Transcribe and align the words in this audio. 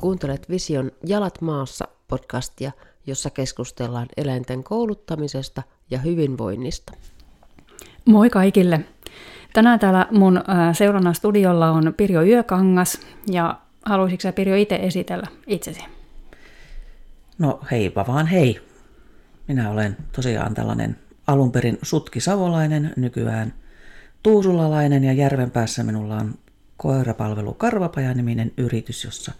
Kuuntelet 0.00 0.48
Vision 0.50 0.92
Jalat 1.06 1.40
maassa 1.40 1.88
podcastia, 2.08 2.72
jossa 3.06 3.30
keskustellaan 3.30 4.06
eläinten 4.16 4.64
kouluttamisesta 4.64 5.62
ja 5.90 5.98
hyvinvoinnista. 5.98 6.92
Moi 8.04 8.30
kaikille! 8.30 8.80
Tänään 9.52 9.78
täällä 9.78 10.06
mun 10.10 10.42
seurannan 10.72 11.14
studiolla 11.14 11.70
on 11.70 11.94
Pirjo 11.96 12.22
Yökangas 12.22 13.00
ja 13.30 13.60
haluaisitko 13.84 14.22
sä 14.22 14.32
Pirjo 14.32 14.56
itse 14.56 14.76
esitellä 14.76 15.26
itsesi? 15.46 15.84
No 17.38 17.60
heipä 17.70 18.04
vaan 18.08 18.26
hei. 18.26 18.60
Minä 19.48 19.70
olen 19.70 19.96
tosiaan 20.12 20.54
tällainen 20.54 20.96
alunperin 21.26 21.78
sutki 21.82 22.20
savolainen, 22.20 22.92
nykyään 22.96 23.54
tuusulalainen 24.22 25.04
ja 25.04 25.12
Järvenpäässä 25.12 25.82
minulla 25.82 26.16
on 26.16 26.34
koirapalvelu 26.76 27.54
Karvapaja-niminen 27.54 28.52
yritys, 28.56 29.04
jossa 29.04 29.32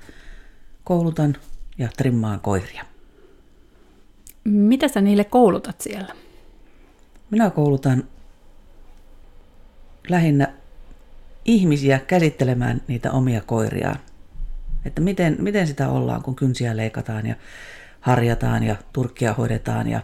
koulutan 0.84 1.36
ja 1.78 1.88
trimmaan 1.96 2.40
koiria. 2.40 2.84
Mitä 4.44 4.88
sä 4.88 5.00
niille 5.00 5.24
koulutat 5.24 5.80
siellä? 5.80 6.14
Minä 7.30 7.50
koulutan 7.50 8.04
lähinnä 10.08 10.52
ihmisiä 11.44 11.98
käsittelemään 11.98 12.82
niitä 12.88 13.12
omia 13.12 13.40
koiriaan. 13.40 13.98
Että 14.84 15.00
miten, 15.00 15.36
miten 15.38 15.66
sitä 15.66 15.88
ollaan, 15.88 16.22
kun 16.22 16.36
kynsiä 16.36 16.76
leikataan 16.76 17.26
ja 17.26 17.34
harjataan 18.00 18.62
ja 18.62 18.76
turkkia 18.92 19.34
hoidetaan 19.34 19.88
ja 19.88 20.00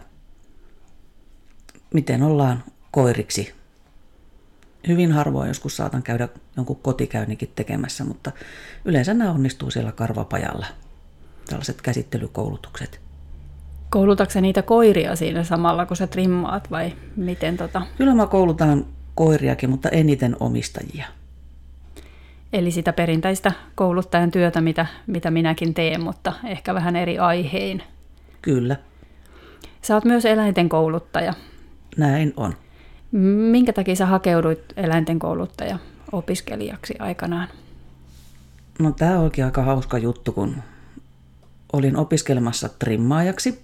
miten 1.93 2.23
ollaan 2.23 2.63
koiriksi. 2.91 3.53
Hyvin 4.87 5.11
harvoin 5.11 5.47
joskus 5.47 5.77
saatan 5.77 6.03
käydä 6.03 6.29
jonkun 6.57 6.79
kotikäynnikin 6.81 7.51
tekemässä, 7.55 8.03
mutta 8.03 8.31
yleensä 8.85 9.13
nämä 9.13 9.31
onnistuu 9.31 9.71
siellä 9.71 9.91
karvapajalla, 9.91 10.65
tällaiset 11.49 11.81
käsittelykoulutukset. 11.81 12.99
Koulutatko 13.89 14.41
niitä 14.41 14.61
koiria 14.61 15.15
siinä 15.15 15.43
samalla, 15.43 15.85
kun 15.85 15.97
sä 15.97 16.07
trimmaat 16.07 16.71
vai 16.71 16.93
miten 17.15 17.57
tota? 17.57 17.81
Kyllä 17.97 18.15
mä 18.15 18.27
koulutan 18.27 18.85
koiriakin, 19.15 19.69
mutta 19.69 19.89
eniten 19.89 20.35
omistajia. 20.39 21.05
Eli 22.53 22.71
sitä 22.71 22.93
perinteistä 22.93 23.51
kouluttajan 23.75 24.31
työtä, 24.31 24.61
mitä, 24.61 24.85
mitä 25.07 25.31
minäkin 25.31 25.73
teen, 25.73 26.01
mutta 26.03 26.33
ehkä 26.45 26.73
vähän 26.73 26.95
eri 26.95 27.19
aihein. 27.19 27.83
Kyllä. 28.41 28.75
Sä 29.81 29.93
oot 29.93 30.05
myös 30.05 30.25
eläinten 30.25 30.69
kouluttaja. 30.69 31.33
Näin 31.97 32.33
on. 32.37 32.53
Minkä 33.11 33.73
takia 33.73 33.95
sä 33.95 34.05
hakeuduit 34.05 34.73
eläinten 34.77 35.19
kouluttaja 35.19 35.79
opiskelijaksi 36.11 36.95
aikanaan? 36.99 37.47
No 38.79 38.91
tämä 38.91 39.19
onkin 39.19 39.45
aika 39.45 39.63
hauska 39.63 39.97
juttu, 39.97 40.31
kun 40.31 40.55
olin 41.73 41.97
opiskelemassa 41.97 42.69
trimmaajaksi. 42.69 43.61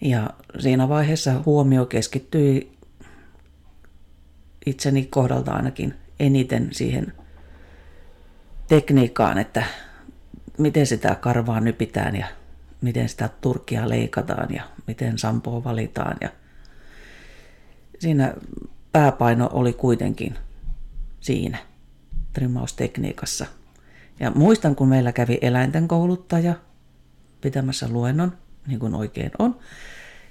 Ja 0.00 0.30
siinä 0.58 0.88
vaiheessa 0.88 1.42
huomio 1.46 1.86
keskittyi 1.86 2.72
itseni 4.66 5.06
kohdalta 5.06 5.52
ainakin 5.52 5.94
eniten 6.20 6.68
siihen 6.72 7.12
tekniikkaan, 8.68 9.38
että 9.38 9.64
miten 10.58 10.86
sitä 10.86 11.14
karvaa 11.14 11.60
nypitään 11.60 12.16
ja 12.16 12.26
miten 12.80 13.08
sitä 13.08 13.28
turkkia 13.40 13.88
leikataan 13.88 14.54
ja 14.54 14.62
miten 14.86 15.18
sampoa 15.18 15.64
valitaan. 15.64 16.16
Ja 16.20 16.28
siinä 18.00 18.34
pääpaino 18.92 19.50
oli 19.52 19.72
kuitenkin 19.72 20.34
siinä 21.20 21.58
trimmaustekniikassa. 22.32 23.46
Ja 24.20 24.30
muistan, 24.30 24.76
kun 24.76 24.88
meillä 24.88 25.12
kävi 25.12 25.38
eläinten 25.42 25.88
kouluttaja 25.88 26.54
pitämässä 27.40 27.88
luennon, 27.88 28.32
niin 28.66 28.80
kuin 28.80 28.94
oikein 28.94 29.30
on, 29.38 29.58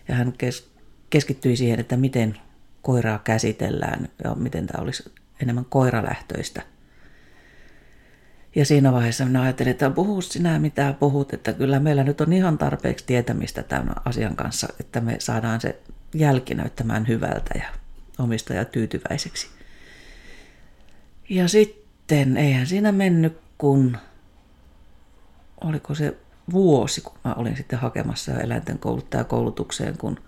ja 0.07 0.15
hän 0.15 0.33
kes- 0.37 0.71
keskittyi 1.09 1.55
siihen, 1.55 1.79
että 1.79 1.97
miten 1.97 2.37
koiraa 2.81 3.19
käsitellään 3.19 4.09
ja 4.23 4.35
miten 4.35 4.67
tämä 4.67 4.83
olisi 4.83 5.13
enemmän 5.41 5.65
koiralähtöistä. 5.65 6.61
Ja 8.55 8.65
siinä 8.65 8.91
vaiheessa 8.91 9.25
minä 9.25 9.41
ajattelin, 9.41 9.71
että 9.71 9.89
puhu 9.89 10.21
sinä 10.21 10.59
mitä 10.59 10.93
puhut, 10.99 11.33
että 11.33 11.53
kyllä 11.53 11.79
meillä 11.79 12.03
nyt 12.03 12.21
on 12.21 12.33
ihan 12.33 12.57
tarpeeksi 12.57 13.05
tietämistä 13.05 13.63
tämän 13.63 13.95
asian 14.05 14.35
kanssa, 14.35 14.67
että 14.79 15.01
me 15.01 15.15
saadaan 15.19 15.61
se 15.61 15.79
jälki 16.13 16.55
näyttämään 16.55 17.07
hyvältä 17.07 17.59
ja 17.59 17.69
omistaja 18.19 18.65
tyytyväiseksi. 18.65 19.47
Ja 21.29 21.47
sitten 21.47 22.37
eihän 22.37 22.67
siinä 22.67 22.91
mennyt 22.91 23.37
kun, 23.57 23.97
oliko 25.61 25.95
se 25.95 26.17
vuosi, 26.51 27.01
kun 27.01 27.17
mä 27.25 27.33
olin 27.33 27.57
sitten 27.57 27.79
hakemassa 27.79 28.39
eläinten 28.39 28.79
kouluttajakoulutukseen, 28.79 29.97
kun 29.97 30.19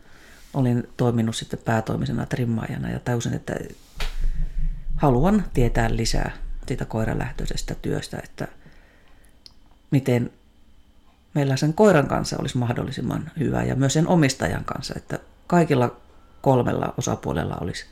olin 0.53 0.89
toiminut 0.97 1.35
sitten 1.35 1.59
päätoimisena 1.65 2.25
trimmaajana 2.25 2.89
ja 2.89 2.99
täysin, 2.99 3.33
että 3.33 3.55
haluan 4.95 5.45
tietää 5.53 5.95
lisää 5.95 6.31
siitä 6.67 6.85
koiralähtöisestä 6.85 7.75
työstä, 7.75 8.17
että 8.23 8.47
miten 9.91 10.31
meillä 11.33 11.55
sen 11.55 11.73
koiran 11.73 12.07
kanssa 12.07 12.37
olisi 12.39 12.57
mahdollisimman 12.57 13.31
hyvä 13.39 13.63
ja 13.63 13.75
myös 13.75 13.93
sen 13.93 14.07
omistajan 14.07 14.65
kanssa, 14.65 14.93
että 14.97 15.19
kaikilla 15.51 15.95
kolmella 16.41 16.93
osapuolella 16.97 17.57
olisi 17.61 17.85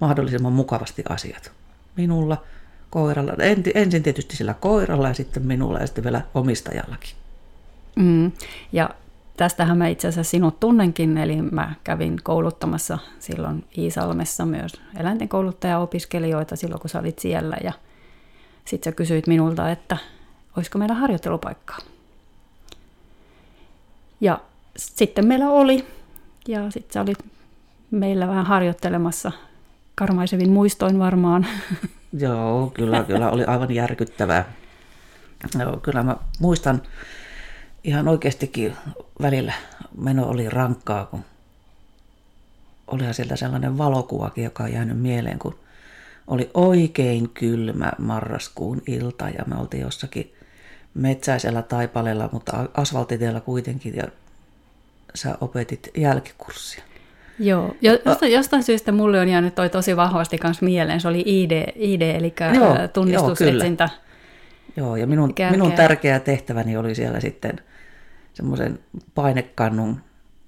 mahdollisimman 0.00 0.52
mukavasti 0.52 1.02
asiat. 1.08 1.52
Minulla, 1.96 2.42
koiralla, 2.90 3.32
ensin 3.74 4.02
tietysti 4.02 4.36
sillä 4.36 4.54
koiralla 4.54 5.08
ja 5.08 5.14
sitten 5.14 5.46
minulla 5.46 5.78
ja 5.78 5.86
sitten 5.86 6.04
vielä 6.04 6.22
omistajallakin. 6.34 7.10
Mm. 7.96 8.32
Ja 8.72 8.90
tästähän 9.36 9.78
mä 9.78 9.88
itse 9.88 10.08
asiassa 10.08 10.30
sinut 10.30 10.60
tunnenkin, 10.60 11.18
eli 11.18 11.42
mä 11.42 11.74
kävin 11.84 12.18
kouluttamassa 12.22 12.98
silloin 13.18 13.64
Iisalmessa 13.78 14.46
myös 14.46 14.72
eläinten 15.00 15.28
kouluttaja-opiskelijoita 15.28 16.56
silloin, 16.56 16.80
kun 16.80 16.90
sä 16.90 16.98
olit 16.98 17.18
siellä. 17.18 17.56
Ja 17.64 17.72
sitten 18.64 18.92
sä 18.92 18.96
kysyit 18.96 19.26
minulta, 19.26 19.70
että 19.70 19.96
olisiko 20.56 20.78
meillä 20.78 20.94
harjoittelupaikkaa. 20.94 21.78
Ja 24.20 24.40
sitten 24.76 25.26
meillä 25.26 25.50
oli, 25.50 25.86
ja 26.48 26.70
sitten 26.70 26.92
sä 26.92 27.00
olit 27.00 27.18
meillä 27.90 28.28
vähän 28.28 28.46
harjoittelemassa 28.46 29.32
karmaisevin 29.94 30.50
muistoin 30.50 30.98
varmaan. 30.98 31.46
Joo, 32.12 32.70
kyllä, 32.74 33.04
kyllä 33.04 33.30
oli 33.30 33.44
aivan 33.44 33.70
järkyttävää. 33.70 34.52
Joo, 35.58 35.76
kyllä 35.76 36.02
mä 36.02 36.16
muistan 36.40 36.82
ihan 37.84 38.08
oikeastikin 38.08 38.76
välillä 39.22 39.52
meno 39.98 40.28
oli 40.28 40.48
rankkaa, 40.48 41.06
kun 41.06 41.24
olihan 42.86 43.14
sieltä 43.14 43.36
sellainen 43.36 43.78
valokuvakin, 43.78 44.44
joka 44.44 44.62
on 44.62 44.72
jäänyt 44.72 44.98
mieleen, 44.98 45.38
kun 45.38 45.58
oli 46.26 46.50
oikein 46.54 47.28
kylmä 47.28 47.92
marraskuun 47.98 48.82
ilta 48.86 49.28
ja 49.28 49.44
me 49.46 49.56
oltiin 49.56 49.80
jossakin 49.80 50.34
metsäisellä 50.94 51.62
taipaleella, 51.62 52.28
mutta 52.32 52.68
asfaltitiellä 52.74 53.40
kuitenkin 53.40 53.96
ja 53.96 54.04
sä 55.14 55.38
opetit 55.40 55.90
jälkikurssia. 55.96 56.84
Joo, 57.38 57.74
jostain, 57.80 58.32
jostain 58.32 58.62
syystä 58.62 58.92
mulle 58.92 59.20
on 59.20 59.28
jäänyt 59.28 59.54
toi 59.54 59.68
tosi 59.70 59.96
vahvasti 59.96 60.38
kanssa 60.38 60.64
mieleen. 60.64 61.00
Se 61.00 61.08
oli 61.08 61.22
ID, 61.26 61.72
ID 61.74 62.02
eli 62.02 62.34
joo, 62.54 62.76
tunnistusetsintä. 62.92 63.88
Joo, 64.76 64.86
joo, 64.86 64.96
ja 64.96 65.06
minun, 65.06 65.34
minun 65.50 65.72
tärkeä 65.72 66.20
tehtäväni 66.20 66.76
oli 66.76 66.94
siellä 66.94 67.20
sitten 67.20 67.60
semmoisen 68.34 68.78
painekannun, 69.14 70.00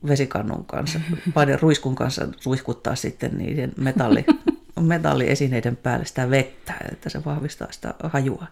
vesikannun 0.09 0.65
kanssa, 0.65 1.00
ruiskun 1.61 1.94
kanssa 1.94 2.29
ruiskuttaa 2.44 2.94
sitten 2.94 3.39
niiden 3.39 3.73
metalli, 3.77 4.25
metalliesineiden 4.81 5.77
päälle 5.77 6.05
sitä 6.05 6.31
vettä, 6.31 6.75
että 6.93 7.08
se 7.08 7.25
vahvistaa 7.25 7.69
sitä 7.70 7.94
hajua. 8.03 8.47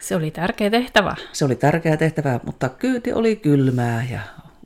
Se 0.00 0.16
oli 0.16 0.30
tärkeä 0.30 0.70
tehtävä. 0.70 1.16
Se 1.32 1.44
oli 1.44 1.56
tärkeä 1.56 1.96
tehtävä, 1.96 2.40
mutta 2.44 2.68
kyyti 2.68 3.12
oli 3.12 3.36
kylmää 3.36 4.06
ja 4.10 4.20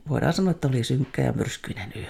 voidaan 0.09 0.33
sanoa, 0.33 0.51
että 0.51 0.67
oli 0.67 0.83
synkkä 0.83 1.21
ja 1.21 1.33
myrskyinen 1.33 1.93
yö. 1.95 2.05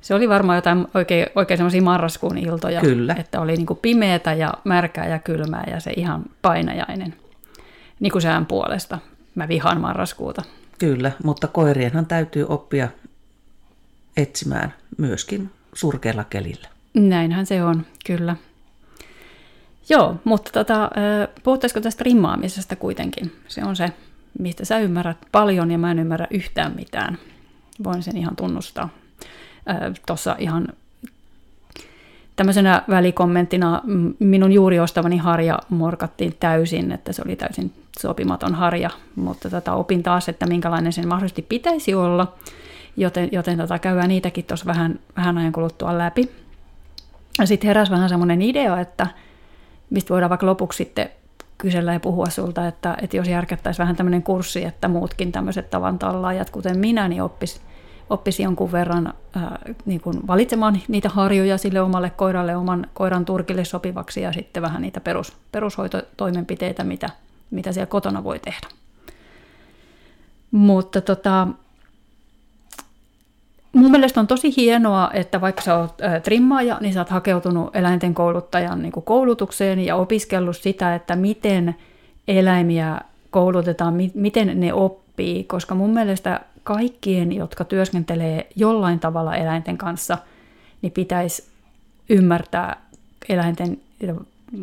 Se 0.00 0.14
oli 0.14 0.28
varmaan 0.28 0.58
jotain 0.58 0.86
oikein, 0.94 1.26
oikein 1.34 1.58
semmoisia 1.58 1.82
marraskuun 1.82 2.38
iltoja. 2.38 2.80
Kyllä. 2.80 3.14
Että 3.18 3.40
oli 3.40 3.56
niin 3.56 3.66
kuin 3.66 3.78
pimeätä 3.82 4.32
ja 4.32 4.54
märkää 4.64 5.06
ja 5.06 5.18
kylmää 5.18 5.64
ja 5.70 5.80
se 5.80 5.92
ihan 5.96 6.24
painajainen. 6.42 7.14
Niin 8.00 8.12
kuin 8.12 8.22
sään 8.22 8.46
puolesta. 8.46 8.98
Mä 9.34 9.48
vihaan 9.48 9.80
marraskuuta. 9.80 10.42
Kyllä, 10.78 11.12
mutta 11.24 11.46
koirienhan 11.46 12.06
täytyy 12.06 12.46
oppia 12.48 12.88
etsimään 14.16 14.74
myöskin 14.98 15.50
surkealla 15.72 16.24
kelillä. 16.24 16.68
Näinhän 16.94 17.46
se 17.46 17.62
on, 17.62 17.86
kyllä. 18.06 18.36
Joo, 19.88 20.16
mutta 20.24 20.50
tota, 20.52 20.90
puhuttaisiko 21.42 21.80
tästä 21.80 22.04
rimmaamisesta 22.04 22.76
kuitenkin? 22.76 23.32
Se 23.48 23.64
on 23.64 23.76
se, 23.76 23.92
mistä 24.38 24.64
sä 24.64 24.78
ymmärrät 24.78 25.16
paljon 25.32 25.70
ja 25.70 25.78
mä 25.78 25.90
en 25.90 25.98
ymmärrä 25.98 26.26
yhtään 26.30 26.72
mitään. 26.76 27.18
Voin 27.84 28.02
sen 28.02 28.16
ihan 28.16 28.36
tunnustaa. 28.36 28.88
Tuossa 30.06 30.36
ihan 30.38 30.68
tämmöisenä 32.36 32.82
välikommenttina 32.88 33.82
minun 34.18 34.52
juuri 34.52 34.80
ostavani 34.80 35.16
harja 35.16 35.58
morkattiin 35.68 36.36
täysin, 36.40 36.92
että 36.92 37.12
se 37.12 37.22
oli 37.24 37.36
täysin 37.36 37.72
sopimaton 37.98 38.54
harja, 38.54 38.90
mutta 39.16 39.50
tätä 39.50 39.74
opin 39.74 40.02
taas, 40.02 40.28
että 40.28 40.46
minkälainen 40.46 40.92
sen 40.92 41.08
mahdollisesti 41.08 41.42
pitäisi 41.42 41.94
olla, 41.94 42.34
joten, 42.96 43.28
joten 43.32 43.58
tota, 43.58 43.78
käydään 43.78 44.08
niitäkin 44.08 44.44
tuossa 44.44 44.66
vähän, 44.66 44.98
vähän 45.16 45.38
ajan 45.38 45.52
kuluttua 45.52 45.98
läpi. 45.98 46.30
Sitten 47.44 47.68
heräsi 47.68 47.92
vähän 47.92 48.08
semmoinen 48.08 48.42
idea, 48.42 48.80
että 48.80 49.06
mistä 49.90 50.14
voidaan 50.14 50.30
vaikka 50.30 50.46
lopuksi 50.46 50.76
sitten 50.76 51.10
kysellä 51.58 51.92
ja 51.92 52.00
puhua 52.00 52.26
sulta, 52.26 52.66
että, 52.66 52.96
että 53.02 53.16
jos 53.16 53.28
järkättäisiin 53.28 53.82
vähän 53.82 53.96
tämmöinen 53.96 54.22
kurssi, 54.22 54.64
että 54.64 54.88
muutkin 54.88 55.32
tämmöiset 55.32 55.70
tavan 55.70 55.98
kuten 56.52 56.78
minä, 56.78 57.08
niin 57.08 57.22
oppisi 57.22 57.60
oppisi 58.10 58.42
jonkun 58.42 58.72
verran 58.72 59.14
ää, 59.36 59.58
niin 59.86 60.00
kuin 60.00 60.26
valitsemaan 60.26 60.80
niitä 60.88 61.08
harjoja 61.08 61.58
sille 61.58 61.80
omalle 61.80 62.10
koiralle, 62.10 62.56
oman 62.56 62.86
koiran 62.94 63.24
turkille 63.24 63.64
sopivaksi 63.64 64.20
ja 64.20 64.32
sitten 64.32 64.62
vähän 64.62 64.82
niitä 64.82 65.00
perus, 65.00 65.32
perushoitotoimenpiteitä, 65.52 66.84
mitä, 66.84 67.10
mitä 67.50 67.72
siellä 67.72 67.86
kotona 67.86 68.24
voi 68.24 68.38
tehdä. 68.38 68.68
Mutta 70.50 71.00
tota, 71.00 71.48
mun 73.72 73.90
mielestä 73.90 74.20
on 74.20 74.26
tosi 74.26 74.56
hienoa, 74.56 75.10
että 75.14 75.40
vaikka 75.40 75.62
sä 75.62 75.78
oot 75.78 76.00
ä, 76.00 76.20
trimmaaja, 76.20 76.78
niin 76.80 76.94
sä 76.94 77.00
oot 77.00 77.08
hakeutunut 77.08 77.76
eläinten 77.76 78.14
kouluttajan 78.14 78.82
niin 78.82 78.92
koulutukseen 78.92 79.78
ja 79.80 79.96
opiskellut 79.96 80.56
sitä, 80.56 80.94
että 80.94 81.16
miten 81.16 81.76
eläimiä 82.28 83.00
koulutetaan, 83.30 83.94
mi- 83.94 84.12
miten 84.14 84.60
ne 84.60 84.72
oppii, 84.72 85.44
koska 85.44 85.74
mun 85.74 85.90
mielestä 85.90 86.40
kaikkien, 86.68 87.32
jotka 87.32 87.64
työskentelee 87.64 88.48
jollain 88.56 89.00
tavalla 89.00 89.36
eläinten 89.36 89.78
kanssa, 89.78 90.18
niin 90.82 90.92
pitäisi 90.92 91.46
ymmärtää 92.08 92.76
eläinten 93.28 93.80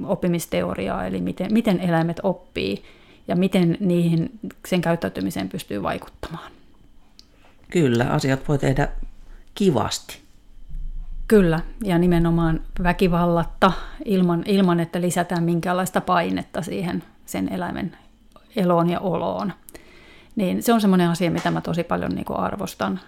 oppimisteoriaa, 0.03 1.05
eli 1.05 1.21
miten, 1.21 1.53
miten 1.53 1.79
eläimet 1.79 2.19
oppii 2.23 2.83
ja 3.27 3.35
miten 3.35 3.77
niihin 3.79 4.39
sen 4.67 4.81
käyttäytymiseen 4.81 5.49
pystyy 5.49 5.83
vaikuttamaan. 5.83 6.51
Kyllä, 7.71 8.05
asiat 8.05 8.47
voi 8.47 8.57
tehdä 8.57 8.87
kivasti. 9.55 10.21
Kyllä, 11.27 11.59
ja 11.83 11.97
nimenomaan 11.97 12.61
väkivallatta 12.83 13.71
ilman, 14.05 14.43
ilman 14.45 14.79
että 14.79 15.01
lisätään 15.01 15.43
minkäänlaista 15.43 16.01
painetta 16.01 16.61
siihen 16.61 17.03
sen 17.25 17.53
eläimen 17.53 17.97
eloon 18.55 18.89
ja 18.89 18.99
oloon. 18.99 19.53
Niin 20.35 20.63
se 20.63 20.73
on 20.73 20.81
semmoinen 20.81 21.09
asia, 21.09 21.31
mitä 21.31 21.51
mä 21.51 21.61
tosi 21.61 21.83
paljon 21.83 22.11
niin 22.11 22.25
kuin 22.25 22.39
arvostan 22.39 22.99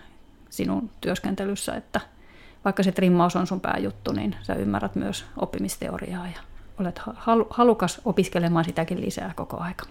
sinun 0.50 0.89
työskentelyssä, 1.01 1.75
että 1.75 2.01
vaikka 2.65 2.83
se 2.83 2.91
trimmaus 2.91 3.35
on 3.35 3.47
sun 3.47 3.62
pääjuttu, 3.62 4.12
niin 4.12 4.35
sä 4.41 4.53
ymmärrät 4.53 4.95
myös 4.95 5.25
oppimisteoriaa 5.38 6.27
ja 6.27 6.39
olet 6.79 7.01
halukas 7.50 8.01
opiskelemaan 8.06 8.65
sitäkin 8.65 9.01
lisää 9.01 9.33
koko 9.35 9.57
aika. 9.59 9.85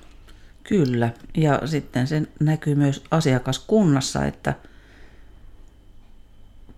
Kyllä, 0.65 1.11
ja 1.37 1.61
sitten 1.67 2.07
se 2.07 2.23
näkyy 2.41 2.75
myös 2.75 3.05
asiakaskunnassa, 3.11 4.25
että 4.25 4.55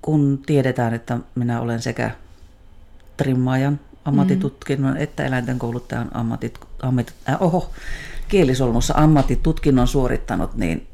kun 0.02 0.42
tiedetään, 0.46 0.94
että 0.94 1.18
minä 1.34 1.60
olen 1.60 1.82
sekä 1.82 2.10
trimmaajan 3.16 3.80
ammattitutkinnon 4.04 4.94
mm. 4.94 5.00
että 5.00 5.24
eläinten 5.24 5.58
kouluttajan 5.58 6.16
ammatit, 6.16 6.60
ammatit, 6.82 7.14
äh, 7.28 7.42
oho, 7.42 7.70
kielisolmussa 8.28 8.94
ammattitutkinnon 8.96 9.88
suorittanut, 9.88 10.56
niin 10.56 10.86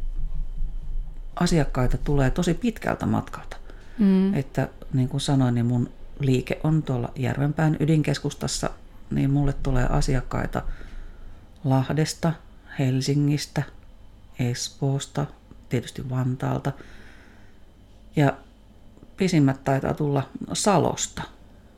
asiakkaita 1.36 1.98
tulee 1.98 2.30
tosi 2.30 2.54
pitkältä 2.54 3.06
matkalta. 3.06 3.56
Mm. 3.98 4.34
Että 4.34 4.68
niin 4.92 5.08
kuin 5.08 5.20
sanoin, 5.20 5.54
niin 5.54 5.66
mun 5.66 5.90
liike 6.20 6.60
on 6.64 6.82
tuolla 6.82 7.12
Järvenpään 7.16 7.76
ydinkeskustassa, 7.80 8.70
niin 9.10 9.30
mulle 9.30 9.54
tulee 9.62 9.86
asiakkaita 9.86 10.62
Lahdesta, 11.64 12.32
Helsingistä, 12.78 13.62
Espoosta, 14.38 15.26
tietysti 15.68 16.10
Vantaalta. 16.10 16.72
Ja 18.16 18.32
pisimmät 19.16 19.64
taitaa 19.64 19.94
tulla 19.94 20.28
Salosta. 20.52 21.22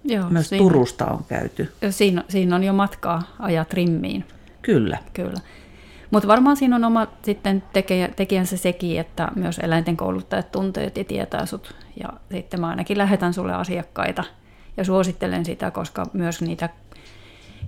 Joo, 0.04 0.30
Myös 0.30 0.48
siinä, 0.48 0.62
Turusta 0.62 1.06
on 1.06 1.24
käyty. 1.28 1.72
Siinä, 1.90 2.24
siinä 2.28 2.56
on 2.56 2.64
jo 2.64 2.72
matkaa 2.72 3.22
ajat 3.38 3.72
rimmiin. 3.72 4.24
Kyllä. 4.66 4.98
Kyllä. 5.12 5.40
Mutta 6.10 6.28
varmaan 6.28 6.56
siinä 6.56 6.76
on 6.76 6.84
oma 6.84 7.06
sitten 7.22 7.62
tekijä, 7.72 8.08
tekijänsä 8.08 8.56
sekin, 8.56 9.00
että 9.00 9.28
myös 9.34 9.58
eläinten 9.58 9.96
kouluttajat 9.96 10.52
tuntee 10.52 10.92
ja 10.96 11.04
tietää 11.04 11.46
sut. 11.46 11.74
Ja 12.00 12.08
sitten 12.30 12.60
mä 12.60 12.68
ainakin 12.68 12.98
lähetän 12.98 13.34
sulle 13.34 13.54
asiakkaita 13.54 14.24
ja 14.76 14.84
suosittelen 14.84 15.44
sitä, 15.44 15.70
koska 15.70 16.06
myös 16.12 16.42
niitä 16.42 16.68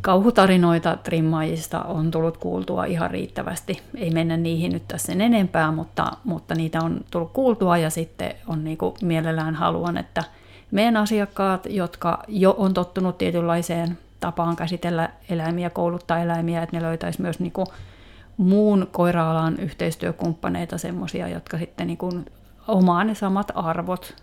kauhutarinoita 0.01 0.97
trimmaajista 0.97 1.83
on 1.83 2.11
tullut 2.11 2.37
kuultua 2.37 2.85
ihan 2.85 3.11
riittävästi. 3.11 3.83
Ei 3.95 4.11
mennä 4.11 4.37
niihin 4.37 4.73
nyt 4.73 4.89
tässä 4.89 5.07
sen 5.07 5.21
enempää, 5.21 5.73
mutta, 5.73 6.13
mutta 6.25 6.55
niitä 6.55 6.79
on 6.83 7.01
tullut 7.11 7.33
kuultua 7.33 7.79
ja 7.79 7.91
sitten 7.91 8.35
on 8.47 8.65
niinku 8.65 8.95
mielellään 9.03 9.55
haluan, 9.55 9.97
että 9.97 10.25
meidän 10.71 10.97
asiakkaat, 10.97 11.67
jotka 11.71 12.23
jo 12.29 12.55
on 12.59 12.75
tottunut 12.75 13.19
tietynlaiseen 13.19 13.99
tapaan 14.21 14.57
käsitellä 14.57 15.11
eläimiä, 15.29 15.71
kouluttaa 15.71 16.19
eläimiä, 16.19 16.63
että 16.63 16.77
ne 16.77 16.83
löytäisi 16.83 17.23
myös 17.23 17.41
niin 17.41 17.53
kuin 17.53 17.67
muun 18.37 18.89
koiraalan 18.93 19.57
yhteistyökumppaneita, 19.59 20.79
semmoisia, 20.79 21.29
jotka 21.29 21.59
sitten 21.59 21.87
niin 21.87 21.99
kuin 21.99 22.27
omaa 22.69 23.05
ne 23.05 23.15
samat 23.15 23.53
arvot, 23.55 24.15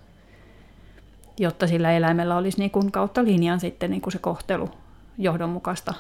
jotta 1.39 1.68
sillä 1.68 1.92
eläimellä 1.92 2.38
olisi 2.38 2.59
niin 2.59 2.71
kuin 2.71 2.92
kautta 2.92 3.24
linjan 3.24 3.59
sitten 3.59 3.92
niin 3.92 4.01
kuin 4.01 4.13
se 4.13 4.19
kohtelu 4.19 4.69
johdonmukaista 5.18 5.94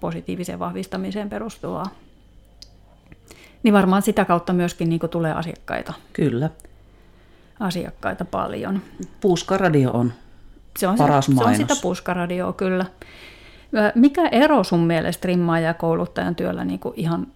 positiiviseen 0.00 0.58
vahvistamiseen 0.58 1.30
perustuvaa. 1.30 1.86
Niin 3.62 3.74
varmaan 3.74 4.02
sitä 4.02 4.24
kautta 4.24 4.52
myöskin 4.52 4.88
niin 4.88 5.00
kuin 5.00 5.10
tulee 5.10 5.32
asiakkaita. 5.32 5.92
Kyllä. 6.12 6.50
Asiakkaita 7.60 8.24
paljon. 8.24 8.82
Puuskaradio 9.20 9.90
on 9.90 10.12
se 10.78 10.88
on 10.88 10.96
paras 10.96 11.26
sitä, 11.26 11.36
mainos. 11.36 11.56
Se 11.56 11.62
on 11.62 11.68
sitä 11.68 11.82
puskaradioa 11.82 12.52
kyllä. 12.52 12.86
Mikä 13.94 14.28
ero 14.28 14.64
sun 14.64 14.80
mielestä 14.80 15.20
trimmaaja 15.20 15.66
ja 15.66 15.74
kouluttajan 15.74 16.34
työllä 16.34 16.64
niin 16.64 16.80
kuin 16.80 16.94
ihan 16.96 17.26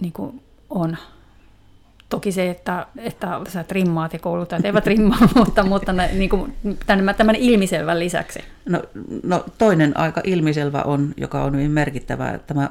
niin 0.00 0.12
kuin 0.12 0.42
on? 0.70 0.96
Toki 2.08 2.32
se, 2.32 2.50
että, 2.50 2.86
että 2.96 3.40
sä 3.48 3.64
trimmaat 3.64 4.12
ja 4.12 4.18
kouluttajat 4.18 4.64
eivät 4.64 4.84
trimmaa, 4.84 5.18
mutta, 5.34 5.64
mutta 5.64 5.92
niin 5.92 6.30
kuin, 6.30 6.54
tämän, 6.86 7.14
tämän 7.14 7.34
ilmiselvän 7.34 7.98
lisäksi. 7.98 8.40
No, 8.68 8.82
no 9.22 9.44
toinen 9.58 9.96
aika 9.96 10.20
ilmiselvä 10.24 10.82
on, 10.82 11.14
joka 11.16 11.44
on 11.44 11.54
hyvin 11.54 11.70
merkittävä, 11.70 12.30
että, 12.30 12.54
tämä, 12.54 12.70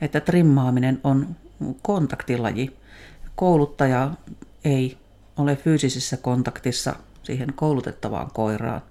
että 0.00 0.20
trimmaaminen 0.20 1.00
on 1.04 1.36
kontaktilaji. 1.82 2.76
Kouluttaja 3.36 4.10
ei 4.64 4.96
ole 5.36 5.56
fyysisessä 5.56 6.16
kontaktissa 6.16 6.94
siihen 7.24 7.52
koulutettavaan 7.54 8.30
koiraan. 8.32 8.82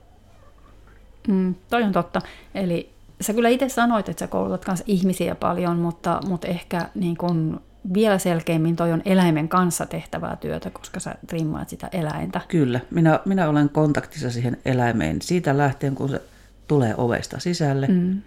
Mm, 1.28 1.56
toi 1.70 1.84
on 1.84 1.92
totta. 1.92 2.22
Eli 2.56 2.90
sä 3.22 3.34
kyllä 3.34 3.50
itse 3.50 3.70
sanoit, 3.70 4.10
että 4.10 4.20
sä 4.20 4.28
koulutat 4.28 4.68
myös 4.68 4.84
ihmisiä 4.86 5.36
paljon, 5.36 5.78
mutta, 5.78 6.20
mutta 6.28 6.48
ehkä 6.48 6.90
niin 6.96 7.18
kun 7.18 7.62
vielä 7.94 8.18
selkeimmin 8.18 8.76
toi 8.76 8.92
on 8.92 9.02
eläimen 9.06 9.50
kanssa 9.50 9.86
tehtävää 9.86 10.36
työtä, 10.36 10.70
koska 10.70 11.00
sä 11.00 11.16
trimmaat 11.28 11.70
sitä 11.70 11.90
eläintä. 11.92 12.42
Kyllä, 12.48 12.80
minä, 12.92 13.20
minä 13.26 13.50
olen 13.50 13.70
kontaktissa 13.70 14.32
siihen 14.32 14.58
eläimeen 14.66 15.22
siitä 15.22 15.58
lähtien, 15.58 15.96
kun 15.96 16.10
se 16.10 16.22
tulee 16.68 16.96
ovesta 16.98 17.40
sisälle. 17.40 17.88
Mm. 17.88 18.22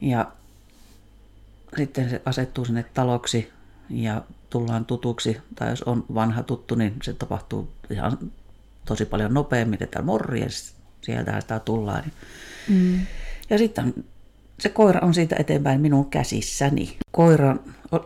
Ja 0.00 0.26
sitten 1.76 2.10
se 2.10 2.22
asettuu 2.24 2.64
sinne 2.64 2.84
taloksi 2.94 3.52
ja 3.90 4.22
tullaan 4.50 4.84
tutuksi, 4.84 5.36
tai 5.54 5.70
jos 5.70 5.82
on 5.82 6.04
vanha 6.14 6.42
tuttu, 6.42 6.74
niin 6.74 6.94
se 7.02 7.12
tapahtuu 7.12 7.68
ihan 7.90 8.18
tosi 8.88 9.04
paljon 9.04 9.34
nopeammin, 9.34 9.82
että 9.82 10.02
morjes, 10.02 10.74
sieltä 11.00 11.40
sitä 11.40 11.58
tullaan. 11.60 12.04
Mm. 12.68 13.00
Ja 13.50 13.58
sitten 13.58 13.94
se 14.60 14.68
koira 14.68 15.00
on 15.00 15.14
siitä 15.14 15.36
eteenpäin 15.38 15.80
minun 15.80 16.10
käsissäni. 16.10 16.98
Koira, 17.12 17.56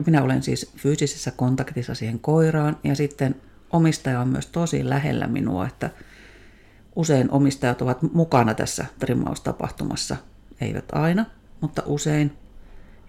minä 0.06 0.22
olen 0.22 0.42
siis 0.42 0.72
fyysisessä 0.76 1.30
kontaktissa 1.30 1.94
siihen 1.94 2.18
koiraan 2.18 2.76
ja 2.84 2.94
sitten 2.94 3.34
omistaja 3.70 4.20
on 4.20 4.28
myös 4.28 4.46
tosi 4.46 4.88
lähellä 4.88 5.26
minua, 5.26 5.66
että 5.66 5.90
usein 6.96 7.30
omistajat 7.30 7.82
ovat 7.82 8.02
mukana 8.02 8.54
tässä 8.54 8.86
trimmaustapahtumassa. 8.98 10.16
Eivät 10.60 10.84
aina, 10.92 11.26
mutta 11.60 11.82
usein. 11.86 12.32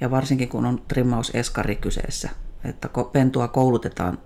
Ja 0.01 0.11
varsinkin 0.11 0.49
kun 0.49 0.65
on 0.65 0.81
trimmauseskari 0.87 1.75
kyseessä, 1.75 2.29
että 2.63 2.89
pentua 3.11 3.47
koulutetaan 3.47 4.17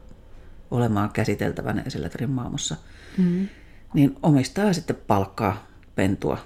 olemaan 0.72 1.10
käsiteltävänä 1.10 1.84
esillä 1.86 2.10
trimmaamossa, 2.10 2.76
mm. 3.18 3.48
niin 3.94 4.16
omistaja 4.24 4.74
sitten 4.74 4.98
palkkaa 5.08 5.68
pentua 5.96 6.38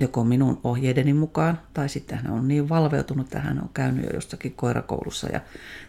joko 0.00 0.24
minun 0.24 0.60
ohjeideni 0.64 1.12
mukaan, 1.12 1.60
tai 1.74 1.88
sitten 1.88 2.18
hän 2.18 2.32
on 2.32 2.48
niin 2.48 2.68
valveutunut, 2.68 3.26
että 3.26 3.40
hän 3.40 3.62
on 3.62 3.70
käynyt 3.74 4.04
jo 4.04 4.10
jossakin 4.10 4.52
koirakoulussa 4.52 5.28
ja 5.32 5.40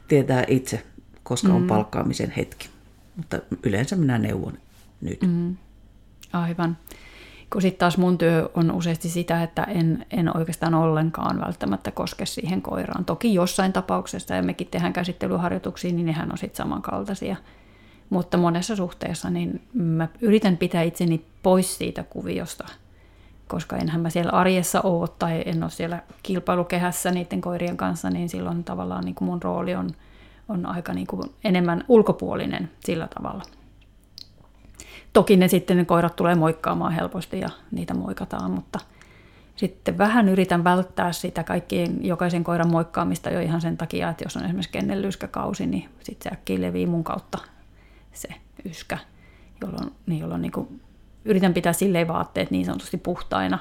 tietää 0.08 0.44
itse, 0.48 0.84
koska 1.24 1.48
mm. 1.48 1.56
on 1.56 1.68
palkkaamisen 1.68 2.34
hetki. 2.38 2.70
Mutta 3.16 3.40
yleensä 3.64 3.96
minä 3.96 4.18
neuvon 4.18 4.58
nyt. 5.02 5.22
Mm. 5.22 5.58
Aivan. 6.34 6.78
Kun 7.52 7.62
sitten 7.62 7.80
taas 7.80 7.98
mun 7.98 8.18
työ 8.18 8.50
on 8.54 8.72
useasti 8.72 9.10
sitä, 9.10 9.44
että 9.44 9.64
en, 9.64 10.06
en 10.12 10.38
oikeastaan 10.38 10.74
ollenkaan 10.74 11.42
välttämättä 11.42 11.92
koske 11.92 12.26
siihen 12.26 12.62
koiraan. 12.62 13.06
Toki 13.06 13.34
jossain 13.34 13.74
tapauksessa, 13.74 14.36
ja 14.36 14.44
mekin 14.44 14.68
tehdään 14.68 14.94
käsittelyharjoituksia, 14.94 15.94
niin 15.94 16.06
nehän 16.06 16.32
on 16.32 16.38
sitten 16.38 16.58
samankaltaisia. 16.58 17.36
Mutta 18.10 18.38
monessa 18.38 18.76
suhteessa 18.76 19.30
niin 19.30 19.62
mä 19.74 20.08
yritän 20.22 20.58
pitää 20.58 20.82
itseni 20.82 21.26
pois 21.44 21.78
siitä 21.78 22.04
kuviosta, 22.04 22.68
koska 23.48 23.78
enhän 23.78 24.02
mä 24.02 24.10
siellä 24.10 24.32
arjessa 24.32 24.82
ole 24.82 25.10
tai 25.20 25.44
en 25.46 25.64
ole 25.64 25.72
siellä 25.72 26.04
kilpailukehässä 26.24 27.12
niiden 27.12 27.42
koirien 27.42 27.78
kanssa, 27.78 28.10
niin 28.10 28.30
silloin 28.30 28.64
tavallaan 28.64 29.06
niin 29.06 29.16
kuin 29.16 29.26
mun 29.30 29.44
rooli 29.44 29.76
on, 29.76 29.90
on 30.50 30.66
aika 30.66 30.94
niin 30.94 31.08
kuin 31.08 31.24
enemmän 31.44 31.86
ulkopuolinen 31.88 32.72
sillä 32.80 33.08
tavalla. 33.08 33.44
Toki 35.14 35.38
ne 35.38 35.48
sitten 35.48 35.78
ne 35.78 35.86
koirat 35.86 36.16
tulee 36.16 36.36
moikkaamaan 36.36 36.94
helposti 36.94 37.40
ja 37.40 37.50
niitä 37.72 37.94
moikataan, 37.94 38.52
mutta 38.52 38.80
sitten 39.56 39.98
vähän 39.98 40.30
yritän 40.30 40.64
välttää 40.64 41.12
sitä 41.12 41.44
kaikkien, 41.44 42.06
jokaisen 42.06 42.44
koiran 42.44 42.72
moikkaamista 42.72 43.30
jo 43.30 43.40
ihan 43.40 43.62
sen 43.62 43.78
takia, 43.78 44.10
että 44.10 44.24
jos 44.26 44.38
on 44.38 44.44
esimerkiksi 44.44 44.72
kennellyskäkausi, 44.72 45.68
niin 45.68 45.90
sitten 46.04 46.32
se 46.32 46.36
äkkiä 46.36 46.62
levii 46.62 46.86
mun 46.86 47.04
kautta 47.04 47.38
se 48.14 48.28
yskä, 48.66 48.98
jolloin, 49.62 49.92
niin 50.06 50.20
jolloin 50.20 50.42
niin 50.42 50.52
kuin 50.52 50.82
yritän 51.26 51.54
pitää 51.54 51.74
silleen 51.74 52.08
vaatteet 52.08 52.52
niin 52.52 52.66
sanotusti 52.66 52.98
puhtaina. 52.98 53.60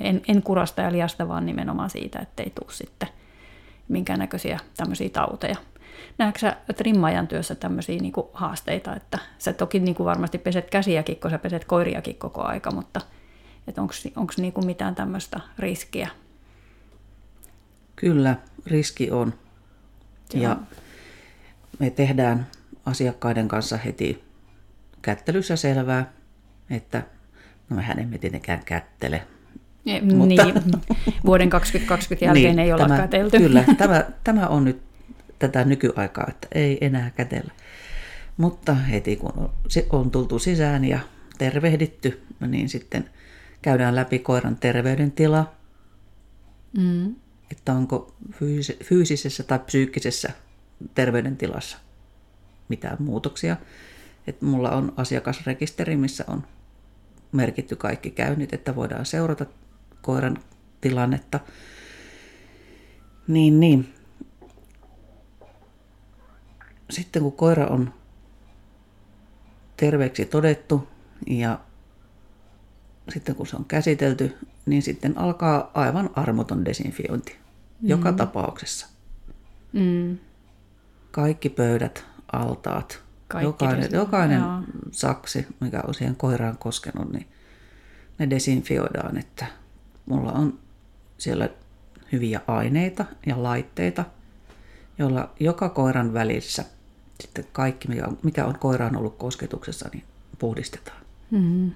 En, 0.00 0.22
en 0.28 0.42
kurasta 0.42 0.82
ja 0.82 0.92
liasta, 0.92 1.28
vaan 1.28 1.46
nimenomaan 1.46 1.90
siitä, 1.90 2.18
ettei 2.18 2.50
tule 2.50 2.72
sitten 2.72 3.08
minkäännäköisiä 3.88 4.58
tämmöisiä 4.76 5.08
tauteja. 5.08 5.56
Näetkö 6.20 6.38
sä 6.38 6.56
trimmaajan 6.76 7.28
työssä 7.28 7.54
tämmöisiä 7.54 8.00
niin 8.00 8.12
haasteita, 8.32 8.96
että 8.96 9.18
sä 9.38 9.52
toki 9.52 9.80
niin 9.80 9.94
kuin 9.94 10.04
varmasti 10.04 10.38
peset 10.38 10.70
käsiäkin, 10.70 11.16
kun 11.16 11.30
sä 11.30 11.38
peset 11.38 11.64
koiriakin 11.64 12.16
koko 12.16 12.42
aika, 12.42 12.70
mutta 12.70 13.00
onko 14.16 14.32
niin 14.36 14.52
mitään 14.64 14.94
tämmöistä 14.94 15.40
riskiä? 15.58 16.08
Kyllä, 17.96 18.36
riski 18.66 19.10
on. 19.10 19.34
Joo. 20.34 20.42
Ja 20.42 20.56
me 21.78 21.90
tehdään 21.90 22.46
asiakkaiden 22.86 23.48
kanssa 23.48 23.76
heti 23.76 24.24
kättelyssä 25.02 25.56
selvää, 25.56 26.12
että 26.70 27.02
no 27.70 27.76
mehän 27.76 27.98
emme 27.98 28.18
tietenkään 28.18 28.60
kättele. 28.64 29.22
Ja, 29.84 30.02
mutta, 30.02 30.44
niin, 30.44 30.64
vuoden 31.24 31.50
2020 31.50 32.24
jälkeen 32.24 32.56
niin, 32.56 32.58
ei 32.58 32.72
ole 32.72 32.82
tämä, 32.82 32.96
kätelty. 32.96 33.38
Kyllä, 33.38 33.64
tämä, 33.78 34.04
tämä 34.24 34.46
on 34.46 34.64
nyt 34.64 34.89
tätä 35.40 35.64
nykyaikaa, 35.64 36.26
että 36.28 36.48
ei 36.52 36.78
enää 36.80 37.10
kätellä. 37.10 37.52
Mutta 38.36 38.74
heti 38.74 39.16
kun 39.16 39.50
on 39.90 40.10
tultu 40.10 40.38
sisään 40.38 40.84
ja 40.84 40.98
tervehditty, 41.38 42.22
niin 42.46 42.68
sitten 42.68 43.10
käydään 43.62 43.96
läpi 43.96 44.18
koiran 44.18 44.56
terveydentila, 44.56 45.52
mm. 46.78 47.14
että 47.50 47.72
onko 47.72 48.14
fyysisessä 48.84 49.42
tai 49.42 49.58
psyykkisessä 49.58 50.30
terveydentilassa 50.94 51.78
mitään 52.68 52.96
muutoksia. 53.00 53.56
Että 54.26 54.46
mulla 54.46 54.70
on 54.70 54.92
asiakasrekisteri, 54.96 55.96
missä 55.96 56.24
on 56.28 56.44
merkitty 57.32 57.76
kaikki 57.76 58.10
käynnit, 58.10 58.52
että 58.52 58.76
voidaan 58.76 59.06
seurata 59.06 59.46
koiran 60.02 60.36
tilannetta. 60.80 61.40
Niin, 63.28 63.60
niin 63.60 63.94
sitten 66.90 67.22
kun 67.22 67.32
koira 67.32 67.66
on 67.66 67.92
terveeksi 69.76 70.24
todettu 70.24 70.88
ja 71.26 71.60
sitten 73.08 73.34
kun 73.34 73.46
se 73.46 73.56
on 73.56 73.64
käsitelty, 73.64 74.36
niin 74.66 74.82
sitten 74.82 75.18
alkaa 75.18 75.70
aivan 75.74 76.10
armoton 76.14 76.64
desinfiointi. 76.64 77.32
Mm. 77.32 77.88
Joka 77.88 78.12
tapauksessa. 78.12 78.86
Mm. 79.72 80.18
Kaikki 81.10 81.48
pöydät, 81.48 82.04
altaat, 82.32 83.02
Kaikki 83.28 83.46
jokainen, 83.46 83.80
desin... 83.80 83.96
jokainen 83.96 84.42
saksi, 84.90 85.46
mikä 85.60 85.82
on 85.86 85.94
siihen 85.94 86.16
koiraan 86.16 86.58
koskenut, 86.58 87.12
niin 87.12 87.26
ne 88.18 88.30
desinfioidaan, 88.30 89.16
että 89.16 89.46
mulla 90.06 90.32
on 90.32 90.58
siellä 91.18 91.48
hyviä 92.12 92.40
aineita 92.46 93.04
ja 93.26 93.42
laitteita, 93.42 94.04
joilla 94.98 95.30
joka 95.40 95.68
koiran 95.68 96.14
välissä– 96.14 96.64
sitten 97.20 97.44
kaikki, 97.52 97.88
mikä 97.88 98.06
on, 98.06 98.18
mikä 98.22 98.46
on 98.46 98.58
koiraan 98.58 98.96
ollut 98.96 99.16
kosketuksessa, 99.16 99.88
niin 99.92 100.04
puhdistetaan. 100.38 101.00
Mm-hmm. 101.30 101.70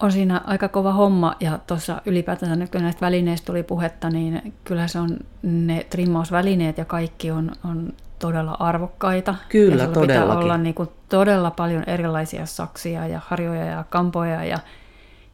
On 0.00 0.12
siinä 0.12 0.40
aika 0.44 0.68
kova 0.68 0.92
homma 0.92 1.36
ja 1.40 1.58
tuossa 1.66 2.02
ylipäätään 2.06 2.58
nyt 2.58 2.70
kun 2.70 2.82
näistä 2.82 3.00
välineistä 3.00 3.46
tuli 3.46 3.62
puhetta, 3.62 4.10
niin 4.10 4.54
kyllä 4.64 4.88
se 4.88 4.98
on 4.98 5.18
ne 5.42 5.86
trimmausvälineet 5.90 6.78
ja 6.78 6.84
kaikki 6.84 7.30
on, 7.30 7.52
on 7.64 7.92
todella 8.18 8.56
arvokkaita. 8.60 9.34
Kyllä, 9.48 9.82
ja 9.82 9.88
todellakin. 9.88 10.24
pitää 10.26 10.44
olla 10.44 10.58
niin 10.58 10.74
kuin 10.74 10.88
todella 11.08 11.50
paljon 11.50 11.84
erilaisia 11.86 12.46
saksia 12.46 13.06
ja 13.06 13.20
harjoja 13.26 13.64
ja 13.64 13.84
kampoja 13.90 14.44
ja, 14.44 14.58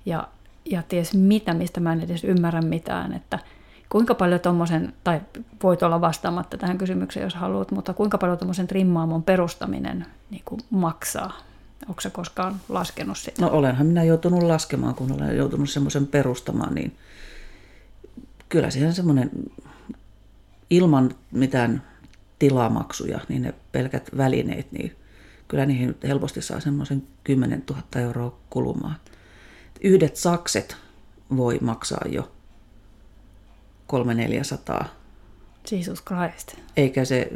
ja, 0.07 0.29
ja 0.65 0.83
ties 0.83 1.15
mitä, 1.15 1.55
mistä 1.55 1.81
mä 1.81 1.93
en 1.93 2.01
edes 2.01 2.25
ymmärrä 2.25 2.63
mitään. 2.63 3.13
Että 3.13 3.39
Kuinka 3.95 4.15
paljon 4.15 4.41
tuommoisen, 4.41 4.93
tai 5.05 5.21
voit 5.63 5.83
olla 5.83 6.01
vastaamatta 6.01 6.59
tähän 6.59 6.79
kysymykseen, 6.79 7.25
jos 7.25 7.35
haluat, 7.35 7.71
mutta 7.71 7.93
kuinka 7.93 8.19
paljon 8.19 8.39
tuommoisen 8.39 8.67
trimmaamon 8.67 9.23
perustaminen 9.23 10.07
niin 10.31 10.43
kuin 10.45 10.61
maksaa? 10.71 11.39
Onko 11.89 12.01
se 12.01 12.11
koskaan 12.11 12.61
laskenut 12.69 13.19
sitä? 13.19 13.43
No 13.43 13.51
olenhan 13.53 13.87
minä 13.87 14.05
joutunut 14.05 14.43
laskemaan, 14.43 14.95
kun 14.95 15.13
olen 15.13 15.37
joutunut 15.37 15.71
semmoisen 15.71 16.07
perustamaan, 16.07 16.75
niin 16.75 16.97
kyllä 18.49 18.71
siihen 18.71 18.93
semmoinen 18.93 19.31
ilman 20.71 21.15
mitään 21.31 21.83
tilamaksuja, 22.39 23.21
niin 23.29 23.43
ne 23.43 23.55
pelkät 23.73 24.11
välineet, 24.17 24.73
niin 24.73 24.97
kyllä 25.49 25.67
niihin 25.67 25.97
helposti 26.03 26.43
saa 26.43 26.61
semmoisen 26.61 27.03
10 27.25 27.65
000 27.71 27.83
euroa 27.97 28.37
kulumaan. 28.51 28.97
Yhdet 29.81 30.17
sakset 30.17 30.77
voi 31.37 31.59
maksaa 31.61 32.05
jo 32.09 32.31
300-400. 33.93 34.85
Jesus 35.71 36.05
Christ. 36.05 36.57
Eikä 36.77 37.05
se 37.05 37.31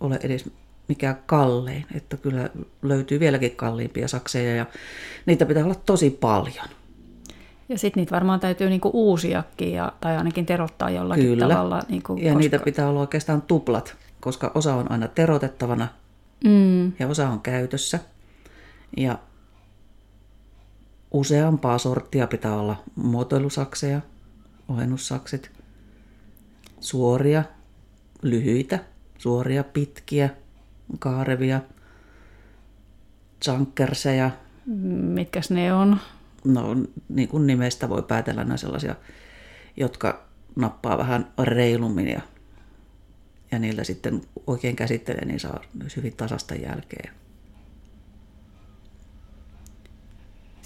ole 0.00 0.18
edes 0.22 0.50
mikään 0.88 1.18
kallein, 1.26 1.86
että 1.94 2.16
kyllä 2.16 2.50
löytyy 2.82 3.20
vieläkin 3.20 3.56
kalliimpia 3.56 4.08
sakseja 4.08 4.56
ja 4.56 4.66
niitä 5.26 5.46
pitää 5.46 5.64
olla 5.64 5.74
tosi 5.74 6.10
paljon. 6.10 6.68
Ja 7.68 7.78
sitten 7.78 8.00
niitä 8.00 8.14
varmaan 8.14 8.40
täytyy 8.40 8.68
niinku 8.68 8.90
uusiakin 8.92 9.72
ja, 9.72 9.92
tai 10.00 10.16
ainakin 10.16 10.46
terottaa 10.46 10.90
jollakin 10.90 11.24
kyllä. 11.24 11.48
tavalla. 11.48 11.82
Niinku, 11.88 12.16
ja 12.16 12.22
koska... 12.22 12.38
niitä 12.38 12.58
pitää 12.58 12.88
olla 12.88 13.00
oikeastaan 13.00 13.42
tuplat, 13.42 13.96
koska 14.20 14.52
osa 14.54 14.74
on 14.74 14.90
aina 14.92 15.08
terotettavana 15.08 15.88
mm. 16.44 16.92
ja 16.98 17.08
osa 17.08 17.28
on 17.28 17.40
käytössä. 17.40 17.98
Ja 18.96 19.18
useampaa 21.10 21.78
sorttia 21.78 22.26
pitää 22.26 22.56
olla 22.56 22.76
muotoilusakseja, 22.96 24.00
ohennussakset 24.68 25.59
suoria, 26.80 27.44
lyhyitä, 28.22 28.78
suoria, 29.18 29.64
pitkiä, 29.64 30.30
kaarevia, 30.98 31.60
junkerseja. 33.46 34.30
Mitkäs 35.14 35.50
ne 35.50 35.72
on? 35.72 35.96
No 36.44 36.76
niin 37.08 37.28
kuin 37.28 37.46
nimestä 37.46 37.88
voi 37.88 38.02
päätellä, 38.02 38.44
ne 38.44 38.56
sellaisia, 38.56 38.94
jotka 39.76 40.26
nappaa 40.56 40.98
vähän 40.98 41.32
reilummin 41.42 42.08
ja, 42.08 42.20
ja 43.50 43.58
niillä 43.58 43.84
sitten 43.84 44.20
oikein 44.46 44.76
käsittelee, 44.76 45.24
niin 45.24 45.40
saa 45.40 45.60
myös 45.74 45.96
hyvin 45.96 46.16
tasasta 46.16 46.54
jälkeen. 46.54 47.14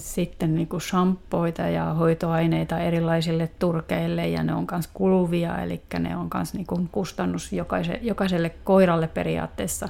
Sitten 0.04 0.54
niin 0.54 0.68
kuin 0.68 0.80
shampoita 0.80 1.62
ja 1.62 1.84
hoitoaineita 1.84 2.78
erilaisille 2.78 3.50
turkeille 3.58 4.28
ja 4.28 4.42
ne 4.42 4.54
on 4.54 4.66
myös 4.70 4.88
kuluvia, 4.94 5.62
eli 5.62 5.82
ne 5.98 6.16
on 6.16 6.28
myös 6.34 6.54
niin 6.54 6.66
kuin 6.66 6.88
kustannus 6.92 7.52
jokaiselle, 7.52 7.98
jokaiselle 8.02 8.50
koiralle 8.64 9.08
periaatteessa. 9.08 9.88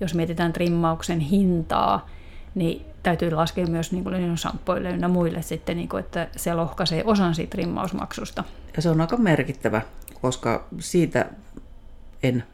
Jos 0.00 0.14
mietitään 0.14 0.52
trimmauksen 0.52 1.20
hintaa, 1.20 2.06
niin 2.54 2.86
täytyy 3.02 3.30
laskea 3.30 3.66
myös 3.66 3.92
niin 3.92 4.04
kuin 4.04 4.38
shampoille 4.38 4.90
ja 4.90 5.08
muille 5.08 5.42
sitten, 5.42 5.76
niin 5.76 5.88
kuin, 5.88 6.00
että 6.00 6.28
se 6.36 6.54
lohkaisee 6.54 7.02
osan 7.04 7.34
siitä 7.34 7.50
trimmausmaksusta. 7.50 8.44
Ja 8.76 8.82
se 8.82 8.90
on 8.90 9.00
aika 9.00 9.16
merkittävä, 9.16 9.82
koska 10.22 10.66
siitä 10.78 11.26
en 12.22 12.44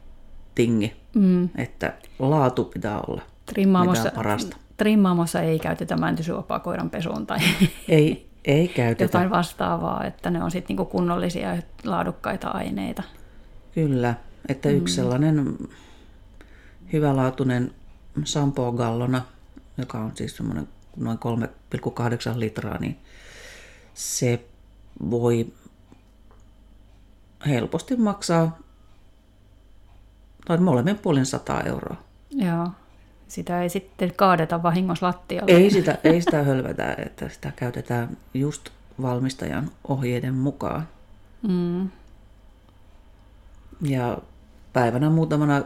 tingi, 0.55 0.93
mm. 1.15 1.49
että 1.55 1.93
laatu 2.19 2.63
pitää 2.63 2.99
olla 3.07 3.21
Trimmaamossa, 3.45 4.11
parasta 4.15 4.57
trimmaamossa 4.77 5.41
ei 5.41 5.59
käytetä 5.59 5.97
mäntysuopaa 5.97 6.59
koiran 6.59 6.89
pesuun 6.89 7.27
tai 7.27 7.39
ei, 7.87 8.29
ei 8.45 8.67
käytetä. 8.67 9.03
jotain 9.03 9.29
vastaavaa, 9.29 10.03
että 10.03 10.29
ne 10.29 10.43
on 10.43 10.51
sitten 10.51 10.67
niinku 10.67 10.85
kunnollisia 10.85 11.55
ja 11.55 11.61
laadukkaita 11.83 12.47
aineita. 12.47 13.03
Kyllä, 13.73 14.15
että 14.49 14.69
yksi 14.69 14.93
mm. 14.93 14.95
sellainen 14.95 15.57
hyvälaatuinen 16.93 17.71
shampoo 18.25 18.71
gallona, 18.71 19.21
joka 19.77 19.99
on 19.99 20.11
siis 20.15 20.37
semmoinen 20.37 20.67
noin 20.97 21.17
3,8 21.17 22.39
litraa, 22.39 22.77
niin 22.77 22.97
se 23.93 24.45
voi 25.09 25.53
helposti 27.47 27.95
maksaa 27.95 28.57
tai 30.47 30.57
molemmin 30.57 30.97
puolin 30.97 31.25
100 31.25 31.61
euroa. 31.61 31.95
Joo. 32.31 32.67
Sitä 33.27 33.63
ei 33.63 33.69
sitten 33.69 34.13
kaadeta 34.15 34.63
vahingossa 34.63 35.05
lattialle. 35.05 35.51
Ei 35.51 35.71
sitä, 35.71 35.97
ei 36.03 36.21
sitä 36.21 36.43
hölvetä, 36.43 36.95
että 37.05 37.29
sitä 37.29 37.51
käytetään 37.55 38.17
just 38.33 38.69
valmistajan 39.01 39.71
ohjeiden 39.87 40.33
mukaan. 40.33 40.87
Mm. 41.47 41.89
Ja 43.81 44.17
päivänä 44.73 45.09
muutamana, 45.09 45.63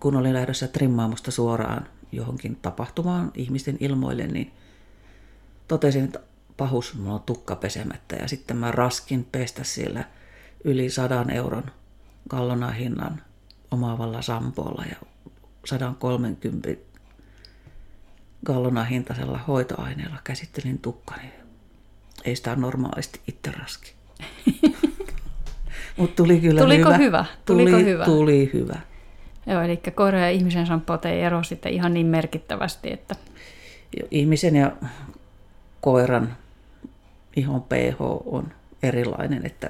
kun 0.00 0.16
olin 0.16 0.34
lähdössä 0.34 0.68
trimmaamusta 0.68 1.30
suoraan 1.30 1.86
johonkin 2.12 2.56
tapahtumaan 2.62 3.32
ihmisten 3.34 3.76
ilmoille, 3.80 4.26
niin 4.26 4.52
totesin, 5.68 6.04
että 6.04 6.20
pahus, 6.56 6.94
mulla 6.94 7.14
on 7.14 7.20
tukka 7.20 7.56
pesemättä. 7.56 8.16
Ja 8.16 8.28
sitten 8.28 8.56
mä 8.56 8.70
raskin 8.70 9.26
pestä 9.32 9.64
sillä 9.64 10.04
yli 10.64 10.90
sadan 10.90 11.30
euron 11.30 11.64
kallona 12.28 12.70
hinnan 12.70 13.22
omaavalla 13.70 14.22
sampoolla 14.22 14.84
ja 14.90 14.96
130 15.64 16.68
gallona 18.46 18.84
hintaisella 18.84 19.38
hoitoaineella 19.38 20.16
käsittelin 20.24 20.78
tukkani. 20.78 21.32
Ei 22.24 22.36
sitä 22.36 22.56
normaalisti 22.56 23.20
itse 23.28 23.50
raski. 23.50 23.92
Mutta 25.96 26.16
tuli 26.16 26.40
kyllä 26.40 26.60
Tuliko 26.60 26.88
hyvä. 26.88 26.98
hyvä? 26.98 27.24
Tuliko 27.46 27.70
tuli, 27.70 27.84
hyvä? 27.84 28.04
Tuli 28.04 28.50
hyvä. 28.52 28.80
Joo, 29.46 29.62
eli 29.62 29.80
koira 29.94 30.18
ja 30.18 30.30
ihmisen 30.30 30.66
shampoot 30.66 31.04
ei 31.04 31.22
ero 31.22 31.42
sitten 31.42 31.72
ihan 31.72 31.94
niin 31.94 32.06
merkittävästi, 32.06 32.92
että 32.92 33.16
Ihmisen 34.10 34.56
ja 34.56 34.72
koiran 35.80 36.36
ihon 37.36 37.62
pH 37.62 38.00
on 38.26 38.52
erilainen, 38.82 39.46
että 39.46 39.68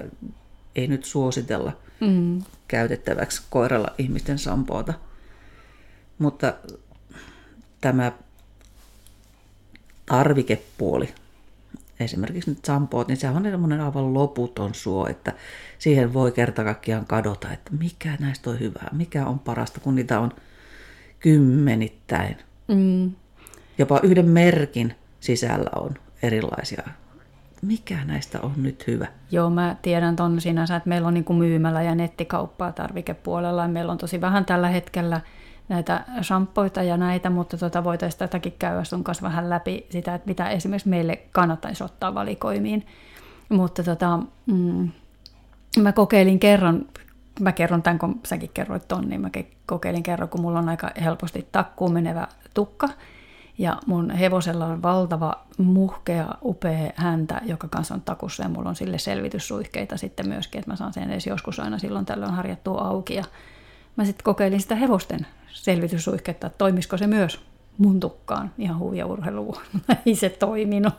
ei 0.76 0.86
nyt 0.86 1.04
suositella 1.04 1.72
mm, 2.00 2.42
käytettäväksi 2.68 3.42
koiralla 3.50 3.94
ihmisten 3.98 4.38
sampoota. 4.38 4.94
Mutta 6.20 6.54
tämä 7.80 8.12
tarvikepuoli, 10.06 11.14
esimerkiksi 12.00 12.50
nyt 12.50 12.64
sampoot, 12.64 13.08
niin 13.08 13.16
sehän 13.16 13.36
on 13.36 13.42
semmoinen 13.42 13.80
aivan 13.80 14.14
loputon 14.14 14.74
suo, 14.74 15.06
että 15.06 15.32
siihen 15.78 16.14
voi 16.14 16.32
kerta 16.32 16.64
kaikkiaan 16.64 17.06
kadota, 17.06 17.52
että 17.52 17.70
mikä 17.78 18.16
näistä 18.20 18.50
on 18.50 18.60
hyvää, 18.60 18.88
mikä 18.92 19.26
on 19.26 19.38
parasta, 19.38 19.80
kun 19.80 19.94
niitä 19.94 20.20
on 20.20 20.32
kymmenittäin. 21.20 22.36
mm, 22.68 23.12
Jopa 23.78 24.00
yhden 24.02 24.28
merkin 24.28 24.94
sisällä 25.20 25.70
on 25.76 25.94
erilaisia. 26.22 26.82
Mikä 27.62 28.04
näistä 28.04 28.40
on 28.40 28.52
nyt 28.56 28.86
hyvä? 28.86 29.06
Joo, 29.30 29.50
mä 29.50 29.76
tiedän 29.82 30.16
ton 30.16 30.40
sinänsä, 30.40 30.76
että 30.76 30.88
meillä 30.88 31.08
on 31.08 31.14
niin 31.14 31.36
myymälä 31.38 31.82
ja 31.82 31.94
nettikauppaa 31.94 32.72
tarvikepuolella. 32.72 33.62
Ja 33.62 33.68
meillä 33.68 33.92
on 33.92 33.98
tosi 33.98 34.20
vähän 34.20 34.44
tällä 34.44 34.68
hetkellä 34.68 35.20
näitä 35.70 36.04
shampoita 36.22 36.82
ja 36.82 36.96
näitä, 36.96 37.30
mutta 37.30 37.56
tota 37.56 37.84
voitaisiin 37.84 38.18
tätäkin 38.18 38.54
käydä 38.58 38.84
sun 38.84 39.04
kanssa 39.04 39.22
vähän 39.22 39.50
läpi 39.50 39.86
sitä, 39.90 40.14
että 40.14 40.28
mitä 40.28 40.48
esimerkiksi 40.48 40.88
meille 40.88 41.16
kannattaisi 41.32 41.84
ottaa 41.84 42.14
valikoimiin. 42.14 42.86
Mutta 43.48 43.82
tota, 43.82 44.18
mm, 44.46 44.90
mä 45.78 45.92
kokeilin 45.92 46.40
kerran, 46.40 46.86
mä 47.40 47.52
kerron 47.52 47.82
tämän, 47.82 47.98
kun 47.98 48.20
säkin 48.26 48.50
kerroit 48.54 48.88
ton, 48.88 49.08
niin 49.08 49.20
mä 49.20 49.30
ke- 49.38 49.54
kokeilin 49.66 50.02
kerran, 50.02 50.28
kun 50.28 50.40
mulla 50.40 50.58
on 50.58 50.68
aika 50.68 50.90
helposti 51.02 51.48
takkuun 51.52 51.92
menevä 51.92 52.28
tukka, 52.54 52.88
ja 53.58 53.76
mun 53.86 54.10
hevosella 54.10 54.66
on 54.66 54.82
valtava, 54.82 55.32
muhkea, 55.58 56.34
upea 56.42 56.92
häntä, 56.94 57.40
joka 57.44 57.68
kanssa 57.68 57.94
on 57.94 58.00
takussa, 58.00 58.42
ja 58.42 58.48
mulla 58.48 58.68
on 58.68 58.76
sille 58.76 58.98
selvityssuihkeita 58.98 59.96
sitten 59.96 60.28
myöskin, 60.28 60.58
että 60.58 60.70
mä 60.70 60.76
saan 60.76 60.92
sen 60.92 61.10
edes 61.10 61.26
joskus 61.26 61.60
aina 61.60 61.78
silloin 61.78 62.06
tällöin 62.06 62.32
harjattua 62.32 62.80
auki. 62.80 63.14
Ja 63.14 63.24
mä 64.00 64.04
sitten 64.04 64.24
kokeilin 64.24 64.60
sitä 64.60 64.74
hevosten 64.74 65.26
selvityssuihketta, 65.52 66.46
että 66.46 66.58
toimisiko 66.58 66.96
se 66.96 67.06
myös 67.06 67.40
mun 67.78 68.00
tukkaan 68.00 68.52
ihan 68.58 68.78
huvia 68.78 69.06
urheiluun. 69.06 69.56
Ei 70.06 70.14
se 70.14 70.28
toiminut. 70.28 70.94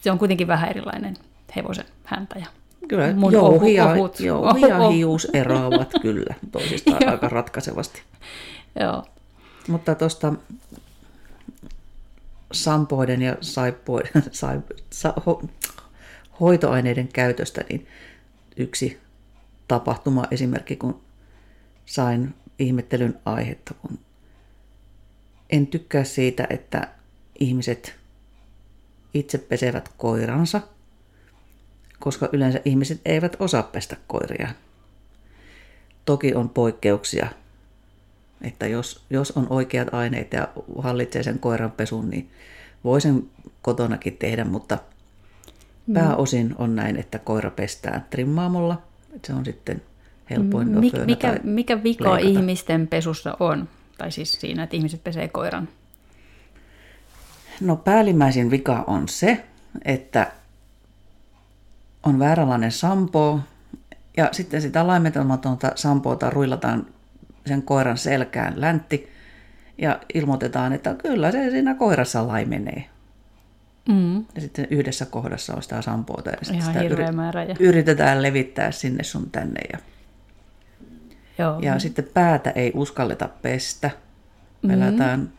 Se 0.00 0.10
on 0.10 0.18
kuitenkin 0.18 0.46
vähän 0.46 0.70
erilainen 0.70 1.16
hevosen 1.56 1.84
häntä 2.04 2.38
ja 2.38 2.46
Kyllä 2.88 3.12
mun 3.12 3.32
jouhi 3.32 3.74
ja, 3.74 3.86
ohut. 3.86 4.20
jouhi 4.20 4.60
ja 4.60 4.78
Oho. 4.78 4.90
hius 4.90 5.24
eroavat 5.24 5.92
kyllä 6.02 6.34
toisistaan 6.52 7.08
aika 7.08 7.28
ratkaisevasti. 7.28 8.02
Joo. 8.80 9.04
Mutta 9.68 9.94
tuosta 9.94 10.32
sampoiden 12.52 13.22
ja 13.22 13.36
saippuiden, 13.40 14.22
saip, 14.32 14.66
sa, 14.90 15.14
ho, 15.26 15.42
hoitoaineiden 16.40 17.08
käytöstä, 17.08 17.64
niin 17.68 17.86
yksi 18.56 19.00
tapahtuma 19.68 20.24
esimerkki, 20.30 20.76
kun 20.76 21.00
sain 21.86 22.34
ihmettelyn 22.58 23.18
aihetta, 23.24 23.74
kun 23.74 23.98
en 25.50 25.66
tykkää 25.66 26.04
siitä, 26.04 26.46
että 26.50 26.88
ihmiset 27.40 27.96
itse 29.14 29.38
pesevät 29.38 29.90
koiransa, 29.96 30.60
koska 31.98 32.28
yleensä 32.32 32.60
ihmiset 32.64 33.00
eivät 33.04 33.36
osaa 33.38 33.62
pestä 33.62 33.96
koiria. 34.06 34.48
Toki 36.04 36.34
on 36.34 36.48
poikkeuksia, 36.48 37.28
että 38.42 38.66
jos, 38.66 39.04
jos 39.10 39.30
on 39.30 39.46
oikeat 39.50 39.94
aineet 39.94 40.32
ja 40.32 40.48
hallitsee 40.78 41.22
sen 41.22 41.38
koiran 41.38 41.70
pesun, 41.70 42.10
niin 42.10 42.30
voi 42.84 43.00
sen 43.00 43.30
kotonakin 43.62 44.16
tehdä, 44.16 44.44
mutta 44.44 44.78
pääosin 45.92 46.54
on 46.58 46.76
näin, 46.76 46.96
että 46.96 47.18
koira 47.18 47.50
pestään 47.50 48.06
trimmaamolla. 48.10 48.82
Se 49.24 49.32
on 49.32 49.44
sitten 49.44 49.82
helpoin 50.30 50.68
Mik, 50.68 50.92
föönä 50.92 51.06
mikä, 51.06 51.28
tai 51.28 51.40
mikä 51.44 51.82
vika 51.82 52.14
leikata. 52.14 52.28
ihmisten 52.28 52.88
pesussa 52.88 53.36
on? 53.40 53.68
Tai 53.98 54.10
siis 54.10 54.32
siinä, 54.32 54.62
että 54.62 54.76
ihmiset 54.76 55.04
pesee 55.04 55.28
koiran. 55.28 55.68
No 57.60 57.76
päällimmäisin 57.76 58.50
vika 58.50 58.84
on 58.86 59.08
se, 59.08 59.44
että 59.84 60.32
on 62.02 62.18
vääränlainen 62.18 62.72
sampo 62.72 63.40
ja 64.16 64.28
sitten 64.32 64.62
sitä 64.62 64.86
laimetelmatonta 64.86 65.72
sampoota 65.74 66.30
ruillataan 66.30 66.86
sen 67.46 67.62
koiran 67.62 67.98
selkään 67.98 68.60
läntti 68.60 69.08
ja 69.78 70.00
ilmoitetaan, 70.14 70.72
että 70.72 70.94
kyllä 70.94 71.32
se 71.32 71.50
siinä 71.50 71.74
koirassa 71.74 72.26
laimenee. 72.26 72.84
Mm. 73.88 74.16
Ja 74.16 74.40
sitten 74.40 74.66
yhdessä 74.70 75.06
kohdassa 75.06 75.54
on 75.54 75.62
sitä 75.62 75.82
sampoota 75.82 76.30
ja 76.30 76.36
sitten 76.42 76.62
sitä 76.62 76.80
hirveä 76.80 77.12
määrä. 77.12 77.44
Ja, 77.44 77.54
yritetään 77.60 78.22
levittää 78.22 78.70
sinne 78.70 79.02
sun 79.02 79.30
tänne. 79.30 79.60
Ja, 79.72 79.78
joo. 81.40 81.60
ja 81.60 81.78
sitten 81.78 82.08
päätä 82.14 82.50
ei 82.50 82.72
uskalleta 82.74 83.28
pestä. 83.42 83.90
Pelätään 84.68 85.32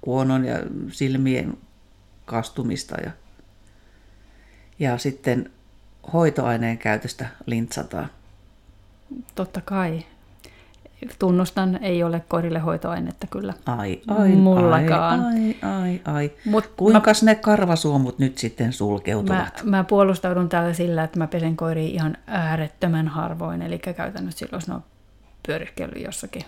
kuonon 0.00 0.44
ja 0.44 0.56
silmien 0.88 1.58
kastumista. 2.24 2.96
Ja, 3.04 3.10
ja 4.78 4.98
sitten 4.98 5.50
hoitoaineen 6.12 6.78
käytöstä 6.78 7.28
lintsataan. 7.46 8.08
Totta 9.34 9.60
kai. 9.60 10.04
Tunnustan, 11.18 11.84
ei 11.84 12.02
ole 12.02 12.22
koirille 12.28 12.58
hoitoainetta 12.58 13.26
kyllä. 13.26 13.54
Ai, 13.66 14.00
ai, 14.08 14.28
Mullakaan. 14.28 15.20
ai, 15.20 15.56
ai, 15.62 16.00
ai. 16.04 16.32
Mut 16.44 16.66
Kuinkas 16.76 17.22
ne 17.22 17.34
karvasuomut 17.34 18.18
nyt 18.18 18.38
sitten 18.38 18.66
Mä, 18.66 18.72
sulkeutuvat? 18.72 19.62
mä 19.64 19.84
puolustaudun 19.84 20.48
täällä 20.48 20.72
sillä, 20.72 21.04
että 21.04 21.18
mä 21.18 21.26
pesen 21.26 21.56
koiria 21.56 21.88
ihan 21.88 22.16
äärettömän 22.26 23.08
harvoin, 23.08 23.62
eli 23.62 23.78
käytännössä 23.78 24.38
silloin, 24.38 24.56
jos 24.56 24.68
ne 24.68 24.74
on 24.74 24.82
pyöriskellyt 25.46 26.04
jossakin 26.04 26.44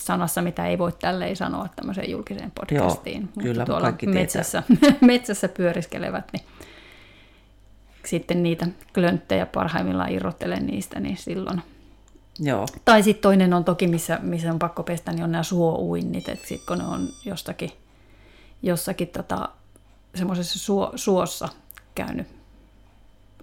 sanassa, 0.00 0.42
mitä 0.42 0.66
ei 0.66 0.78
voi 0.78 0.92
tälleen 0.92 1.36
sanoa 1.36 1.68
tämmöiseen 1.76 2.10
julkiseen 2.10 2.50
podcastiin. 2.50 3.22
Mutta 3.22 3.40
kyllä, 3.40 3.64
tuolla 3.64 3.82
kaikki 3.82 4.06
tietää. 4.06 4.22
metsässä, 4.22 4.62
metsässä 5.00 5.48
pyöriskelevät, 5.48 6.24
niin 6.32 6.44
sitten 8.04 8.42
niitä 8.42 8.66
klönttejä 8.94 9.46
parhaimmillaan 9.46 10.12
irrottelen 10.12 10.66
niistä, 10.66 11.00
niin 11.00 11.16
silloin. 11.16 11.62
Joo, 12.38 12.66
Tai 12.84 13.02
sitten 13.02 13.22
toinen 13.22 13.54
on 13.54 13.64
toki, 13.64 13.86
missä, 13.86 14.18
missä 14.22 14.52
on 14.52 14.58
pakko 14.58 14.82
pestä, 14.82 15.12
niin 15.12 15.24
on 15.24 15.32
nämä 15.32 15.42
suouinnit, 15.42 16.28
että 16.28 16.48
sitten 16.48 16.66
kun 16.66 16.78
ne 16.78 16.84
on 16.84 17.08
jostakin, 17.24 17.70
jossakin 18.62 19.08
tota, 19.08 19.48
semmoisessa 20.14 20.58
suo, 20.58 20.92
suossa 20.96 21.48
käynyt 21.94 22.26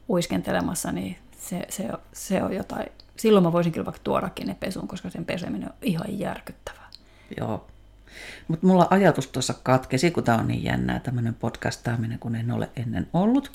uiskentelemassa, 0.10 0.92
niin 0.92 1.18
se, 1.38 1.62
se, 1.70 1.90
se 2.14 2.44
on 2.44 2.56
jotain. 2.56 2.92
Silloin 3.20 3.44
mä 3.44 3.52
voisin 3.52 3.72
kyllä 3.72 3.86
vaikka 3.86 4.02
tuodakin 4.04 4.48
ne 4.48 4.56
pesuun, 4.60 4.88
koska 4.88 5.10
sen 5.10 5.26
peseminen 5.26 5.70
on 5.70 5.76
ihan 5.82 6.20
järkyttävää. 6.20 6.90
Joo. 7.38 7.68
Mutta 8.48 8.68
mulla 8.68 8.88
ajatus 8.90 9.28
tuossa 9.28 9.54
katkesi, 9.64 10.12
kun 10.12 10.24
tämä 10.24 10.38
on 10.38 10.48
niin 10.48 10.64
jännää 10.64 11.00
tämmöinen 11.00 11.34
podcastaaminen, 11.34 12.20
kun 12.20 12.36
en 12.36 12.52
ole 12.52 12.70
ennen 12.76 13.08
ollut. 13.14 13.52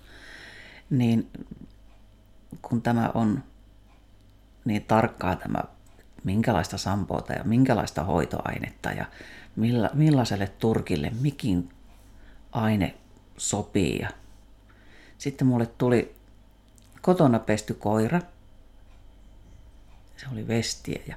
Niin 0.90 1.30
kun 2.62 2.82
tämä 2.82 3.10
on 3.14 3.42
niin 4.64 4.84
tarkkaa 4.84 5.36
tämä 5.36 5.62
minkälaista 6.24 6.78
sampoota 6.78 7.32
ja 7.32 7.44
minkälaista 7.44 8.04
hoitoainetta 8.04 8.92
ja 8.92 9.04
milla, 9.56 9.90
millaiselle 9.94 10.46
turkille 10.58 11.12
mikin 11.20 11.68
aine 12.52 12.94
sopii. 13.36 13.98
Ja 13.98 14.08
sitten 15.18 15.46
mulle 15.46 15.66
tuli 15.66 16.14
kotona 17.02 17.38
pesty 17.38 17.74
koira. 17.74 18.20
Se 20.16 20.26
oli 20.32 20.48
vestiä 20.48 21.00
ja 21.08 21.16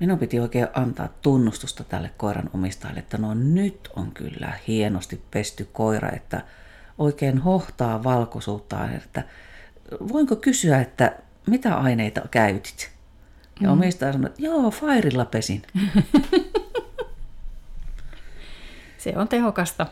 minun 0.00 0.18
piti 0.18 0.40
oikein 0.40 0.68
antaa 0.74 1.08
tunnustusta 1.22 1.84
tälle 1.84 2.10
koiran 2.16 2.50
omistajalle, 2.54 3.00
että 3.00 3.18
no 3.18 3.34
nyt 3.34 3.88
on 3.96 4.12
kyllä 4.12 4.52
hienosti 4.68 5.22
pesty 5.30 5.68
koira, 5.72 6.10
että 6.10 6.42
oikein 6.98 7.38
hohtaa 7.38 8.04
valkoisuuttaan, 8.04 8.94
että 8.94 9.22
voinko 10.08 10.36
kysyä, 10.36 10.80
että 10.80 11.16
mitä 11.46 11.76
aineita 11.76 12.20
käytit? 12.30 12.90
Ja 13.60 13.68
mm. 13.68 13.72
omistaja 13.72 14.12
sanoi, 14.12 14.26
että 14.26 14.42
joo, 14.42 14.70
Fairilla 14.70 15.24
pesin. 15.24 15.62
Se 18.98 19.12
on 19.16 19.28
tehokasta. 19.28 19.86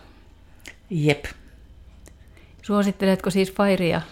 Jep. 0.90 1.24
Suositteletko 2.62 3.30
siis 3.30 3.52
Fairia 3.52 4.02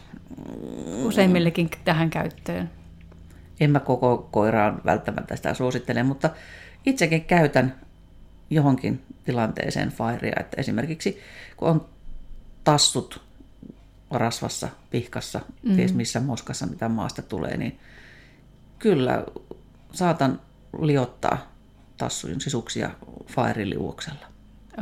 useimmillekin 1.05 1.71
tähän 1.85 2.11
käyttöön? 2.11 2.71
En 3.63 3.71
mä 3.71 3.81
koko 3.81 4.29
koiraan 4.31 4.81
välttämättä 4.85 5.37
sitä 5.37 5.55
suosittele, 5.55 6.03
mutta 6.03 6.31
itsekin 6.87 7.25
käytän 7.25 7.81
johonkin 8.51 9.03
tilanteeseen 9.25 9.89
Fairia. 9.89 10.37
Että 10.41 10.61
esimerkiksi 10.61 11.21
kun 11.57 11.69
on 11.69 11.87
tassut 12.65 13.23
rasvassa, 14.11 14.69
pihkassa, 14.91 15.41
mm. 15.63 15.77
ties 15.77 15.95
missä 15.95 16.21
moskassa, 16.21 16.67
mitä 16.67 16.89
maasta 16.89 17.23
tulee, 17.23 17.57
niin 17.57 17.79
kyllä 18.79 19.25
saatan 19.93 20.41
liottaa 20.83 21.39
tassujen 21.97 22.41
sisuksia 22.41 22.91
fairiliuoksella. 23.27 24.27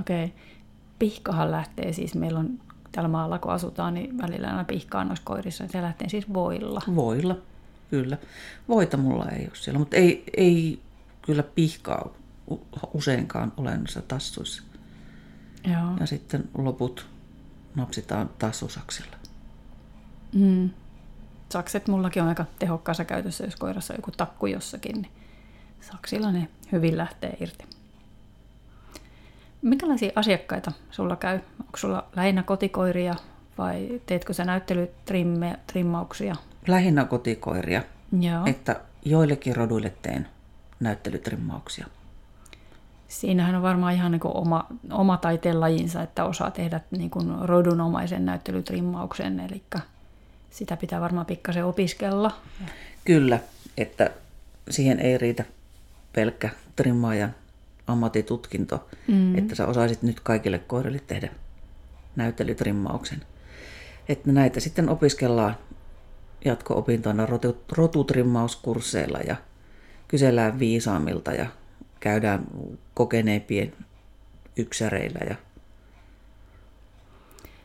Okei. 0.00 0.24
Okay. 0.24 0.36
Pihkahan 0.98 1.50
lähtee 1.50 1.92
siis, 1.92 2.14
meillä 2.14 2.38
on 2.38 2.58
tällä 2.92 3.08
maalla 3.08 3.38
kun 3.38 3.52
asutaan, 3.52 3.94
niin 3.94 4.18
välillä 4.18 4.48
aina 4.48 4.64
pihkaa 4.64 5.04
noissa 5.04 5.24
koirissa, 5.24 5.68
se 5.68 5.82
lähtee 5.82 6.08
siis 6.08 6.34
voilla. 6.34 6.80
Voilla, 6.94 7.36
kyllä. 7.90 8.18
Voita 8.68 8.96
mulla 8.96 9.26
ei 9.28 9.44
ole 9.44 9.56
siellä, 9.56 9.78
mutta 9.78 9.96
ei, 9.96 10.24
ei 10.36 10.80
kyllä 11.22 11.42
pihkaa 11.42 12.10
useinkaan 12.94 13.52
ole 13.56 13.76
noissa 13.76 14.02
tassuissa. 14.02 14.62
Joo. 15.64 15.96
Ja 16.00 16.06
sitten 16.06 16.48
loput 16.58 17.06
napsitaan 17.74 18.30
tassusaksilla. 18.38 19.16
Mm. 20.32 20.70
Sakset 21.48 21.88
mullakin 21.88 22.22
on 22.22 22.28
aika 22.28 22.44
tehokkaassa 22.58 23.04
käytössä, 23.04 23.44
jos 23.44 23.56
koirassa 23.56 23.94
on 23.94 23.98
joku 23.98 24.10
takku 24.10 24.46
jossakin, 24.46 25.02
niin 25.02 25.12
saksilla 25.80 26.32
ne 26.32 26.48
hyvin 26.72 26.96
lähtee 26.96 27.36
irti. 27.40 27.64
Minkälaisia 29.62 30.12
asiakkaita 30.14 30.72
sulla 30.90 31.16
käy? 31.16 31.40
Onko 31.60 31.76
sulla 31.76 32.08
lähinnä 32.16 32.42
kotikoiria 32.42 33.14
vai 33.58 34.00
teetkö 34.06 34.32
sä 34.32 34.44
näyttelytrimmauksia? 34.44 36.36
Lähinnä 36.70 37.04
kotikoiria, 37.04 37.82
Joo. 38.20 38.42
että 38.46 38.80
joillekin 39.04 39.56
roduille 39.56 39.92
teen 40.02 40.28
näyttelytrimmauksia. 40.80 41.86
Siinähän 43.08 43.54
on 43.54 43.62
varmaan 43.62 43.94
ihan 43.94 44.12
niin 44.12 44.20
oma, 44.24 44.66
oma 44.90 45.16
taiteen 45.16 45.60
lajinsa, 45.60 46.02
että 46.02 46.24
osaa 46.24 46.50
tehdä 46.50 46.80
niin 46.90 47.10
kuin 47.10 47.28
rodunomaisen 47.40 48.26
näyttelytrimmauksen, 48.26 49.40
eli 49.40 49.62
sitä 50.50 50.76
pitää 50.76 51.00
varmaan 51.00 51.26
pikkasen 51.26 51.64
opiskella. 51.64 52.36
Kyllä, 53.04 53.38
että 53.76 54.10
siihen 54.70 55.00
ei 55.00 55.18
riitä 55.18 55.44
pelkkä 56.12 56.50
trimmaajan 56.76 57.34
ammattitutkinto, 57.86 58.88
mm. 59.08 59.38
että 59.38 59.54
sä 59.54 59.66
osaisit 59.66 60.02
nyt 60.02 60.20
kaikille 60.20 60.58
koirille 60.58 61.00
tehdä 61.06 61.28
näyttelytrimmauksen. 62.16 63.22
Että 64.08 64.32
näitä 64.32 64.60
sitten 64.60 64.88
opiskellaan 64.88 65.56
jatko-opintoina 66.44 67.26
rotutrimmauskursseilla 67.72 69.18
ja 69.18 69.36
kysellään 70.08 70.58
viisaamilta 70.58 71.32
ja 71.32 71.46
käydään 72.00 72.46
kokeneempien 72.94 73.72
yksäreillä. 74.56 75.20
Ja... 75.28 75.36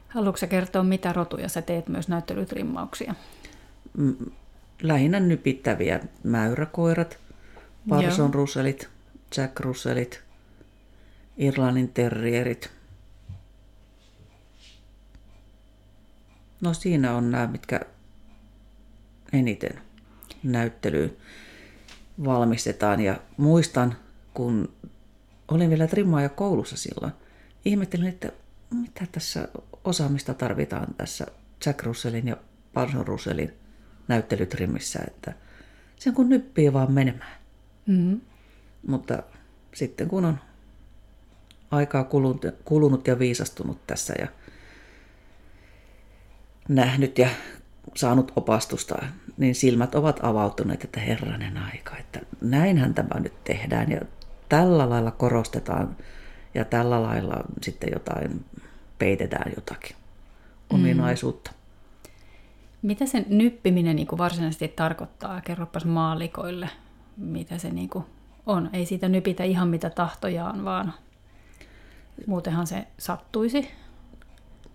Haluatko 0.08 0.48
kertoa, 0.48 0.84
mitä 0.84 1.14
rotuja 1.14 1.50
sä 1.50 1.62
teet 1.62 1.88
myös 1.88 2.08
näyttelytrimmauksia? 2.08 3.16
Lähinnä 4.82 5.20
nypittäviä 5.20 6.00
mäyräkoirat, 6.24 7.18
Parson 7.90 8.34
Russellit, 8.34 8.90
Jack 9.38 9.60
Russellit, 9.60 10.24
Irlannin 11.38 11.90
terrierit. 11.90 12.72
No 16.62 16.74
siinä 16.74 17.16
on 17.16 17.32
nämä, 17.32 17.48
mitkä 17.48 17.80
eniten 19.34 19.82
näyttelyyn 20.44 21.18
valmistetaan. 22.26 23.02
Ja 23.02 23.20
muistan, 23.38 23.96
kun 24.34 24.74
olin 25.48 25.70
vielä 25.70 25.88
trimmaaja 25.88 26.30
koulussa 26.30 26.78
silloin, 26.78 27.14
ihmettelin, 27.66 28.08
että 28.08 28.32
mitä 28.72 29.08
tässä 29.12 29.48
osaamista 29.84 30.34
tarvitaan 30.34 30.88
tässä 30.98 31.26
Jack 31.66 31.84
Russellin 31.84 32.28
ja 32.28 32.38
Parson 32.74 33.08
Russellin 33.08 33.54
näyttelytrimmissä, 34.08 35.00
että 35.08 35.34
sen 36.00 36.14
kun 36.14 36.30
nyppii 36.30 36.74
vaan 36.74 36.92
menemään. 36.92 37.38
Mm-hmm. 37.86 38.22
Mutta 38.88 39.24
sitten 39.74 40.08
kun 40.08 40.26
on 40.26 40.38
aikaa 41.72 42.04
kulunut, 42.04 42.46
kulunut 42.66 43.08
ja 43.08 43.20
viisastunut 43.20 43.88
tässä 43.88 44.14
ja 44.20 44.28
nähnyt 46.70 47.18
ja 47.18 47.30
saanut 47.95 48.32
opastusta, 48.36 48.95
niin 49.38 49.56
silmät 49.56 49.95
ovat 49.95 50.19
avautuneet, 50.24 50.84
että 50.84 51.00
herranen 51.00 51.58
aika, 51.58 51.98
että 51.98 52.19
näinhän 52.41 52.93
tämä 52.93 53.19
nyt 53.19 53.43
tehdään 53.43 53.91
ja 53.91 54.02
tällä 54.50 54.89
lailla 54.89 55.12
korostetaan 55.12 55.95
ja 56.54 56.65
tällä 56.65 57.04
lailla 57.04 57.43
sitten 57.62 57.89
jotain 57.93 58.45
peitetään 59.00 59.52
jotakin 59.56 59.95
ominaisuutta. 60.69 61.52
Mm. 61.52 61.58
Mitä 62.82 63.06
sen 63.06 63.26
nyppiminen 63.30 63.95
niin 63.95 64.08
kuin 64.08 64.19
varsinaisesti 64.19 64.67
tarkoittaa? 64.67 65.41
Kerropas 65.41 65.86
maalikoille, 65.86 66.69
mitä 67.17 67.58
se 67.58 67.69
niin 67.69 67.89
kuin 67.89 68.06
on. 68.45 68.69
Ei 68.74 68.86
siitä 68.86 69.10
nypitä 69.10 69.43
ihan 69.43 69.67
mitä 69.67 69.89
tahtojaan, 69.89 70.65
vaan 70.65 70.93
muutenhan 72.28 72.67
se 72.67 72.88
sattuisi. 72.98 73.71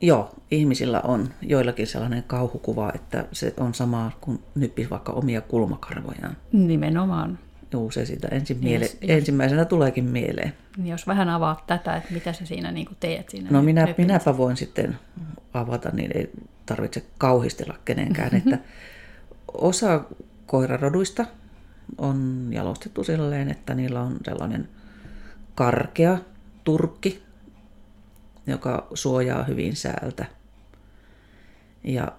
Joo, 0.01 0.31
ihmisillä 0.51 1.01
on 1.01 1.29
joillakin 1.43 1.87
sellainen 1.87 2.23
kauhukuva, 2.23 2.93
että 2.95 3.25
se 3.33 3.55
on 3.57 3.75
sama 3.75 4.11
kuin 4.21 4.39
nyppis 4.55 4.91
vaikka 4.91 5.13
omia 5.13 5.41
kulmakarvojaan. 5.41 6.37
Nimenomaan. 6.53 7.39
Joo, 7.73 7.91
se 7.91 8.07
siitä 8.07 8.29
ensin 8.29 8.57
miele- 8.63 8.85
jos, 8.85 8.97
ensimmäisenä 9.03 9.65
tuleekin 9.65 10.05
mieleen. 10.05 10.53
Jos 10.85 11.07
vähän 11.07 11.29
avaat 11.29 11.67
tätä, 11.67 11.97
että 11.97 12.13
mitä 12.15 12.33
sä 12.33 12.47
siinä 12.47 12.73
niin 12.73 12.89
teet 13.01 13.29
siinä 13.29 13.51
No 13.51 13.63
minä, 13.63 13.95
minäpä 13.99 14.37
voin 14.37 14.57
sitten 14.57 14.99
avata, 15.55 15.91
niin 15.93 16.11
ei 16.17 16.31
tarvitse 16.67 17.05
kauhistella 17.19 17.79
kenenkään. 17.85 18.35
että 18.35 18.59
osa 19.55 20.05
koiraroduista 20.47 21.27
on 21.99 22.49
jalostettu 22.53 23.05
silleen, 23.05 23.51
että 23.51 23.75
niillä 23.75 24.01
on 24.01 24.17
sellainen 24.25 24.69
karkea 25.55 26.19
turkki, 26.65 27.23
joka 28.51 28.87
suojaa 28.95 29.45
hyvin 29.45 29.77
säältä. 29.77 30.27
Ja 31.85 32.13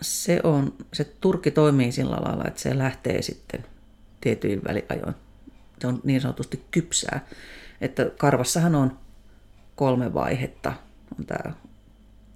se, 0.00 0.40
on, 0.44 0.74
se 0.92 1.04
turkki 1.04 1.50
toimii 1.50 1.92
sillä 1.92 2.16
lailla, 2.16 2.44
että 2.44 2.60
se 2.60 2.78
lähtee 2.78 3.22
sitten 3.22 3.64
tietyin 4.20 4.64
väliajoin. 4.64 5.14
Se 5.80 5.86
on 5.86 6.00
niin 6.04 6.20
sanotusti 6.20 6.64
kypsää. 6.70 7.26
Että 7.80 8.10
karvassahan 8.18 8.74
on 8.74 8.98
kolme 9.76 10.14
vaihetta. 10.14 10.72
On 11.18 11.26
tämä 11.26 11.54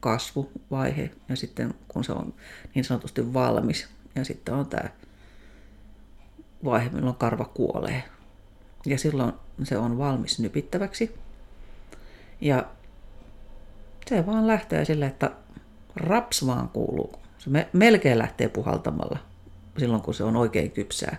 kasvuvaihe 0.01 1.11
ja 1.29 1.37
sitten 1.37 1.75
kun 1.89 2.05
se 2.05 2.13
on 2.13 2.35
niin 2.75 2.85
sanotusti 2.85 3.35
valmis 3.35 3.89
ja 4.15 4.25
sitten 4.25 4.55
on 4.55 4.67
tämä 4.67 4.89
vaihe, 6.65 6.91
milloin 6.91 7.17
karva 7.17 7.45
kuolee. 7.45 8.03
Ja 8.87 8.99
silloin 8.99 9.33
se 9.63 9.79
on 9.79 9.99
valmis 9.99 10.39
nypittäväksi. 10.39 11.15
Ja 12.41 12.67
se 14.09 14.27
vaan 14.27 14.47
lähtee 14.47 14.85
sille, 14.85 15.07
että 15.07 15.31
raps 15.97 16.47
vaan 16.47 16.69
kuuluu. 16.69 17.15
Se 17.39 17.51
me, 17.51 17.69
melkein 17.73 18.19
lähtee 18.19 18.49
puhaltamalla 18.49 19.19
silloin, 19.79 20.03
kun 20.03 20.15
se 20.15 20.25
on 20.25 20.37
oikein 20.37 20.71
kypsää. 20.71 21.17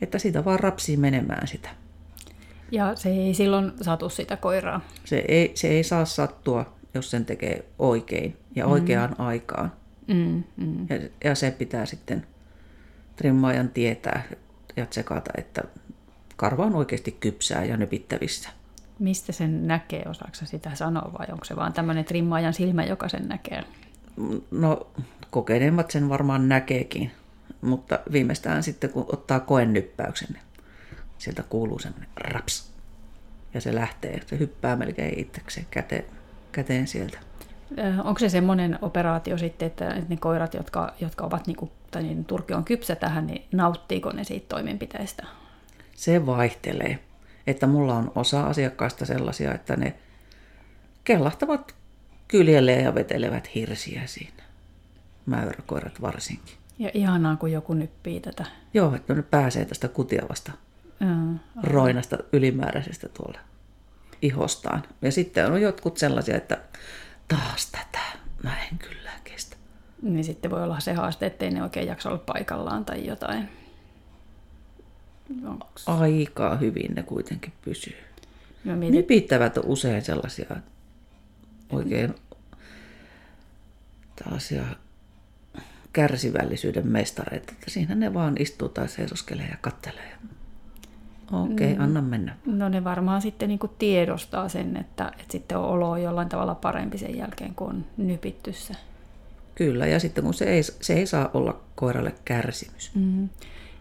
Että 0.00 0.18
siitä 0.18 0.44
vaan 0.44 0.60
rapsii 0.60 0.96
menemään 0.96 1.46
sitä. 1.46 1.68
Ja 2.70 2.94
se 2.94 3.08
ei 3.08 3.34
silloin 3.34 3.72
satu 3.82 4.08
sitä 4.08 4.36
koiraa. 4.36 4.80
Se 5.04 5.24
ei, 5.28 5.52
se 5.54 5.68
ei 5.68 5.84
saa 5.84 6.04
sattua, 6.04 6.76
jos 6.94 7.10
sen 7.10 7.24
tekee 7.24 7.64
oikein 7.78 8.36
ja 8.54 8.66
mm. 8.66 8.72
oikeaan 8.72 9.20
aikaan. 9.20 9.72
Mm, 10.06 10.44
mm. 10.56 10.86
Ja, 10.88 11.08
ja 11.24 11.34
se 11.34 11.50
pitää 11.50 11.86
sitten 11.86 12.26
trimmaajan 13.16 13.68
tietää 13.68 14.22
ja 14.76 14.86
tsekata, 14.86 15.30
että 15.36 15.62
karva 16.36 16.64
on 16.64 16.74
oikeasti 16.74 17.12
kypsää 17.12 17.64
ja 17.64 17.76
nypittävissä. 17.76 18.50
Mistä 18.98 19.32
sen 19.32 19.66
näkee, 19.66 20.04
osaako 20.08 20.34
sitä 20.44 20.74
sanoa 20.74 21.12
vai 21.18 21.26
onko 21.32 21.44
se 21.44 21.56
vaan 21.56 21.72
tämmöinen 21.72 22.04
trimmaajan 22.04 22.52
silmä, 22.52 22.84
joka 22.84 23.08
sen 23.08 23.28
näkee? 23.28 23.64
No 24.50 24.86
kokeneemmat 25.30 25.90
sen 25.90 26.08
varmaan 26.08 26.48
näkeekin, 26.48 27.10
mutta 27.60 27.98
viimeistään 28.12 28.62
sitten 28.62 28.90
kun 28.90 29.06
ottaa 29.12 29.40
koennyppäyksen, 29.40 30.28
niin 30.32 30.42
sieltä 31.18 31.42
kuuluu 31.48 31.78
semmoinen 31.78 32.08
raps. 32.16 32.72
Ja 33.54 33.60
se 33.60 33.74
lähtee, 33.74 34.20
se 34.26 34.38
hyppää 34.38 34.76
melkein 34.76 35.18
itsekseen 35.18 35.66
käteen, 35.70 36.04
käteen 36.52 36.86
sieltä. 36.86 37.18
Onko 38.04 38.18
se 38.18 38.28
semmoinen 38.28 38.78
operaatio 38.82 39.38
sitten, 39.38 39.66
että 39.66 40.02
ne 40.08 40.16
koirat, 40.16 40.54
jotka, 40.54 40.94
jotka 41.00 41.24
ovat, 41.24 41.46
niin 41.46 41.56
kuin, 41.56 41.70
tai 41.90 42.02
niin 42.02 42.24
turkki 42.24 42.54
on 42.54 42.64
kypsä 42.64 42.94
tähän, 42.96 43.26
niin 43.26 43.44
nauttiiko 43.52 44.12
ne 44.12 44.24
siitä 44.24 44.46
toimenpiteestä? 44.48 45.26
Se 45.94 46.26
vaihtelee. 46.26 46.98
Että 47.46 47.66
mulla 47.66 47.94
on 47.94 48.12
osa 48.14 48.42
asiakkaista 48.42 49.06
sellaisia, 49.06 49.54
että 49.54 49.76
ne 49.76 49.94
kellahtavat 51.04 51.74
kyljelleen 52.28 52.84
ja 52.84 52.94
vetelevät 52.94 53.54
hirsiä 53.54 54.02
siinä. 54.06 54.42
Mäyräkoirat 55.26 56.02
varsinkin. 56.02 56.56
Ja 56.78 56.90
ihanaa, 56.94 57.36
kun 57.36 57.52
joku 57.52 57.74
nyppii 57.74 58.20
tätä. 58.20 58.44
Joo, 58.74 58.94
että 58.94 59.14
ne 59.14 59.22
pääsee 59.22 59.64
tästä 59.64 59.88
kutiavasta 59.88 60.52
mm, 61.00 61.38
roinasta 61.62 62.18
ylimääräisestä 62.32 63.08
tuolla 63.08 63.38
ihostaan. 64.22 64.82
Ja 65.02 65.12
sitten 65.12 65.52
on 65.52 65.62
jotkut 65.62 65.98
sellaisia, 65.98 66.36
että 66.36 66.58
taas 67.28 67.66
tätä, 67.66 68.04
mä 68.42 68.56
en 68.72 68.78
kyllä 68.78 69.10
kestä. 69.24 69.56
Niin 70.02 70.24
sitten 70.24 70.50
voi 70.50 70.62
olla 70.62 70.80
se 70.80 70.92
haaste, 70.92 71.26
ettei 71.26 71.50
ne 71.50 71.62
oikein 71.62 71.86
jaksa 71.86 72.08
olla 72.08 72.22
paikallaan 72.26 72.84
tai 72.84 73.06
jotain. 73.06 73.48
Onks? 75.46 75.88
Aika 75.88 76.56
hyvin 76.56 76.94
ne 76.94 77.02
kuitenkin 77.02 77.52
pysyy. 77.64 77.96
No, 78.64 78.76
mietin... 78.76 78.96
Nipittävät 78.96 79.58
on 79.58 79.64
usein 79.66 80.02
sellaisia 80.02 80.56
oikein 81.72 82.14
tällaisia 84.24 84.64
kärsivällisyyden 85.92 86.86
mestareita, 86.86 87.52
että 87.52 87.70
siinä 87.70 87.94
ne 87.94 88.14
vaan 88.14 88.34
istuu 88.38 88.68
tai 88.68 88.88
seisoskelee 88.88 89.48
ja 89.48 89.56
kattelee. 89.60 90.12
Okei, 91.32 91.52
okay, 91.52 91.74
mm. 91.74 91.80
anna 91.80 92.02
mennä. 92.02 92.36
No 92.46 92.68
ne 92.68 92.84
varmaan 92.84 93.22
sitten 93.22 93.48
niin 93.48 93.58
tiedostaa 93.78 94.48
sen, 94.48 94.76
että, 94.76 95.12
että 95.18 95.32
sitten 95.32 95.58
on 95.58 95.64
olo 95.64 95.96
jollain 95.96 96.28
tavalla 96.28 96.54
parempi 96.54 96.98
sen 96.98 97.16
jälkeen, 97.16 97.54
kun 97.54 97.68
on 97.68 97.84
nypitty 97.96 98.52
se. 98.52 98.74
Kyllä, 99.54 99.86
ja 99.86 100.00
sitten 100.00 100.24
kun 100.24 100.34
se 100.34 100.44
ei, 100.44 100.62
se 100.62 100.94
ei 100.94 101.06
saa 101.06 101.30
olla 101.34 101.60
koiralle 101.74 102.14
kärsimys. 102.24 102.90
Mm. 102.94 103.28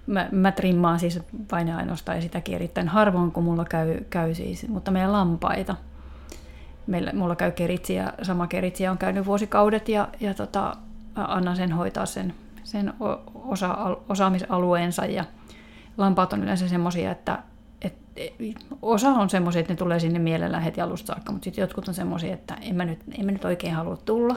Mä, 0.08 0.30
mä 0.32 0.52
trimmaan 0.52 1.00
siis 1.00 1.20
vain 1.52 1.68
ja 1.68 1.78
ainoastaan 1.78 2.18
ja 2.18 2.22
sitäkin 2.22 2.56
erittäin 2.56 2.88
harvoin, 2.88 3.32
kun 3.32 3.44
mulla 3.44 3.66
käy, 3.66 4.04
käy 4.10 4.34
siis, 4.34 4.68
mutta 4.68 4.92
meidän 4.92 5.12
lampaita. 5.12 5.76
Meillä, 6.88 7.12
mulla 7.14 7.36
käy 7.36 7.52
keritsiä, 7.52 8.14
sama 8.22 8.48
keritsiä 8.48 8.92
on 8.92 8.98
käynyt 8.98 9.26
vuosikaudet 9.26 9.90
ja, 9.90 10.08
ja 10.20 10.34
tota, 10.34 10.76
annan 11.16 11.56
sen 11.56 11.72
hoitaa 11.72 12.06
sen, 12.06 12.34
sen 12.64 12.94
osa, 13.34 13.98
osaamisalueensa 14.10 15.06
ja 15.06 15.26
lampaat 15.98 16.34
on 16.34 16.44
yleensä 16.44 16.68
semmoisia, 16.68 17.12
että, 17.12 17.40
että 17.82 18.22
osa 18.82 19.10
on 19.10 19.30
semmoisia, 19.30 19.60
että 19.60 19.74
ne 19.74 19.78
tulee 19.78 20.00
sinne 20.00 20.20
mielellään 20.20 20.64
heti 20.64 20.82
alusta 20.82 21.08
saakka, 21.08 21.32
mutta 21.32 21.44
sitten 21.44 21.62
jotkut 21.62 21.88
on 21.88 21.94
semmoisia, 21.94 22.34
että 22.34 22.58
en 22.62 22.76
mä 22.76 22.86
nyt, 22.86 23.00
en 23.20 23.26
mä 23.26 23.32
nyt 23.32 23.46
oikein 23.46 23.74
halua 23.74 23.98
tulla. 23.98 24.36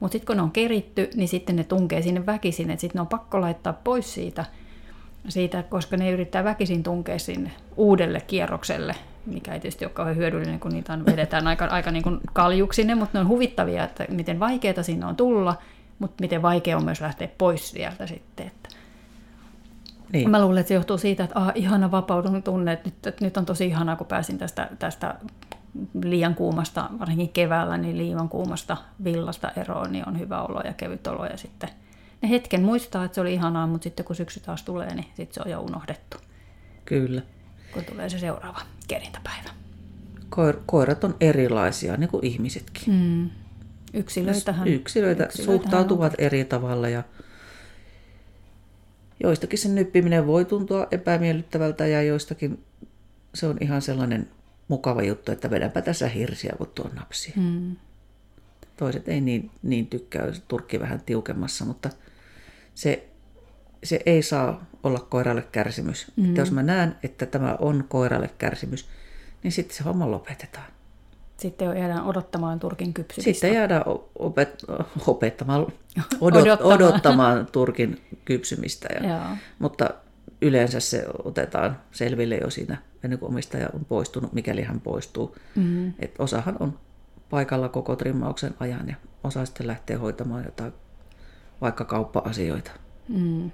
Mutta 0.00 0.12
sitten 0.12 0.26
kun 0.26 0.36
ne 0.36 0.42
on 0.42 0.50
keritty, 0.50 1.10
niin 1.14 1.28
sitten 1.28 1.56
ne 1.56 1.64
tunkee 1.64 2.02
sinne 2.02 2.26
väkisin, 2.26 2.70
että 2.70 2.80
sitten 2.80 2.98
ne 2.98 3.00
on 3.00 3.06
pakko 3.06 3.40
laittaa 3.40 3.72
pois 3.72 4.14
siitä, 4.14 4.44
siitä, 5.28 5.62
koska 5.62 5.96
ne 5.96 6.10
yrittää 6.10 6.44
väkisin 6.44 6.82
tunkea 6.82 7.18
sinne 7.18 7.50
uudelle 7.76 8.20
kierrokselle, 8.20 8.94
mikä 9.26 9.54
ei 9.54 9.60
tietysti 9.60 9.84
ole 9.84 9.92
kauhean 9.92 10.16
hyödyllinen, 10.16 10.60
kun 10.60 10.72
niitä 10.72 10.92
on, 10.92 11.06
vedetään 11.06 11.46
aika, 11.46 11.64
aika 11.64 11.90
niin 11.90 12.02
kuin 12.02 12.20
kaljuksine, 12.32 12.94
mutta 12.94 13.18
ne 13.18 13.20
on 13.20 13.28
huvittavia, 13.28 13.84
että 13.84 14.06
miten 14.08 14.40
vaikeaa 14.40 14.82
sinne 14.82 15.06
on 15.06 15.16
tulla, 15.16 15.56
mutta 15.98 16.20
miten 16.20 16.42
vaikea 16.42 16.76
on 16.76 16.84
myös 16.84 17.00
lähteä 17.00 17.28
pois 17.38 17.70
sieltä 17.70 18.06
sitten. 18.06 18.46
Että 18.46 18.68
niin. 20.12 20.30
Mä 20.30 20.42
luulen, 20.42 20.58
että 20.58 20.68
se 20.68 20.74
johtuu 20.74 20.98
siitä, 20.98 21.24
että 21.24 21.38
ah, 21.38 21.52
ihana 21.54 21.90
vapaudun 21.90 22.42
tunne, 22.42 22.72
että 22.72 22.88
nyt, 22.88 23.06
että 23.06 23.24
nyt 23.24 23.36
on 23.36 23.46
tosi 23.46 23.66
ihanaa, 23.66 23.96
kun 23.96 24.06
pääsin 24.06 24.38
tästä, 24.38 24.68
tästä 24.78 25.14
liian 26.02 26.34
kuumasta, 26.34 26.90
varsinkin 26.98 27.28
keväällä, 27.28 27.76
niin 27.76 27.98
liian 27.98 28.28
kuumasta 28.28 28.76
villasta 29.04 29.50
eroon, 29.56 29.92
niin 29.92 30.08
on 30.08 30.18
hyvä 30.18 30.42
olo 30.42 30.60
ja 30.60 30.72
kevyt 30.72 31.06
olo. 31.06 31.26
Ja 31.26 31.36
sitten 31.36 31.70
ne 32.22 32.30
hetken 32.30 32.62
muistaa, 32.62 33.04
että 33.04 33.14
se 33.14 33.20
oli 33.20 33.34
ihanaa, 33.34 33.66
mutta 33.66 33.84
sitten 33.84 34.04
kun 34.04 34.16
syksy 34.16 34.40
taas 34.40 34.62
tulee, 34.62 34.94
niin 34.94 35.06
sitten 35.16 35.34
se 35.34 35.40
on 35.44 35.50
jo 35.50 35.60
unohdettu. 35.60 36.16
Kyllä. 36.84 37.22
Kun 37.72 37.84
tulee 37.84 38.08
se 38.08 38.18
seuraava 38.18 38.60
kerintäpäivä. 38.88 39.50
Koir- 40.36 40.62
koirat 40.66 41.04
on 41.04 41.16
erilaisia, 41.20 41.96
niin 41.96 42.10
kuin 42.10 42.26
ihmisetkin. 42.26 42.94
Mm. 42.94 43.30
Yksilöitähän, 43.94 44.68
yksilöitä, 44.68 45.24
yksilöitähän 45.24 45.60
suhtautuvat 45.60 46.12
on. 46.12 46.24
eri 46.24 46.44
tavalla 46.44 46.88
ja 46.88 47.02
joistakin 49.22 49.58
sen 49.58 49.74
nyppiminen 49.74 50.26
voi 50.26 50.44
tuntua 50.44 50.86
epämiellyttävältä 50.90 51.86
ja 51.86 52.02
joistakin 52.02 52.64
se 53.34 53.46
on 53.46 53.56
ihan 53.60 53.82
sellainen 53.82 54.28
mukava 54.68 55.02
juttu, 55.02 55.32
että 55.32 55.50
vedänpä 55.50 55.82
tässä 55.82 56.08
hirsiä, 56.08 56.52
kun 56.58 56.70
tuon 56.74 56.94
napsi. 56.94 57.32
Mm. 57.36 57.76
Toiset 58.76 59.08
ei 59.08 59.20
niin, 59.20 59.50
niin 59.62 59.86
tykkää, 59.86 60.26
turkki 60.48 60.80
vähän 60.80 61.00
tiukemmassa, 61.06 61.64
mutta 61.64 61.90
se, 62.74 63.08
se 63.84 64.00
ei 64.06 64.22
saa 64.22 64.64
olla 64.82 64.98
koiralle 64.98 65.42
kärsimys. 65.52 66.12
Mm. 66.16 66.28
Että 66.28 66.40
jos 66.40 66.52
mä 66.52 66.62
näen, 66.62 66.96
että 67.02 67.26
tämä 67.26 67.56
on 67.60 67.84
koiralle 67.88 68.30
kärsimys, 68.38 68.88
niin 69.42 69.52
sitten 69.52 69.76
se 69.76 69.84
homma 69.84 70.10
lopetetaan. 70.10 70.66
Sitten 71.36 71.78
jäädään 71.78 72.04
odottamaan 72.04 72.60
turkin 72.60 72.94
kypsymistä. 72.94 73.32
Sitten 73.32 73.54
jäädään 73.54 73.82
opet, 74.18 74.64
opettamaan, 75.06 75.60
odot, 76.20 76.42
odottamaan. 76.42 76.82
odottamaan 76.82 77.46
turkin 77.52 78.00
kypsymistä. 78.24 78.88
Ja, 79.08 79.36
mutta 79.58 79.90
yleensä 80.42 80.80
se 80.80 81.06
otetaan 81.24 81.80
selville 81.92 82.36
jo 82.36 82.50
siinä, 82.50 82.76
ennen 83.04 83.18
kuin 83.18 83.30
omistaja 83.30 83.68
on 83.74 83.84
poistunut, 83.84 84.32
mikäli 84.32 84.62
hän 84.62 84.80
poistuu. 84.80 85.36
Mm-hmm. 85.56 85.92
Et 85.98 86.14
osahan 86.18 86.56
on 86.60 86.78
paikalla 87.30 87.68
koko 87.68 87.96
trimmauksen 87.96 88.54
ajan 88.60 88.88
ja 88.88 88.94
osa 89.24 89.44
sitten 89.44 89.66
lähtee 89.66 89.96
hoitamaan 89.96 90.44
jotain 90.44 90.72
vaikka 91.60 91.84
kauppa-asioita. 91.84 92.70
Mm, 93.08 93.50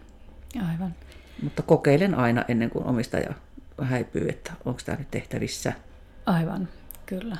aivan. 0.70 0.94
Mutta 1.42 1.62
kokeilen 1.62 2.14
aina 2.14 2.44
ennen 2.48 2.70
kuin 2.70 2.84
omistaja 2.84 3.34
häipyy, 3.82 4.28
että 4.28 4.52
onko 4.64 4.80
tämä 4.84 4.98
nyt 4.98 5.10
tehtävissä. 5.10 5.72
Aivan, 6.26 6.68
kyllä. 7.06 7.36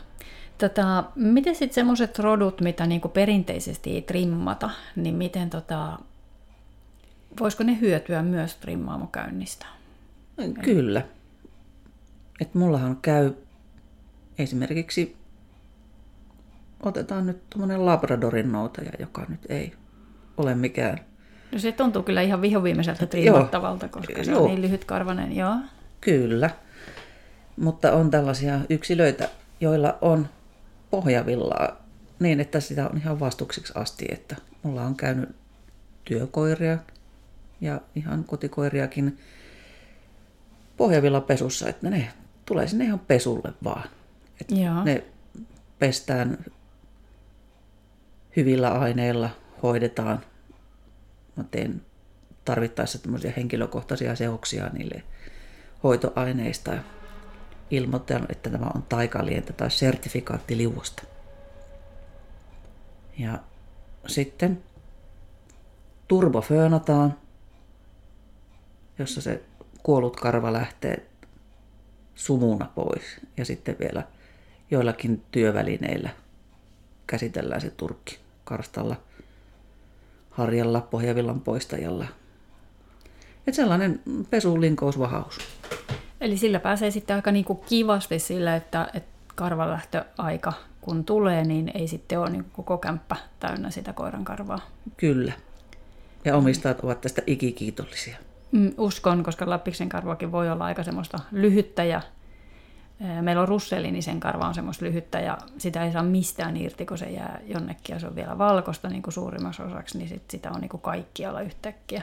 Tota, 0.59 1.05
miten 1.15 1.55
sitten 1.55 1.75
semmoiset 1.75 2.19
rodut, 2.19 2.61
mitä 2.61 2.87
niinku 2.87 3.09
perinteisesti 3.09 3.91
ei 3.91 4.03
trimmata, 4.03 4.71
niin 4.97 5.15
miten 5.15 5.51
tota, 5.51 5.99
voisiko 7.41 7.65
ne 7.65 7.81
hyötyä 7.81 8.23
myös 8.23 8.57
trimmaamokäynnistä? 8.57 9.67
Kyllä. 10.63 11.03
Et 12.41 12.55
mullahan 12.55 12.97
käy 12.97 13.33
esimerkiksi, 14.39 15.17
otetaan 16.83 17.27
nyt 17.27 17.51
tuommoinen 17.51 17.87
Labradorin 17.87 18.53
noutaja, 18.53 18.93
joka 18.99 19.27
nyt 19.29 19.41
ei 19.49 19.73
ole 20.37 20.55
mikään... 20.55 21.01
No 21.53 21.59
se 21.59 21.72
tuntuu 21.72 22.03
kyllä 22.03 22.22
ihan 22.22 22.40
vihoviimeiseltä 22.40 23.07
trimmattavalta, 23.07 23.88
koska 23.88 24.25
se 24.25 24.31
joo. 24.31 24.42
on 24.42 24.49
niin 24.49 24.62
lyhytkarvainen, 24.62 25.37
joo. 25.37 25.57
Kyllä. 26.01 26.51
Mutta 27.57 27.92
on 27.92 28.11
tällaisia 28.11 28.61
yksilöitä, 28.70 29.29
joilla 29.61 29.99
on 30.01 30.29
pohjavillaa 30.90 31.87
niin, 32.18 32.40
että 32.40 32.61
sitä 32.61 32.88
on 32.88 32.96
ihan 32.96 33.20
vastuksiksi 33.20 33.72
asti, 33.77 34.07
että 34.09 34.37
mulla 34.62 34.83
on 34.83 34.96
käynyt 34.96 35.29
työkoiria 36.05 36.79
ja 37.61 37.81
ihan 37.94 38.25
kotikoiriakin 38.25 39.18
pohjavilla 40.77 41.20
pesussa, 41.20 41.68
että 41.68 41.90
ne 41.90 42.09
tulee 42.46 42.68
sinne 42.68 42.85
ihan 42.85 42.99
pesulle 42.99 43.53
vaan. 43.64 43.88
Että 44.40 44.55
ne 44.85 45.05
pestään 45.79 46.38
hyvillä 48.37 48.70
aineilla, 48.70 49.31
hoidetaan. 49.62 50.21
Mä 51.37 51.45
teen 51.51 51.83
tarvittaessa 52.45 52.99
tämmöisiä 52.99 53.33
henkilökohtaisia 53.37 54.16
seoksia 54.16 54.69
niille 54.69 55.03
hoitoaineista 55.83 56.73
ilmoittanut, 57.71 58.31
että 58.31 58.51
tämä 58.51 58.71
on 58.75 58.83
taikalientä 58.83 59.53
tai 59.53 59.71
sertifikaatti 59.71 60.57
liuosta. 60.57 61.03
Ja 63.19 63.38
sitten 64.07 64.62
turboföönataan, 66.09 67.14
jossa 68.99 69.21
se 69.21 69.42
kuollut 69.83 70.16
karva 70.16 70.53
lähtee 70.53 71.07
sumuna 72.14 72.71
pois. 72.75 73.03
Ja 73.37 73.45
sitten 73.45 73.77
vielä 73.79 74.03
joillakin 74.71 75.25
työvälineillä 75.31 76.11
käsitellään 77.07 77.61
se 77.61 77.71
turkki 77.71 78.19
karstalla, 78.45 78.97
harjalla, 80.37 80.81
pohjavillan 80.81 81.40
poistajalla. 81.40 82.07
Et 83.46 83.55
sellainen 83.55 84.01
pesulinkousvahaus. 84.31 85.38
Eli 86.20 86.37
sillä 86.37 86.61
pääsee 86.61 86.90
sitten 86.90 87.16
aika 87.16 87.33
niinku 87.33 87.55
kivasti 87.55 88.18
sillä, 88.18 88.57
että, 88.57 88.90
että 88.94 89.09
karvanlähtöaika 89.35 90.53
kun 90.81 91.05
tulee, 91.05 91.44
niin 91.44 91.70
ei 91.75 91.88
sitten 91.88 92.20
ole 92.20 92.31
niin 92.31 92.44
koko 92.53 92.79
kämppä 92.79 93.16
täynnä 93.40 93.70
sitä 93.70 93.92
koiran 93.92 94.25
karvaa. 94.25 94.61
Kyllä. 94.96 95.33
Ja 96.25 96.37
omistajat 96.37 96.81
ovat 96.81 97.01
tästä 97.01 97.22
ikikiitollisia. 97.27 98.16
Mm, 98.53 98.72
uskon, 98.79 99.22
koska 99.22 99.51
lappiksen 99.51 99.88
karvakin 99.88 100.33
voi 100.33 100.51
olla 100.51 100.64
aika 100.64 100.83
semmoista 100.83 101.18
lyhyttä 101.33 101.85
ja 101.85 102.01
Meillä 103.21 103.43
on 103.43 103.49
russeli, 103.49 103.91
niin 103.91 104.03
sen 104.03 104.21
karva 104.21 104.47
on 104.47 104.55
semmoista 104.55 104.85
lyhyttä 104.85 105.21
ja 105.21 105.39
sitä 105.59 105.85
ei 105.85 105.93
saa 105.93 106.03
mistään 106.03 106.57
irti, 106.57 106.87
kun 106.87 106.99
se 106.99 107.11
jää 107.11 107.41
jonnekin 107.45 107.95
ja 107.95 108.01
se 108.01 108.07
on 108.07 108.17
vielä 108.17 108.39
valkoista 108.39 108.89
niin 108.89 109.03
kuin 109.03 109.15
suurimmaksi 109.15 109.63
osaksi, 109.63 109.99
niin 109.99 110.09
sit 110.09 110.31
sitä 110.31 110.51
on 110.51 110.61
niin 110.61 110.69
kuin 110.69 110.81
kaikkialla 110.81 111.41
yhtäkkiä. 111.41 112.03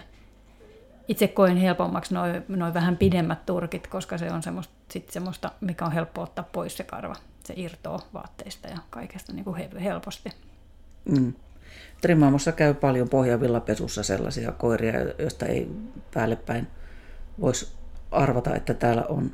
Itse 1.08 1.28
koen 1.28 1.58
helpommaksi 1.58 2.14
noin 2.14 2.44
noi 2.48 2.74
vähän 2.74 2.98
pidemmät 2.98 3.46
turkit, 3.46 3.88
koska 3.88 4.18
se 4.18 4.32
on 4.32 4.44
semmoista, 4.44 4.74
sit 4.90 5.10
semmoista, 5.10 5.52
mikä 5.62 5.86
on 5.86 5.92
helppo 5.92 6.22
ottaa 6.22 6.50
pois 6.52 6.78
se 6.78 6.84
karva. 6.84 7.16
Se 7.44 7.54
irtoo 7.58 8.00
vaatteista 8.14 8.68
ja 8.68 8.78
kaikesta 8.90 9.34
niin 9.34 9.46
kuin 9.46 9.70
helposti. 9.80 10.30
Mm. 11.06 11.34
Trimaamossa 12.02 12.52
käy 12.52 12.74
paljon 12.74 13.10
pohjavillapesussa 13.10 14.04
sellaisia 14.04 14.52
koiria, 14.52 15.00
joista 15.20 15.46
ei 15.46 15.72
päälle 16.14 16.36
päin 16.36 16.68
voisi 17.42 17.74
arvata, 18.12 18.56
että 18.56 18.74
täällä 18.74 19.04
on 19.10 19.32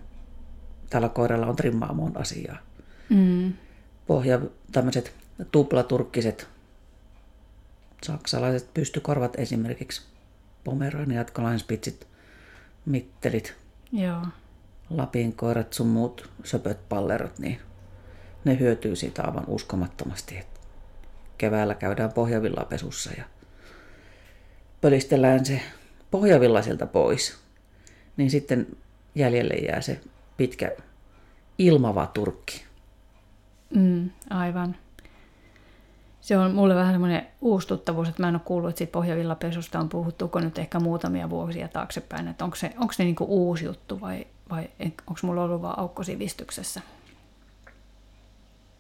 tällä 0.89 1.09
koiralla 1.09 1.47
on 1.47 1.55
trimmaamoon 1.55 2.17
asiaa. 2.17 2.57
Mm. 3.09 3.53
Pohja, 4.07 4.39
tämmöiset 4.71 5.13
tuplaturkkiset 5.51 6.47
saksalaiset 8.03 8.73
pystykorvat 8.73 9.39
esimerkiksi, 9.39 10.01
pomeraniat, 10.63 11.31
kalanspitsit, 11.31 12.07
mittelit, 12.85 13.55
Joo. 13.91 14.21
Lapin 14.89 15.33
koirat, 15.33 15.73
sun 15.73 15.87
muut 15.87 16.29
söpöt 16.43 16.89
pallerot, 16.89 17.39
niin 17.39 17.59
ne 18.45 18.59
hyötyy 18.59 18.95
siitä 18.95 19.23
aivan 19.23 19.43
uskomattomasti. 19.47 20.37
Että 20.37 20.59
keväällä 21.37 21.75
käydään 21.75 22.13
pohjavillapesussa 22.13 23.11
ja 23.17 23.23
pölistellään 24.81 25.45
se 25.45 25.61
pohjavilla 26.11 26.61
sieltä 26.61 26.85
pois, 26.85 27.37
niin 28.17 28.31
sitten 28.31 28.67
jäljelle 29.15 29.53
jää 29.53 29.81
se 29.81 30.01
pitkä 30.39 30.71
ilmava 31.57 32.07
turkki. 32.07 32.63
Mm, 33.75 34.09
aivan. 34.29 34.75
Se 36.21 36.37
on 36.37 36.55
mulle 36.55 36.75
vähän 36.75 36.93
semmoinen 36.93 37.27
uusi 37.41 37.67
tuttavuus, 37.67 38.09
että 38.09 38.23
mä 38.23 38.27
en 38.27 38.35
ole 38.35 38.41
kuullut, 38.45 38.69
että 38.69 38.77
siitä 38.77 38.91
pohjavillapesusta 38.91 39.79
on 39.79 39.89
puhuttu 39.89 40.29
nyt 40.35 40.57
ehkä 40.57 40.79
muutamia 40.79 41.29
vuosia 41.29 41.67
taaksepäin. 41.67 42.27
Että 42.27 42.45
onko 42.45 42.55
se, 42.55 42.73
onko 42.77 42.93
se 42.93 43.03
niinku 43.03 43.25
uusi 43.29 43.65
juttu 43.65 44.01
vai, 44.01 44.27
vai 44.49 44.69
onko 45.07 45.19
mulla 45.21 45.43
ollut 45.43 45.61
vaan 45.61 45.79
aukko 45.79 46.03
sivistyksessä? 46.03 46.81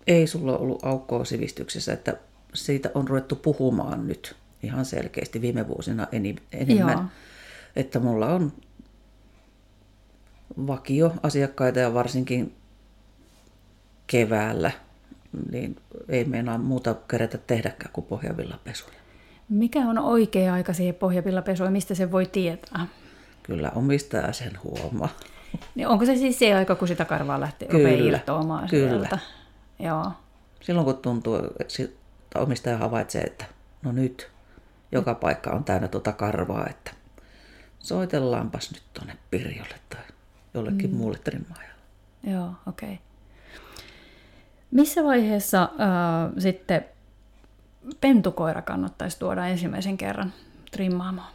Ei 0.07 0.27
sulla 0.27 0.57
ollut 0.57 0.85
aukkoa 0.85 1.25
sivistyksessä, 1.25 1.93
että 1.93 2.17
siitä 2.53 2.91
on 2.93 3.07
ruvettu 3.07 3.35
puhumaan 3.35 4.07
nyt 4.07 4.35
ihan 4.63 4.85
selkeästi 4.85 5.41
viime 5.41 5.67
vuosina 5.67 6.07
enemmän. 6.51 6.97
Joo. 6.97 7.03
Että 7.75 7.99
mulla 7.99 8.27
on 8.27 8.53
vakio 10.67 11.13
asiakkaita 11.23 11.79
ja 11.79 11.93
varsinkin 11.93 12.55
keväällä, 14.07 14.71
niin 15.51 15.75
ei 16.09 16.25
meinaa 16.25 16.57
muuta 16.57 16.95
kerätä 17.07 17.37
tehdäkään 17.37 17.91
kuin 17.93 18.05
pohjavillapesuja. 18.05 18.99
Mikä 19.49 19.79
on 19.79 19.97
oikea 19.97 20.53
aika 20.53 20.73
siihen 20.73 20.95
pohjavillapesuun 20.95 21.71
mistä 21.71 21.95
se 21.95 22.11
voi 22.11 22.25
tietää? 22.25 22.87
Kyllä 23.43 23.71
omistaja 23.75 24.33
sen 24.33 24.59
huomaa. 24.63 25.09
Niin 25.75 25.87
onko 25.87 26.05
se 26.05 26.15
siis 26.15 26.39
se 26.39 26.55
aika, 26.55 26.75
kun 26.75 26.87
sitä 26.87 27.05
karvaa 27.05 27.39
lähtee 27.39 27.67
kyllä, 27.67 27.89
irtoamaan 27.89 28.69
kyllä. 28.69 28.89
sieltä? 28.89 29.19
Joo. 29.79 30.11
Silloin 30.61 30.85
kun 30.85 30.97
tuntuu, 30.97 31.35
että 31.35 32.39
omistaja 32.39 32.77
havaitsee, 32.77 33.21
että 33.21 33.45
no 33.83 33.91
nyt 33.91 34.31
joka 34.91 35.15
paikka 35.15 35.51
on 35.51 35.63
täynnä 35.63 35.87
tuota 35.87 36.11
karvaa, 36.11 36.67
että 36.69 36.91
soitellaanpas 37.79 38.71
nyt 38.71 38.83
tuonne 38.93 39.17
Pirjolle 39.31 39.75
tai 39.89 40.01
jollekin 40.53 40.91
mm. 40.91 40.97
muulle 40.97 41.17
trimmaajalle. 41.17 41.83
Joo, 42.23 42.51
okei. 42.67 42.93
Okay. 42.93 42.97
Missä 44.71 45.03
vaiheessa 45.03 45.61
äh, 45.63 45.69
sitten 46.37 46.85
pentukoira 48.01 48.61
kannattaisi 48.61 49.19
tuoda 49.19 49.47
ensimmäisen 49.47 49.97
kerran 49.97 50.33
trimmaamaan? 50.71 51.33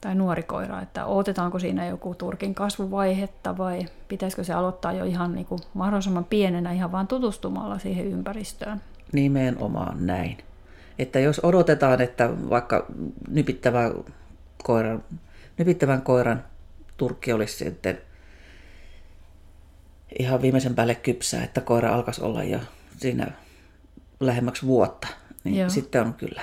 Tai 0.00 0.14
nuori 0.14 0.42
koira, 0.42 0.82
että 0.82 1.04
otetaanko 1.04 1.58
siinä 1.58 1.86
joku 1.86 2.14
turkin 2.14 2.54
kasvuvaihetta 2.54 3.58
vai 3.58 3.86
pitäisikö 4.08 4.44
se 4.44 4.52
aloittaa 4.52 4.92
jo 4.92 5.04
ihan 5.04 5.34
niin 5.34 5.46
kuin 5.46 5.60
mahdollisimman 5.74 6.24
pienenä 6.24 6.72
ihan 6.72 6.92
vaan 6.92 7.06
tutustumalla 7.06 7.78
siihen 7.78 8.06
ympäristöön? 8.06 8.80
Nimenomaan 9.12 10.06
näin. 10.06 10.38
Että 10.98 11.20
jos 11.20 11.40
odotetaan, 11.42 12.00
että 12.00 12.30
vaikka 12.50 12.86
nypittävän 13.28 13.92
koiran, 14.64 15.04
nypittävän 15.58 16.02
koiran 16.02 16.44
turkki 16.96 17.32
olisi 17.32 17.64
sitten 17.64 17.98
ihan 20.18 20.42
viimeisen 20.42 20.74
päälle 20.74 20.94
kypsää, 20.94 21.44
että 21.44 21.60
koira 21.60 21.94
alkaisi 21.94 22.22
olla 22.22 22.44
jo 22.44 22.58
siinä 22.96 23.32
lähemmäksi 24.20 24.66
vuotta. 24.66 25.08
Niin 25.44 25.56
Joo. 25.56 25.70
sitten 25.70 26.02
on 26.02 26.14
kyllä, 26.14 26.42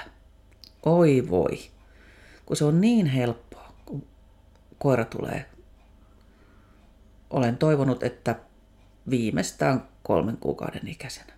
oi 0.86 1.28
voi, 1.30 1.60
kun 2.46 2.58
se 2.58 2.66
on 2.66 2.82
niin 2.82 3.06
helppoa, 3.06 3.74
kun 3.86 4.08
koira 4.78 5.06
tulee. 5.06 5.46
Olen 7.30 7.58
toivonut, 7.58 8.04
että 8.04 8.36
viimeistään 9.10 9.88
kolmen 10.04 10.38
kuukauden 10.38 10.88
ikäisenä. 10.88 11.34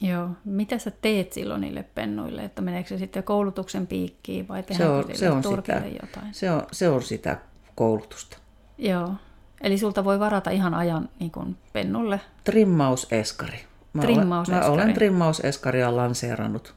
Joo. 0.00 0.28
Mitä 0.44 0.78
sä 0.78 0.90
teet 0.90 1.32
silloin 1.32 1.60
niille 1.60 1.82
pennuille? 1.82 2.44
Että 2.44 2.62
meneekö 2.62 2.88
se 2.88 2.98
sitten 2.98 3.22
koulutuksen 3.22 3.86
piikkiin 3.86 4.48
vai 4.48 4.64
se 4.70 4.88
on, 4.88 5.04
se 5.14 5.30
on 5.30 5.42
sitä, 5.42 5.82
jotain? 6.02 6.34
Se 6.34 6.50
on, 6.50 6.62
se 6.72 6.88
on 6.88 7.02
sitä 7.02 7.38
koulutusta. 7.74 8.38
Joo. 8.78 9.14
Eli 9.60 9.78
sulta 9.78 10.04
voi 10.04 10.20
varata 10.20 10.50
ihan 10.50 10.74
ajan 10.74 11.08
niin 11.20 11.30
kuin 11.30 11.56
pennulle. 11.72 12.20
Trimmauseskari. 12.44 13.64
Mä 13.92 14.02
trimmauseskari. 14.02 14.66
Olen, 14.66 14.76
mä 14.78 14.82
olen 14.82 14.94
trimmauseskaria 14.94 15.96
lanseerannut. 15.96 16.74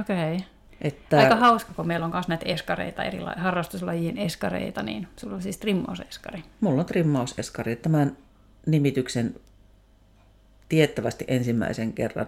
Okei. 0.00 0.34
Okay. 0.34 0.46
Että... 0.80 1.18
Aika 1.18 1.36
hauska, 1.36 1.72
kun 1.76 1.86
meillä 1.86 2.06
on 2.06 2.12
myös 2.12 2.28
näitä 2.28 2.46
eskareita, 2.46 3.04
eri 3.04 3.18
harrastuslajien 3.36 4.18
eskareita, 4.18 4.82
niin 4.82 5.08
sulla 5.16 5.34
on 5.34 5.42
siis 5.42 5.58
trimmauseskari. 5.58 6.42
Mulla 6.60 6.80
on 6.80 6.86
trimmauseskari. 6.86 7.76
Tämän 7.76 8.16
nimityksen 8.66 9.34
tiettävästi 10.68 11.24
ensimmäisen 11.28 11.92
kerran 11.92 12.26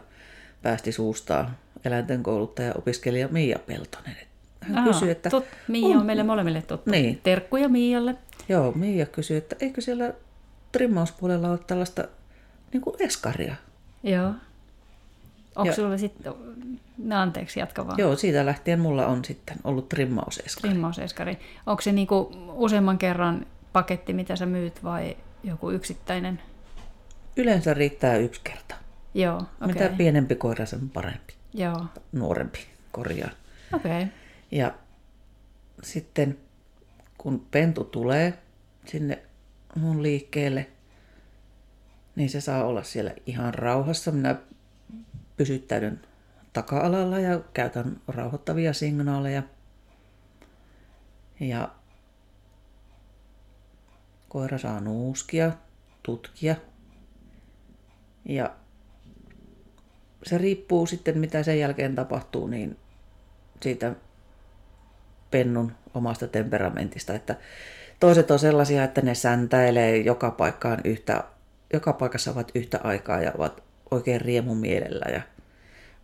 päästi 0.62 0.92
suustaa 0.92 1.50
eläinten 1.84 2.22
kouluttaja 2.22 2.72
opiskelija 2.78 3.28
Miia 3.28 3.58
Peltonen. 3.58 4.16
Hän 4.60 4.78
Aa, 4.78 4.84
kysyi, 4.84 5.10
että... 5.10 5.30
Tut, 5.30 5.44
Miia 5.68 5.88
on, 5.88 6.00
on 6.00 6.06
meille 6.06 6.22
molemmille 6.22 6.62
tuttu. 6.62 6.90
Niin. 6.90 7.20
Terkkuja 7.22 7.68
Mialle. 7.68 8.16
Joo, 8.48 8.72
Miia 8.72 9.06
kysyi, 9.06 9.36
että 9.36 9.56
eikö 9.60 9.80
siellä 9.80 10.12
trimmauspuolella 10.72 11.50
ole 11.50 11.58
tällaista 11.58 12.04
niin 12.72 12.80
kuin 12.80 12.96
eskaria. 12.98 13.54
Joo. 14.02 14.32
Onko 15.56 15.68
ja, 15.68 15.74
sulla 15.74 15.98
sitten, 15.98 16.32
no 16.98 17.20
anteeksi, 17.20 17.60
jatka 17.60 17.86
vaan. 17.86 17.98
Joo, 17.98 18.16
siitä 18.16 18.46
lähtien 18.46 18.80
mulla 18.80 19.06
on 19.06 19.24
sitten 19.24 19.56
ollut 19.64 19.88
trimmauseskari. 19.88 20.68
Trimmauseskari. 20.68 21.38
Onko 21.66 21.82
se 21.82 21.92
niinku 21.92 22.32
useamman 22.52 22.98
kerran 22.98 23.46
paketti, 23.72 24.12
mitä 24.12 24.36
sä 24.36 24.46
myyt 24.46 24.84
vai 24.84 25.16
joku 25.44 25.70
yksittäinen? 25.70 26.42
Yleensä 27.36 27.74
riittää 27.74 28.16
yksi 28.16 28.40
kerta. 28.44 28.74
Joo, 29.14 29.36
okay. 29.36 29.66
Mitä 29.66 29.88
pienempi 29.96 30.34
koira, 30.34 30.66
sen 30.66 30.90
parempi. 30.90 31.34
Joo. 31.54 31.84
Nuorempi 32.12 32.58
korjaa. 32.92 33.30
Okei. 33.72 34.02
Okay. 34.02 34.06
Ja 34.50 34.74
sitten 35.82 36.38
kun 37.24 37.46
pentu 37.50 37.84
tulee 37.84 38.38
sinne 38.86 39.22
mun 39.76 40.02
liikkeelle, 40.02 40.66
niin 42.16 42.30
se 42.30 42.40
saa 42.40 42.64
olla 42.64 42.82
siellä 42.82 43.14
ihan 43.26 43.54
rauhassa. 43.54 44.10
Minä 44.10 44.36
pysyttäydyn 45.36 46.00
taka-alalla 46.52 47.18
ja 47.18 47.40
käytän 47.54 48.00
rauhoittavia 48.08 48.72
signaaleja. 48.72 49.42
Ja 51.40 51.74
koira 54.28 54.58
saa 54.58 54.80
nuuskia, 54.80 55.52
tutkia. 56.02 56.56
Ja 58.24 58.56
se 60.22 60.38
riippuu 60.38 60.86
sitten, 60.86 61.18
mitä 61.18 61.42
sen 61.42 61.58
jälkeen 61.58 61.94
tapahtuu, 61.94 62.46
niin 62.46 62.76
siitä 63.60 63.94
pennun 65.30 65.72
omasta 65.94 66.28
temperamentista. 66.28 67.14
Että 67.14 67.36
toiset 68.00 68.30
on 68.30 68.38
sellaisia, 68.38 68.84
että 68.84 69.00
ne 69.00 69.14
säntäilee 69.14 69.96
joka 69.96 70.30
paikkaan 70.30 70.78
yhtä, 70.84 71.24
joka 71.72 71.92
paikassa 71.92 72.30
ovat 72.30 72.50
yhtä 72.54 72.80
aikaa 72.84 73.20
ja 73.20 73.32
ovat 73.38 73.62
oikein 73.90 74.20
riemumielellä 74.20 75.12
ja 75.12 75.22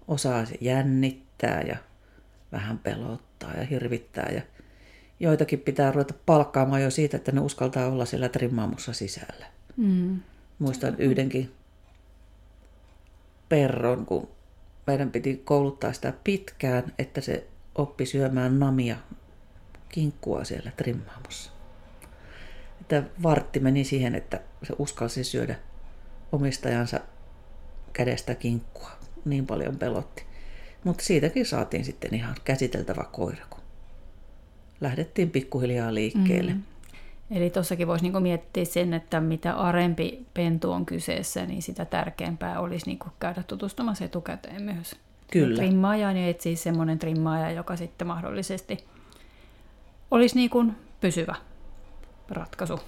osaa 0.09 0.45
jännittää 0.61 1.63
ja 1.63 1.77
vähän 2.53 2.79
pelottaa 2.79 3.55
ja 3.55 3.65
hirvittää. 3.65 4.31
Ja, 4.35 4.43
joitakin 5.21 5.61
pitää 5.61 5.93
ruveta 5.93 6.15
palkkaamaan 6.27 6.83
jo 6.83 6.91
siitä, 6.91 7.17
että 7.17 7.33
ne 7.33 7.41
uskaltaa 7.41 7.87
olla 7.87 8.05
siellä 8.05 8.29
trimmaamossa 8.29 8.93
sisällä. 8.93 9.47
Mm. 9.77 10.21
Muistan 10.59 10.95
yhdenkin 10.99 11.53
perron, 13.49 14.07
kun 14.07 14.29
meidän 14.87 15.11
piti 15.11 15.41
kouluttaa 15.45 15.93
sitä 15.93 16.13
pitkään, 16.25 16.93
että 16.99 17.21
se 17.21 17.47
oppi 17.75 18.07
syömään 18.07 18.59
namia 18.59 18.97
kinkkua 19.93 20.45
siellä 20.45 20.71
trimmaamossa. 20.77 21.53
Että 22.81 23.03
vartti 23.23 23.61
meni 23.61 23.85
siihen, 23.85 24.15
että 24.15 24.41
se 24.63 24.75
uskalsi 24.79 25.25
syödä 25.25 25.55
omistajansa 26.33 27.01
kädestä 27.93 28.35
kinkkua. 28.35 28.91
Niin 29.25 29.47
paljon 29.47 29.77
pelotti. 29.77 30.25
Mutta 30.85 31.05
siitäkin 31.05 31.47
saatiin 31.47 31.85
sitten 31.85 32.15
ihan 32.15 32.35
käsiteltävä 32.45 33.05
koira, 33.13 33.47
kun 33.51 33.61
lähdettiin 34.81 35.31
pikkuhiljaa 35.31 35.95
liikkeelle. 35.95 36.53
Mm. 36.53 36.63
Eli 37.31 37.51
tuossakin 37.51 37.87
voisi 37.87 38.05
niinku 38.05 38.21
miettiä 38.21 38.65
sen, 38.65 38.95
että 38.95 39.21
mitä 39.21 39.55
arempi 39.55 40.27
pentu 40.35 40.73
on 40.73 40.87
kyseessä, 40.87 41.47
niin 41.47 41.63
sitä 41.63 41.85
tärkeämpää 41.85 42.61
olisi 42.61 42.87
niinku 42.87 43.07
käydä 43.21 43.43
tutustumassa 43.43 44.05
etukäteen 44.05 44.63
myös. 44.63 44.97
Kyllä. 45.33 45.57
Trimmaaja, 45.57 46.13
niin 46.13 46.29
etsiä 46.29 46.57
semmoinen 46.57 46.99
trimmaaja, 46.99 47.51
joka 47.51 47.77
sitten 47.77 48.07
mahdollisesti 48.07 48.85
olisi 50.11 50.37
niinku 50.37 50.65
pysyvä 51.01 51.35
ratkaisu. 52.29 52.81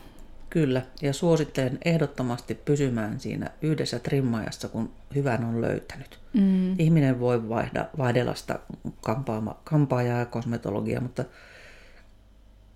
Kyllä, 0.50 0.82
ja 1.02 1.12
suosittelen 1.12 1.78
ehdottomasti 1.84 2.54
pysymään 2.54 3.20
siinä 3.20 3.50
yhdessä 3.62 3.98
trimmaajassa, 3.98 4.68
kun 4.68 4.92
hyvän 5.14 5.44
on 5.44 5.60
löytänyt. 5.60 6.18
Mm. 6.32 6.78
Ihminen 6.78 7.20
voi 7.20 7.48
vaihda, 7.48 7.88
vaihdella 7.98 8.34
sitä 8.34 8.58
kampaama, 9.00 9.60
kampaajaa 9.64 10.18
ja 10.18 10.26
kosmetologiaa, 10.26 11.00
mutta 11.00 11.24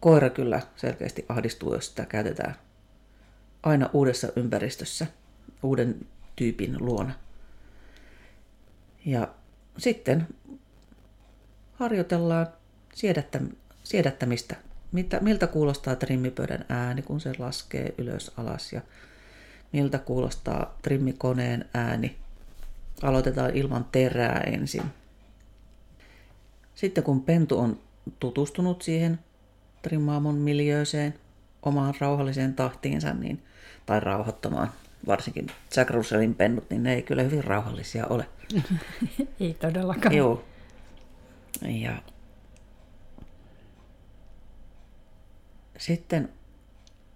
koira 0.00 0.30
kyllä 0.30 0.62
selkeästi 0.76 1.24
ahdistuu, 1.28 1.74
jos 1.74 1.86
sitä 1.86 2.06
käytetään 2.06 2.54
aina 3.62 3.90
uudessa 3.92 4.28
ympäristössä, 4.36 5.06
uuden 5.62 6.06
tyypin 6.36 6.76
luona. 6.78 7.12
Ja 9.04 9.28
sitten 9.78 10.26
harjoitellaan 11.74 12.46
siedättä, 12.94 13.40
siedättämistä. 13.86 14.56
Mitä, 14.92 15.20
miltä 15.20 15.46
kuulostaa 15.46 15.96
trimmipöydän 15.96 16.64
ääni, 16.68 17.02
kun 17.02 17.20
se 17.20 17.32
laskee 17.38 17.94
ylös 17.98 18.32
alas 18.36 18.72
ja 18.72 18.80
miltä 19.72 19.98
kuulostaa 19.98 20.76
trimmikoneen 20.82 21.64
ääni. 21.74 22.16
Aloitetaan 23.02 23.56
ilman 23.56 23.86
terää 23.92 24.40
ensin. 24.40 24.82
Sitten 26.74 27.04
kun 27.04 27.22
pentu 27.22 27.58
on 27.58 27.78
tutustunut 28.20 28.82
siihen 28.82 29.18
trimmaamon 29.82 30.34
miljööseen, 30.34 31.14
omaan 31.62 31.94
rauhalliseen 32.00 32.54
tahtiinsa, 32.54 33.14
niin, 33.14 33.42
tai 33.86 34.00
rauhoittamaan, 34.00 34.68
varsinkin 35.06 35.46
Jack 35.76 35.90
Russellin 35.90 36.34
pennut, 36.34 36.70
niin 36.70 36.82
ne 36.82 36.94
ei 36.94 37.02
kyllä 37.02 37.22
hyvin 37.22 37.44
rauhallisia 37.44 38.06
ole. 38.06 38.26
Ei 39.40 39.54
todellakaan. 39.54 40.14
Joo. 40.14 40.44
Ja 41.62 42.02
sitten 45.78 46.28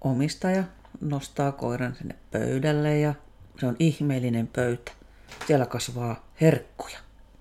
omistaja 0.01 0.65
nostaa 1.01 1.53
koiran 1.53 1.95
sinne 1.95 2.15
pöydälle 2.31 2.99
ja 2.99 3.15
se 3.61 3.67
on 3.67 3.77
ihmeellinen 3.79 4.47
pöytä. 4.47 4.93
Siellä 5.47 5.67
kasvaa 5.67 6.29
herkkuja. 6.41 6.99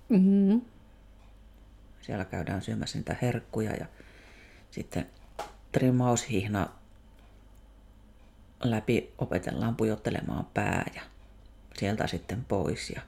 Mm-hmm. 0.08 0.60
Siellä 2.02 2.24
käydään 2.24 2.62
syömässä 2.62 2.98
niitä 2.98 3.16
herkkuja 3.22 3.70
ja 3.70 3.86
sitten 4.70 5.06
trimmaushihna 5.72 6.68
läpi 8.62 9.14
opetellaan 9.18 9.76
pujottelemaan 9.76 10.46
pää 10.54 10.90
ja 10.94 11.02
sieltä 11.78 12.06
sitten 12.06 12.44
pois. 12.44 12.90
Ja 12.90 13.02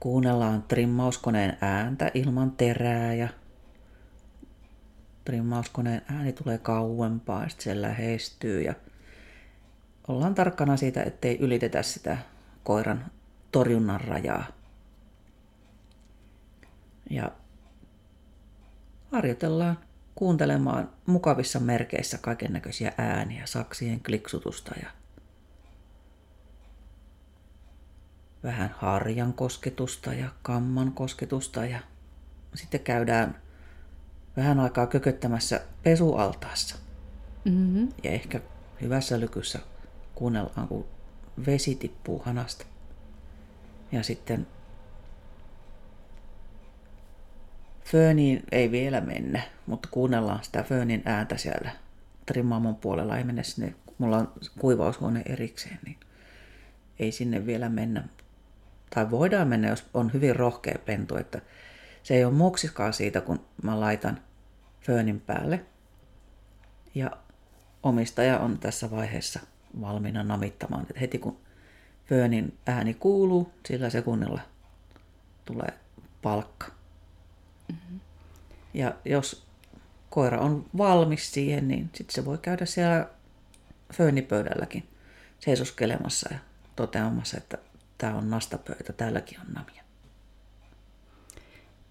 kuunnellaan 0.00 0.62
trimmauskoneen 0.62 1.58
ääntä 1.60 2.10
ilman 2.14 2.50
terää 2.50 3.14
ja 3.14 3.28
trimmauskoneen 5.24 6.02
ääni 6.08 6.32
tulee 6.32 6.58
kauempaa 6.58 7.42
ja 7.42 7.48
sitten 7.48 7.64
se 7.64 7.82
lähestyy 7.82 8.62
ja 8.62 8.74
ollaan 10.08 10.34
tarkkana 10.34 10.76
siitä, 10.76 11.02
ettei 11.02 11.38
ylitetä 11.38 11.82
sitä 11.82 12.18
koiran 12.64 13.10
torjunnan 13.52 14.00
rajaa. 14.00 14.46
Ja 17.10 17.32
harjoitellaan 19.12 19.78
kuuntelemaan 20.14 20.90
mukavissa 21.06 21.60
merkeissä 21.60 22.18
kaiken 22.18 22.52
näköisiä 22.52 22.92
ääniä, 22.98 23.46
saksien 23.46 24.00
kliksutusta 24.00 24.74
ja 24.82 24.90
vähän 28.42 28.74
harjan 28.78 29.32
kosketusta 29.32 30.14
ja 30.14 30.28
kamman 30.42 30.92
kosketusta 30.92 31.66
ja 31.66 31.80
sitten 32.54 32.80
käydään 32.80 33.42
vähän 34.36 34.60
aikaa 34.60 34.86
kököttämässä 34.86 35.60
pesualtaassa. 35.82 36.76
Mm-hmm. 37.44 37.88
Ja 38.02 38.10
ehkä 38.10 38.40
hyvässä 38.80 39.20
lykyssä 39.20 39.58
kuunnellaan, 40.14 40.68
kun 40.68 40.86
vesi 41.46 41.74
tippuu 41.74 42.22
hanasta. 42.24 42.64
Ja 43.92 44.02
sitten 44.02 44.46
Föniin 47.84 48.42
ei 48.52 48.70
vielä 48.70 49.00
mennä, 49.00 49.42
mutta 49.66 49.88
kuunnellaan 49.92 50.44
sitä 50.44 50.62
Fönin 50.62 51.02
ääntä 51.04 51.36
siellä 51.36 51.70
trimmaamon 52.26 52.76
puolella. 52.76 53.18
Ei 53.18 53.24
mennä 53.24 53.42
sinne, 53.42 53.74
mulla 53.98 54.18
on 54.18 54.32
kuivaushuone 54.58 55.22
erikseen, 55.26 55.78
niin 55.84 55.96
ei 56.98 57.12
sinne 57.12 57.46
vielä 57.46 57.68
mennä. 57.68 58.04
Tai 58.94 59.10
voidaan 59.10 59.48
mennä, 59.48 59.68
jos 59.68 59.84
on 59.94 60.12
hyvin 60.12 60.36
rohkea 60.36 60.78
pentu, 60.86 61.16
että 61.16 61.40
se 62.02 62.14
ei 62.14 62.24
ole 62.24 62.34
moksiskaan 62.34 62.92
siitä, 62.92 63.20
kun 63.20 63.46
mä 63.62 63.80
laitan 63.80 64.20
Fönin 64.80 65.20
päälle. 65.20 65.64
Ja 66.94 67.10
omistaja 67.82 68.38
on 68.38 68.58
tässä 68.58 68.90
vaiheessa 68.90 69.40
valmiina 69.80 70.22
namittamaan, 70.22 70.82
että 70.82 71.00
heti 71.00 71.18
kun 71.18 71.38
Fönin 72.08 72.58
ääni 72.66 72.94
kuuluu, 72.94 73.52
sillä 73.68 73.90
sekunnilla 73.90 74.40
tulee 75.44 75.72
palkka. 76.22 76.66
Mm-hmm. 77.68 78.00
Ja 78.74 78.94
jos 79.04 79.46
koira 80.10 80.40
on 80.40 80.66
valmis 80.78 81.32
siihen, 81.32 81.68
niin 81.68 81.90
sitten 81.94 82.14
se 82.14 82.24
voi 82.24 82.38
käydä 82.38 82.66
siellä 82.66 83.08
föönipöydälläkin 83.92 84.88
seisoskelemassa 85.38 86.34
ja 86.34 86.38
toteamassa, 86.76 87.36
että 87.36 87.58
tämä 87.98 88.14
on 88.14 88.30
nastapöytä, 88.30 88.92
täälläkin 88.92 89.40
on 89.40 89.46
namia. 89.54 89.81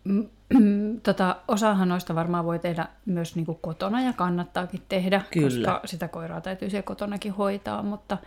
Tota, 1.04 1.36
osahan 1.48 1.90
noista 1.90 2.16
varmaan 2.16 2.46
voi 2.46 2.60
tehdä 2.60 2.88
myös 3.06 3.36
niin 3.36 3.46
kuin 3.46 3.58
kotona 3.62 4.02
ja 4.02 4.14
kannattaakin 4.14 4.82
tehdä, 4.90 5.22
Kyllä. 5.32 5.72
koska 5.72 5.88
sitä 5.88 6.08
koiraa 6.08 6.42
täytyy 6.42 6.70
siellä 6.70 6.84
kotonakin 6.84 7.32
hoitaa, 7.34 7.84
mutta 7.84 8.18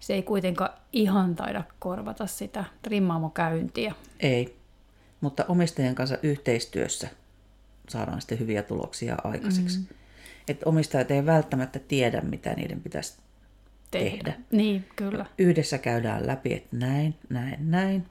se 0.00 0.14
ei 0.14 0.22
kuitenkaan 0.22 0.70
ihan 0.92 1.36
taida 1.36 1.64
korvata 1.78 2.26
sitä 2.26 2.64
trimmaamokäyntiä. 2.82 3.94
Ei, 4.20 4.56
mutta 5.20 5.44
omistajien 5.48 5.94
kanssa 5.94 6.18
yhteistyössä 6.22 7.08
saadaan 7.88 8.20
sitten 8.20 8.38
hyviä 8.38 8.62
tuloksia 8.62 9.16
aikaiseksi. 9.24 9.78
Mm-hmm. 9.78 9.96
Että 10.48 10.68
omistajat 10.68 11.10
ei 11.10 11.26
välttämättä 11.26 11.78
tiedä, 11.78 12.20
mitä 12.20 12.54
niiden 12.54 12.80
pitäisi 12.80 13.18
tehdä. 13.90 14.10
tehdä. 14.10 14.32
Niin, 14.50 14.88
kyllä. 14.96 15.26
Yhdessä 15.38 15.78
käydään 15.78 16.26
läpi, 16.26 16.54
että 16.54 16.76
näin, 16.76 17.14
näin, 17.28 17.70
näin. 17.70 18.06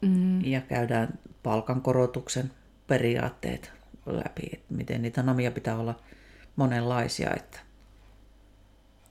Mm. 0.00 0.44
Ja 0.44 0.60
käydään 0.60 1.18
palkankorotuksen 1.42 2.50
periaatteet 2.86 3.72
läpi, 4.06 4.50
että 4.52 4.74
miten 4.74 5.02
niitä 5.02 5.22
namia 5.22 5.50
pitää 5.50 5.76
olla 5.76 5.94
monenlaisia, 6.56 7.30
että 7.36 7.58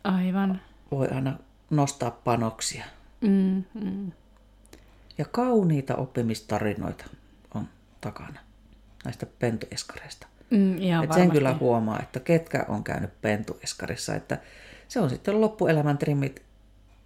Aivan. 0.03 0.61
voi 0.91 1.07
aina 1.07 1.39
nostaa 1.69 2.11
panoksia. 2.11 2.85
Mm, 3.21 3.63
mm. 3.73 4.11
Ja 5.17 5.25
kauniita 5.25 5.95
oppimistarinoita 5.95 7.05
on 7.53 7.67
takana 8.01 8.39
näistä 9.05 9.25
pentueskareista. 9.25 10.27
Mm, 10.49 10.77
ihan 10.77 11.03
Et 11.03 11.13
sen 11.13 11.31
kyllä 11.31 11.53
huomaa, 11.59 11.99
että 11.99 12.19
ketkä 12.19 12.65
on 12.67 12.83
käynyt 12.83 13.21
pentueskarissa, 13.21 14.15
että 14.15 14.37
se 14.87 14.99
on 14.99 15.09
sitten 15.09 15.41
loppuelämän 15.41 15.97
trimmit 15.97 16.41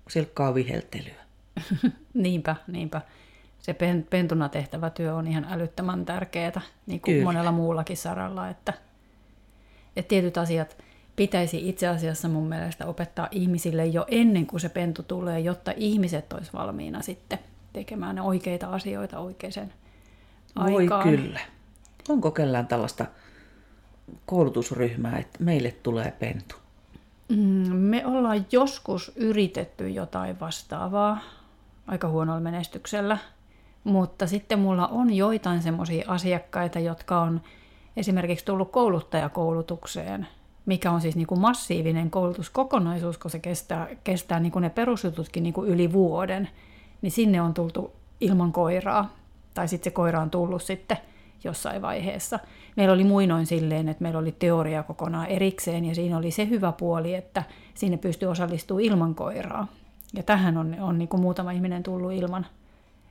silkkaa 0.09 0.53
viheltelyä. 0.53 1.23
niinpä, 2.13 2.55
niinpä. 2.67 3.01
Se 3.63 3.73
pen, 3.73 4.07
pentuna 4.09 4.49
tehtävä 4.49 4.89
työ 4.89 5.15
on 5.15 5.27
ihan 5.27 5.47
älyttömän 5.49 6.05
tärkeää, 6.05 6.61
niin 6.85 7.01
kuin 7.01 7.13
Kyllä. 7.13 7.25
monella 7.25 7.51
muullakin 7.51 7.97
saralla, 7.97 8.49
että, 8.49 8.73
että 9.95 10.09
tietyt 10.09 10.37
asiat 10.37 10.77
pitäisi 11.15 11.69
itse 11.69 11.87
asiassa 11.87 12.29
mun 12.29 12.49
mielestä 12.49 12.85
opettaa 12.85 13.27
ihmisille 13.31 13.85
jo 13.85 14.05
ennen 14.07 14.45
kuin 14.45 14.59
se 14.59 14.69
pentu 14.69 15.03
tulee, 15.03 15.39
jotta 15.39 15.73
ihmiset 15.75 16.33
olisi 16.33 16.53
valmiina 16.53 17.01
sitten 17.01 17.39
tekemään 17.73 18.15
ne 18.15 18.21
oikeita 18.21 18.67
asioita 18.67 19.19
oikeaan 19.19 19.71
Voi 20.55 20.83
aikaan. 20.83 21.09
kyllä. 21.09 21.39
Onko 22.09 22.31
kellään 22.31 22.67
tällaista 22.67 23.05
koulutusryhmää, 24.25 25.17
että 25.17 25.43
meille 25.43 25.71
tulee 25.71 26.13
pentu? 26.19 26.55
Mm, 27.29 27.75
me 27.75 28.05
ollaan 28.05 28.45
joskus 28.51 29.11
yritetty 29.15 29.89
jotain 29.89 30.39
vastaavaa 30.39 31.19
aika 31.87 32.07
huonolla 32.07 32.39
menestyksellä, 32.39 33.17
mutta 33.83 34.27
sitten 34.27 34.59
mulla 34.59 34.87
on 34.87 35.13
joitain 35.13 35.61
semmoisia 35.61 36.05
asiakkaita, 36.07 36.79
jotka 36.79 37.21
on 37.21 37.41
esimerkiksi 37.97 38.45
tullut 38.45 38.71
kouluttajakoulutukseen, 38.71 40.27
mikä 40.65 40.91
on 40.91 41.01
siis 41.01 41.15
niin 41.15 41.27
kuin 41.27 41.41
massiivinen 41.41 42.11
koulutuskokonaisuus, 42.11 43.17
kun 43.17 43.31
se 43.31 43.39
kestää, 43.39 43.87
kestää 44.03 44.39
niin 44.39 44.51
kuin 44.51 44.63
ne 44.63 44.69
perusjututkin 44.69 45.43
niin 45.43 45.53
kuin 45.53 45.69
yli 45.69 45.93
vuoden, 45.93 46.49
niin 47.01 47.11
sinne 47.11 47.41
on 47.41 47.53
tultu 47.53 47.93
ilman 48.21 48.51
koiraa, 48.51 49.13
tai 49.53 49.67
sitten 49.67 49.91
se 49.91 49.95
koira 49.95 50.21
on 50.21 50.29
tullut 50.29 50.63
sitten 50.63 50.97
jossain 51.43 51.81
vaiheessa. 51.81 52.39
Meillä 52.75 52.93
oli 52.93 53.03
muinoin 53.03 53.45
silleen, 53.45 53.89
että 53.89 54.03
meillä 54.03 54.19
oli 54.19 54.31
teoria 54.31 54.83
kokonaan 54.83 55.27
erikseen, 55.27 55.85
ja 55.85 55.95
siinä 55.95 56.17
oli 56.17 56.31
se 56.31 56.49
hyvä 56.49 56.71
puoli, 56.71 57.15
että 57.15 57.43
sinne 57.73 57.97
pystyy 57.97 58.29
osallistumaan 58.29 58.83
ilman 58.83 59.15
koiraa. 59.15 59.67
Ja 60.13 60.23
tähän 60.23 60.57
on, 60.57 60.75
on 60.79 60.97
niin 60.97 61.09
kuin 61.09 61.21
muutama 61.21 61.51
ihminen 61.51 61.83
tullut 61.83 62.11
ilman, 62.11 62.45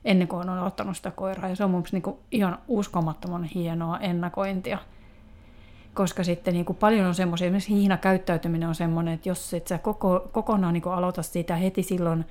ennen 0.05 0.27
kuin 0.27 0.49
on 0.49 0.59
ottanut 0.59 0.97
sitä 0.97 1.11
koiraa, 1.11 1.49
ja 1.49 1.55
se 1.55 1.63
on 1.63 1.71
mun 1.71 1.83
niin 1.91 2.01
kuin 2.01 2.17
ihan 2.31 2.57
uskomattoman 2.67 3.43
hienoa 3.43 3.99
ennakointia. 3.99 4.77
Koska 5.93 6.23
sitten 6.23 6.53
niin 6.53 6.65
kuin 6.65 6.77
paljon 6.77 7.07
on 7.07 7.15
semmoisia, 7.15 7.45
esimerkiksi 7.45 7.73
hiinakäyttäytyminen 7.73 8.69
on 8.69 8.75
semmoinen, 8.75 9.13
että 9.13 9.29
jos 9.29 9.53
et 9.53 9.67
sä 9.67 9.77
koko, 9.77 10.29
kokonaan 10.31 10.73
niin 10.73 10.81
kuin 10.81 10.93
aloita 10.93 11.23
sitä 11.23 11.55
heti 11.55 11.83
silloin, 11.83 12.25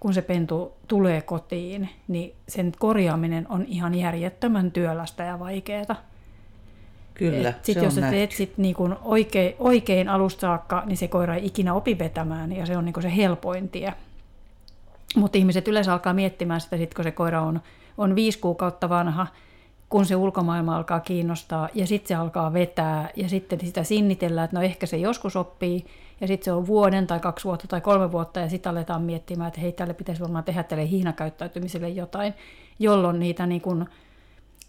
kun 0.00 0.14
se 0.14 0.22
pentu 0.22 0.72
tulee 0.88 1.22
kotiin, 1.22 1.88
niin 2.08 2.34
sen 2.48 2.72
korjaaminen 2.78 3.46
on 3.48 3.64
ihan 3.68 3.94
järjettömän 3.94 4.70
työlästä 4.70 5.24
ja 5.24 5.38
vaikeaa. 5.38 5.96
Kyllä, 7.14 7.54
sit 7.62 7.78
se 7.78 7.84
jos 7.84 7.98
on 7.98 8.04
teet 8.10 8.32
sit 8.32 8.58
niinku 8.58 8.90
oikein, 9.04 9.54
oikein 9.58 10.08
alusta 10.08 10.40
saakka, 10.40 10.82
niin 10.86 10.96
se 10.96 11.08
koira 11.08 11.34
ei 11.34 11.46
ikinä 11.46 11.74
opi 11.74 11.98
vetämään 11.98 12.52
ja 12.52 12.66
se 12.66 12.76
on 12.76 12.84
niinku 12.84 13.02
se 13.02 13.16
helpoin 13.16 13.68
tie. 13.68 13.94
Mutta 15.16 15.38
ihmiset 15.38 15.68
yleensä 15.68 15.92
alkaa 15.92 16.14
miettimään 16.14 16.60
sitä, 16.60 16.76
sit 16.76 16.94
kun 16.94 17.04
se 17.04 17.10
koira 17.10 17.42
on, 17.42 17.60
on 17.98 18.14
viisi 18.14 18.38
kuukautta 18.38 18.88
vanha, 18.88 19.26
kun 19.88 20.06
se 20.06 20.16
ulkomaailma 20.16 20.76
alkaa 20.76 21.00
kiinnostaa 21.00 21.68
ja 21.74 21.86
sitten 21.86 22.08
se 22.08 22.14
alkaa 22.14 22.52
vetää 22.52 23.10
ja 23.16 23.28
sitten 23.28 23.60
sitä 23.60 23.84
sinnitellään, 23.84 24.44
että 24.44 24.56
no 24.56 24.62
ehkä 24.62 24.86
se 24.86 24.96
joskus 24.96 25.36
oppii 25.36 25.86
ja 26.20 26.26
sitten 26.26 26.44
se 26.44 26.52
on 26.52 26.66
vuoden 26.66 27.06
tai 27.06 27.20
kaksi 27.20 27.44
vuotta 27.44 27.68
tai 27.68 27.80
kolme 27.80 28.12
vuotta 28.12 28.40
ja 28.40 28.48
sitten 28.48 28.70
aletaan 28.70 29.02
miettimään, 29.02 29.48
että 29.48 29.60
hei 29.60 29.72
tälle 29.72 29.94
pitäisi 29.94 30.20
varmaan 30.22 30.44
tehdä 30.44 30.62
tälle 30.62 30.88
hiinakäyttäytymiselle 30.88 31.88
jotain, 31.88 32.34
jolloin 32.78 33.18
niitä 33.18 33.46
niin 33.46 33.60
kun 33.60 33.86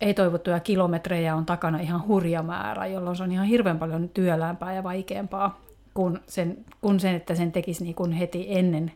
ei-toivottuja 0.01 0.59
kilometrejä 0.59 1.35
on 1.35 1.45
takana 1.45 1.79
ihan 1.79 2.07
hurja 2.07 2.43
määrä, 2.43 2.85
jolloin 2.85 3.15
se 3.15 3.23
on 3.23 3.31
ihan 3.31 3.47
hirveän 3.47 3.79
paljon 3.79 4.09
työlämpää 4.09 4.73
ja 4.73 4.83
vaikeampaa 4.83 5.61
kuin 5.93 6.19
sen, 6.27 6.65
kuin 6.81 6.99
sen 6.99 7.15
että 7.15 7.35
sen 7.35 7.51
tekisi 7.51 7.83
niin 7.83 7.95
kuin 7.95 8.11
heti 8.11 8.45
ennen, 8.49 8.91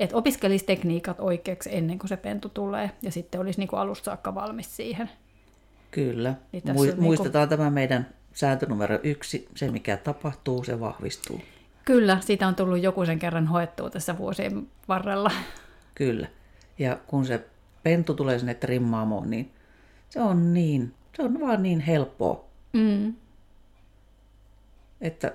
että 0.00 0.16
opiskelisi 0.16 0.64
tekniikat 0.64 1.20
oikeaksi 1.20 1.76
ennen 1.76 1.98
kuin 1.98 2.08
se 2.08 2.16
pentu 2.16 2.48
tulee 2.48 2.90
ja 3.02 3.12
sitten 3.12 3.40
olisi 3.40 3.58
niin 3.60 3.68
kuin 3.68 3.80
alusta 3.80 4.04
saakka 4.04 4.34
valmis 4.34 4.76
siihen. 4.76 5.10
Kyllä. 5.90 6.34
Niin 6.52 6.62
Mui- 6.72 6.86
niinku- 6.86 7.02
Muistetaan 7.02 7.48
tämä 7.48 7.70
meidän 7.70 8.06
sääntö 8.32 8.66
numero 8.66 8.98
yksi. 9.02 9.48
Se, 9.54 9.70
mikä 9.70 9.96
tapahtuu, 9.96 10.64
se 10.64 10.80
vahvistuu. 10.80 11.40
Kyllä, 11.84 12.18
siitä 12.20 12.46
on 12.48 12.54
tullut 12.54 12.82
joku 12.82 13.06
sen 13.06 13.18
kerran 13.18 13.46
hoettua 13.46 13.90
tässä 13.90 14.18
vuosien 14.18 14.66
varrella. 14.88 15.30
Kyllä. 15.94 16.28
Ja 16.78 16.98
kun 17.06 17.24
se 17.26 17.44
pentu 17.82 18.14
tulee 18.14 18.38
sinne 18.38 18.54
trimmaamoon, 18.54 19.30
niin 19.30 19.50
se 20.10 20.20
on 20.20 20.54
niin, 20.54 20.94
se 21.16 21.22
on 21.22 21.40
vaan 21.40 21.62
niin 21.62 21.80
helppoa, 21.80 22.44
Mm. 22.72 23.14
että 25.00 25.32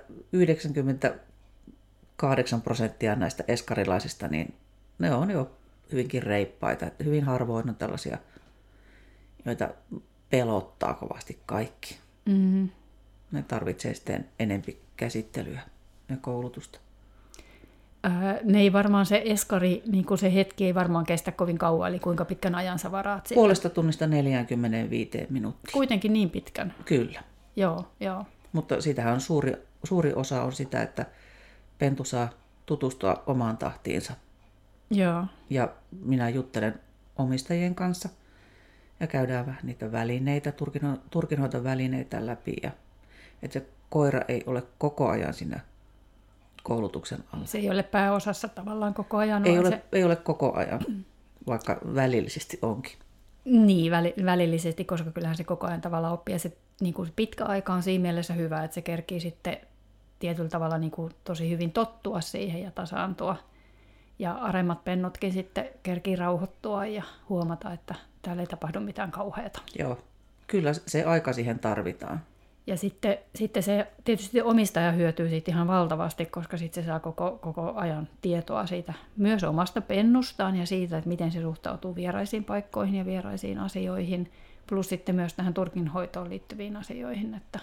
98 2.27 2.61
prosenttia 2.61 3.15
näistä 3.15 3.43
eskarilaisista, 3.47 4.27
niin 4.27 4.53
ne 4.99 5.13
on 5.13 5.31
jo 5.31 5.51
hyvinkin 5.91 6.23
reippaita. 6.23 6.85
Että 6.85 7.03
hyvin 7.03 7.23
harvoin 7.23 7.69
on 7.69 7.75
tällaisia, 7.75 8.17
joita 9.45 9.69
pelottaa 10.29 10.93
kovasti 10.93 11.39
kaikki. 11.45 11.97
Mm. 12.25 12.69
Ne 13.31 13.43
tarvitsee 13.43 13.93
sitten 13.93 14.29
enempi 14.39 14.81
käsittelyä 14.97 15.61
ja 16.09 16.17
koulutusta. 16.21 16.79
Öö, 18.05 18.11
ne 18.43 18.59
ei 18.59 18.73
varmaan 18.73 19.05
se 19.05 19.21
eskari, 19.25 19.83
niin 19.91 20.05
kuin 20.05 20.17
se 20.17 20.33
hetki 20.33 20.65
ei 20.65 20.75
varmaan 20.75 21.05
kestä 21.05 21.31
kovin 21.31 21.57
kauan, 21.57 21.89
eli 21.89 21.99
kuinka 21.99 22.25
pitkän 22.25 22.55
ajan 22.55 22.79
sä 22.79 22.91
varaat 22.91 23.27
sille. 23.27 23.39
Puolesta 23.39 23.69
tunnista 23.69 24.07
45 24.07 25.27
minuuttia. 25.29 25.73
Kuitenkin 25.73 26.13
niin 26.13 26.29
pitkän. 26.29 26.73
Kyllä. 26.85 27.23
Joo, 27.55 27.91
joo. 27.99 28.25
Mutta 28.53 28.81
siitähän 28.81 29.13
on 29.13 29.21
suuri, 29.21 29.53
suuri 29.83 30.13
osa 30.13 30.43
on 30.43 30.51
sitä, 30.51 30.81
että 30.81 31.05
pentu 31.79 32.03
saa 32.03 32.29
tutustua 32.65 33.23
omaan 33.27 33.57
tahtiinsa. 33.57 34.13
Joo, 34.91 35.25
Ja 35.49 35.69
minä 35.91 36.29
juttelen 36.29 36.79
omistajien 37.17 37.75
kanssa 37.75 38.09
ja 38.99 39.07
käydään 39.07 39.45
vähän 39.45 39.59
niitä 39.63 39.91
välineitä, 39.91 40.51
turkino, 40.51 40.97
turkinhoitovälineitä 41.11 42.25
läpi. 42.25 42.55
Ja, 42.63 42.71
että 43.43 43.59
se 43.59 43.65
koira 43.89 44.21
ei 44.27 44.43
ole 44.45 44.63
koko 44.77 45.09
ajan 45.09 45.33
siinä 45.33 45.59
koulutuksen 46.63 47.23
alla. 47.33 47.45
se 47.45 47.57
ei 47.57 47.69
ole 47.69 47.83
pääosassa 47.83 48.47
tavallaan 48.47 48.93
koko 48.93 49.17
ajan. 49.17 49.45
Ei 49.47 49.59
ole, 49.59 49.69
Se, 49.69 49.81
ei 49.91 50.03
ole 50.03 50.15
koko 50.15 50.53
ajan, 50.55 50.79
vaikka 51.47 51.79
välillisesti 51.95 52.59
onkin. 52.61 52.97
niin, 53.45 53.91
väli, 53.91 54.13
välillisesti, 54.25 54.85
koska 54.85 55.11
kyllähän 55.11 55.37
se 55.37 55.43
koko 55.43 55.67
ajan 55.67 55.81
tavallaan 55.81 56.13
oppii. 56.13 56.35
Ja 56.35 56.39
se, 56.39 56.57
niin 56.81 56.93
kuin 56.93 57.11
pitkä 57.15 57.45
aika 57.45 57.73
on 57.73 57.83
siinä 57.83 58.01
mielessä 58.01 58.33
hyvä, 58.33 58.63
että 58.63 58.75
se 58.75 58.81
kerkii 58.81 59.19
sitten 59.19 59.57
tietyllä 60.19 60.49
tavalla 60.49 60.77
niin 60.77 60.91
kuin 60.91 61.13
tosi 61.23 61.49
hyvin 61.49 61.71
tottua 61.71 62.21
siihen 62.21 62.63
ja 62.63 62.71
tasaantua. 62.71 63.35
Ja 64.19 64.33
aremmat 64.33 64.83
pennotkin 64.83 65.33
sitten 65.33 65.69
kerkii 65.83 66.15
rauhoittua 66.15 66.85
ja 66.85 67.03
huomata, 67.29 67.73
että 67.73 67.95
täällä 68.21 68.41
ei 68.41 68.47
tapahdu 68.47 68.79
mitään 68.79 69.11
kauheata. 69.11 69.61
Joo, 69.79 69.97
kyllä 70.47 70.73
se 70.73 71.03
aika 71.03 71.33
siihen 71.33 71.59
tarvitaan. 71.59 72.21
Ja 72.67 72.77
sitten, 72.77 73.17
sitten 73.35 73.63
se 73.63 73.87
tietysti 74.03 74.41
omistaja 74.41 74.91
hyötyy 74.91 75.29
siitä 75.29 75.51
ihan 75.51 75.67
valtavasti, 75.67 76.25
koska 76.25 76.57
sitten 76.57 76.83
se 76.83 76.87
saa 76.87 76.99
koko, 76.99 77.37
koko 77.41 77.73
ajan 77.75 78.07
tietoa 78.21 78.65
siitä 78.65 78.93
myös 79.17 79.43
omasta 79.43 79.81
pennustaan 79.81 80.55
ja 80.55 80.65
siitä, 80.65 80.97
että 80.97 81.09
miten 81.09 81.31
se 81.31 81.41
suhtautuu 81.41 81.95
vieraisiin 81.95 82.43
paikkoihin 82.43 82.95
ja 82.95 83.05
vieraisiin 83.05 83.59
asioihin, 83.59 84.31
plus 84.67 84.89
sitten 84.89 85.15
myös 85.15 85.33
tähän 85.33 85.53
turkinhoitoon 85.53 86.29
liittyviin 86.29 86.77
asioihin, 86.77 87.33
että 87.33 87.59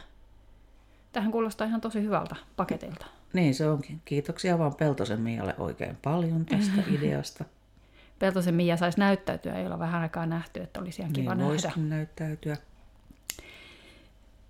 tähän 1.16 1.32
kuulostaa 1.32 1.66
ihan 1.66 1.80
tosi 1.80 2.02
hyvältä 2.02 2.36
paketilta. 2.56 3.06
Niin 3.32 3.54
se 3.54 3.68
onkin. 3.68 4.00
Kiitoksia 4.04 4.58
vaan 4.58 4.74
Peltosen 4.74 5.20
Mialle 5.20 5.54
oikein 5.58 5.96
paljon 6.02 6.46
tästä 6.46 6.82
ideasta. 6.98 7.44
Peltosen 8.18 8.54
Mia 8.54 8.76
saisi 8.76 8.98
näyttäytyä, 8.98 9.54
ei 9.54 9.66
olla 9.66 9.78
vähän 9.78 10.02
aikaa 10.02 10.26
nähty, 10.26 10.60
että 10.60 10.80
olisi 10.80 11.02
ihan 11.02 11.12
kiva 11.12 11.34
niin 11.34 11.48
nähdä. 11.48 11.70
näyttäytyä. 11.76 12.56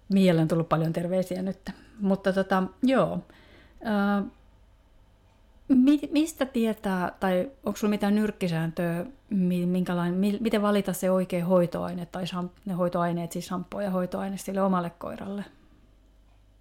Mialle 0.08 0.42
on 0.42 0.48
tullut 0.48 0.68
paljon 0.68 0.92
terveisiä 0.92 1.42
nyt. 1.42 1.70
Mutta 2.00 2.32
tota, 2.32 2.62
joo. 2.82 3.18
Ää, 3.84 4.22
mi, 5.68 6.00
mistä 6.12 6.46
tietää, 6.46 7.12
tai 7.20 7.50
onko 7.64 7.76
sulla 7.76 7.90
mitään 7.90 8.14
nyrkkisääntöä, 8.14 9.06
mi, 9.30 9.66
minkälainen, 9.66 10.20
mi, 10.20 10.38
miten 10.40 10.62
valita 10.62 10.92
se 10.92 11.10
oikea 11.10 11.44
hoitoaine, 11.46 12.06
tai 12.06 12.26
sam, 12.26 12.48
ne 12.64 12.74
hoitoaineet, 12.74 13.32
siis 13.32 13.46
shampoo 13.46 13.80
ja 13.80 13.90
hoitoaine 13.90 14.36
sille 14.36 14.62
omalle 14.62 14.90
koiralle? 14.90 15.44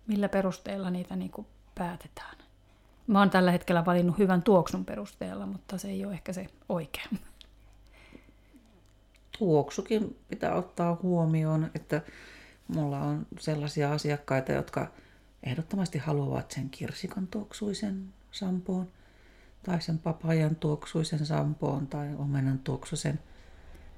Millä 0.07 0.29
perusteella 0.29 0.89
niitä 0.89 1.15
niin 1.15 1.31
kuin 1.31 1.47
päätetään? 1.75 2.37
Mä 3.07 3.19
oon 3.19 3.29
tällä 3.29 3.51
hetkellä 3.51 3.85
valinnut 3.85 4.17
hyvän 4.17 4.43
tuoksun 4.43 4.85
perusteella, 4.85 5.45
mutta 5.45 5.77
se 5.77 5.87
ei 5.87 6.05
ole 6.05 6.13
ehkä 6.13 6.33
se 6.33 6.47
oikea. 6.69 7.05
Tuoksukin 9.39 10.19
pitää 10.27 10.55
ottaa 10.55 10.99
huomioon, 11.03 11.71
että 11.75 12.01
mulla 12.67 12.99
on 12.99 13.27
sellaisia 13.39 13.93
asiakkaita, 13.93 14.51
jotka 14.51 14.91
ehdottomasti 15.43 15.97
haluavat 15.97 16.51
sen 16.51 16.69
kirsikan 16.69 17.27
tuoksuisen 17.27 18.13
sampoon, 18.31 18.87
tai 19.63 19.81
sen 19.81 19.99
papajan 19.99 20.55
tuoksuisen 20.55 21.25
sampoon, 21.25 21.87
tai 21.87 22.15
omenan 22.17 22.59
tuoksuisen, 22.59 23.19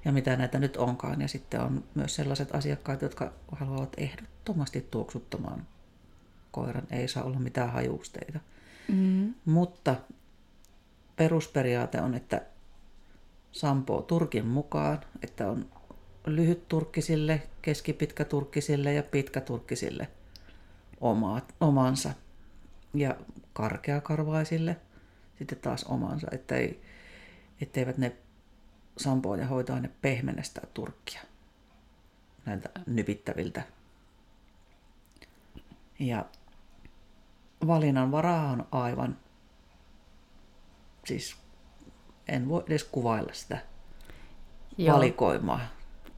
ja 0.04 0.12
mitä 0.12 0.36
näitä 0.36 0.58
nyt 0.58 0.76
onkaan. 0.76 1.20
Ja 1.20 1.28
sitten 1.28 1.60
on 1.60 1.84
myös 1.94 2.14
sellaiset 2.14 2.54
asiakkaat, 2.54 3.02
jotka 3.02 3.32
haluavat 3.52 3.92
ehdottomasti 3.96 4.88
tuoksuttomaan 4.90 5.66
koiran. 6.58 6.86
Ei 6.90 7.08
saa 7.08 7.24
olla 7.24 7.38
mitään 7.38 7.72
hajusteita. 7.72 8.40
Mm. 8.88 9.34
Mutta 9.44 9.96
perusperiaate 11.16 12.00
on, 12.00 12.14
että 12.14 12.42
sampoo 13.52 14.02
turkin 14.02 14.46
mukaan, 14.46 15.00
että 15.22 15.48
on 15.48 15.66
lyhyt 16.26 16.68
turkkisille, 16.68 17.42
keskipitkä 17.62 18.24
turkkisille 18.24 18.92
ja 18.92 19.02
pitkä 19.02 19.40
turkkisille 19.40 20.08
omaat, 21.00 21.54
omansa. 21.60 22.10
Ja 22.94 23.16
karkeakarvaisille 23.52 24.76
sitten 25.38 25.58
taas 25.58 25.84
omansa, 25.84 26.26
että 26.32 26.56
ei, 26.56 26.80
etteivät 27.60 27.98
ne 27.98 28.16
sampoo 28.96 29.34
ja 29.34 29.46
hoitoaine 29.46 29.90
pehmennä 30.02 30.42
sitä 30.42 30.60
turkkia 30.74 31.20
näiltä 32.46 32.70
nypittäviltä 32.86 33.62
Ja 35.98 36.24
valinnan 37.66 38.12
varaa 38.12 38.50
on 38.50 38.66
aivan, 38.72 39.16
siis 41.04 41.36
en 42.28 42.48
voi 42.48 42.64
edes 42.66 42.84
kuvailla 42.84 43.32
sitä 43.32 43.58
Joo. 44.78 44.96
valikoimaa. 44.96 45.60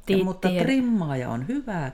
Ja, 0.09 0.25
mutta 0.25 0.49
trimmaaja 0.49 1.29
on 1.29 1.49
hyvä, 1.49 1.93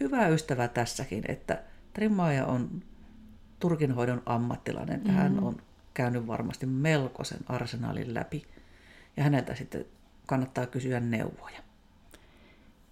hyvä 0.00 0.28
ystävä 0.28 0.68
tässäkin, 0.68 1.24
että 1.28 1.62
trimmaaja 1.92 2.46
on 2.46 2.82
turkinhoidon 3.58 4.22
ammattilainen. 4.26 5.00
Mm-hmm. 5.00 5.14
Hän 5.14 5.40
on 5.40 5.62
käynyt 5.94 6.26
varmasti 6.26 6.66
melkoisen 6.66 7.40
arsenaalin 7.46 8.14
läpi. 8.14 8.42
Ja 9.16 9.22
häneltä 9.22 9.54
sitten 9.54 9.84
kannattaa 10.26 10.66
kysyä 10.66 11.00
neuvoja. 11.00 11.60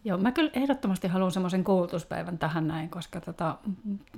Joo, 0.08 0.18
mä 0.18 0.32
kyllä 0.32 0.50
ehdottomasti 0.54 1.08
haluan 1.08 1.30
semmoisen 1.30 1.64
koulutuspäivän 1.64 2.38
tähän 2.38 2.68
näin, 2.68 2.90
koska 2.90 3.20
tota, 3.20 3.58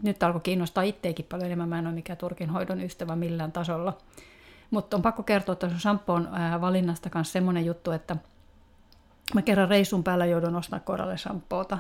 nyt 0.03 0.23
alkoi 0.23 0.41
kiinnostaa 0.41 0.85
itteekin 0.85 1.25
paljon 1.25 1.47
enemmän. 1.47 1.69
Mä 1.69 1.79
en 1.79 1.87
ole 1.87 1.95
mikään 1.95 2.17
turkinhoidon 2.17 2.81
ystävä 2.81 3.17
millään 3.17 3.53
tasolla. 3.53 3.99
Mutta 4.71 4.97
on 4.97 5.03
pakko 5.03 5.23
kertoa 5.23 5.55
tuossa 5.55 5.79
shampoon 5.79 6.29
valinnasta 6.61 7.11
kanssa 7.11 7.33
semmoinen 7.33 7.67
juttu, 7.67 7.91
että 7.91 8.17
mä 9.35 9.43
kerran 9.43 9.69
reissun 9.69 10.05
päällä 10.05 10.27
joudun 10.27 10.57
ostamaan 10.57 10.85
koiralle 10.85 11.19
shampoota. 11.19 11.79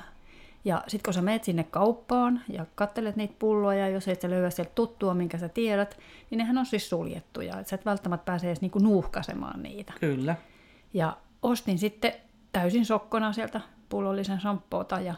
Ja 0.64 0.84
sitten 0.88 1.04
kun 1.04 1.14
sä 1.14 1.22
menet 1.22 1.44
sinne 1.44 1.64
kauppaan 1.64 2.40
ja 2.48 2.66
kattelet 2.74 3.16
niitä 3.16 3.34
pulloja, 3.38 3.88
jos 3.88 4.08
et 4.08 4.20
sä 4.20 4.30
löydä 4.30 4.50
sieltä 4.50 4.72
tuttua, 4.74 5.14
minkä 5.14 5.38
sä 5.38 5.48
tiedät, 5.48 5.98
niin 6.30 6.38
nehän 6.38 6.58
on 6.58 6.66
siis 6.66 6.88
suljettuja. 6.88 7.60
Et 7.60 7.66
sä 7.66 7.76
et 7.76 7.86
välttämättä 7.86 8.24
pääse 8.24 8.46
edes 8.46 8.60
niinku 8.60 8.78
nuuhkasemaan 8.78 9.62
niitä. 9.62 9.92
Kyllä. 10.00 10.36
Ja 10.94 11.16
ostin 11.42 11.78
sitten 11.78 12.12
täysin 12.52 12.86
sokkona 12.86 13.32
sieltä 13.32 13.60
pullollisen 13.90 14.40
shampoota 14.40 15.00
ja 15.00 15.14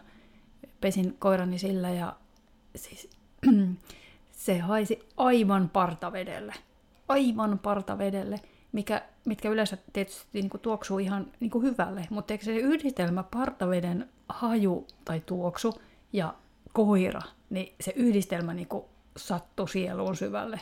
pesin 0.80 1.16
koirani 1.18 1.58
sillä 1.58 1.90
ja 1.90 2.16
siis 2.76 3.10
se 4.32 4.58
haisi 4.58 5.08
aivan 5.16 5.68
partavedelle. 5.68 6.54
Aivan 7.08 7.58
partavedelle, 7.58 8.40
mikä, 8.72 9.02
mitkä 9.24 9.48
yleensä 9.48 9.78
tietysti 9.92 10.26
niin 10.32 10.50
kuin 10.50 10.60
tuoksuu 10.60 10.98
ihan 10.98 11.26
niin 11.40 11.50
kuin 11.50 11.64
hyvälle, 11.64 12.06
mutta 12.10 12.34
eikö 12.34 12.44
se 12.44 12.56
yhdistelmä 12.56 13.22
partaveden 13.22 14.08
haju 14.28 14.86
tai 15.04 15.20
tuoksu 15.26 15.74
ja 16.12 16.34
koira, 16.72 17.20
niin 17.50 17.74
se 17.80 17.92
yhdistelmä 17.96 18.54
niin 18.54 18.68
kuin 18.68 18.84
sattui 19.16 19.68
sieluun 19.68 20.16
syvälle. 20.16 20.60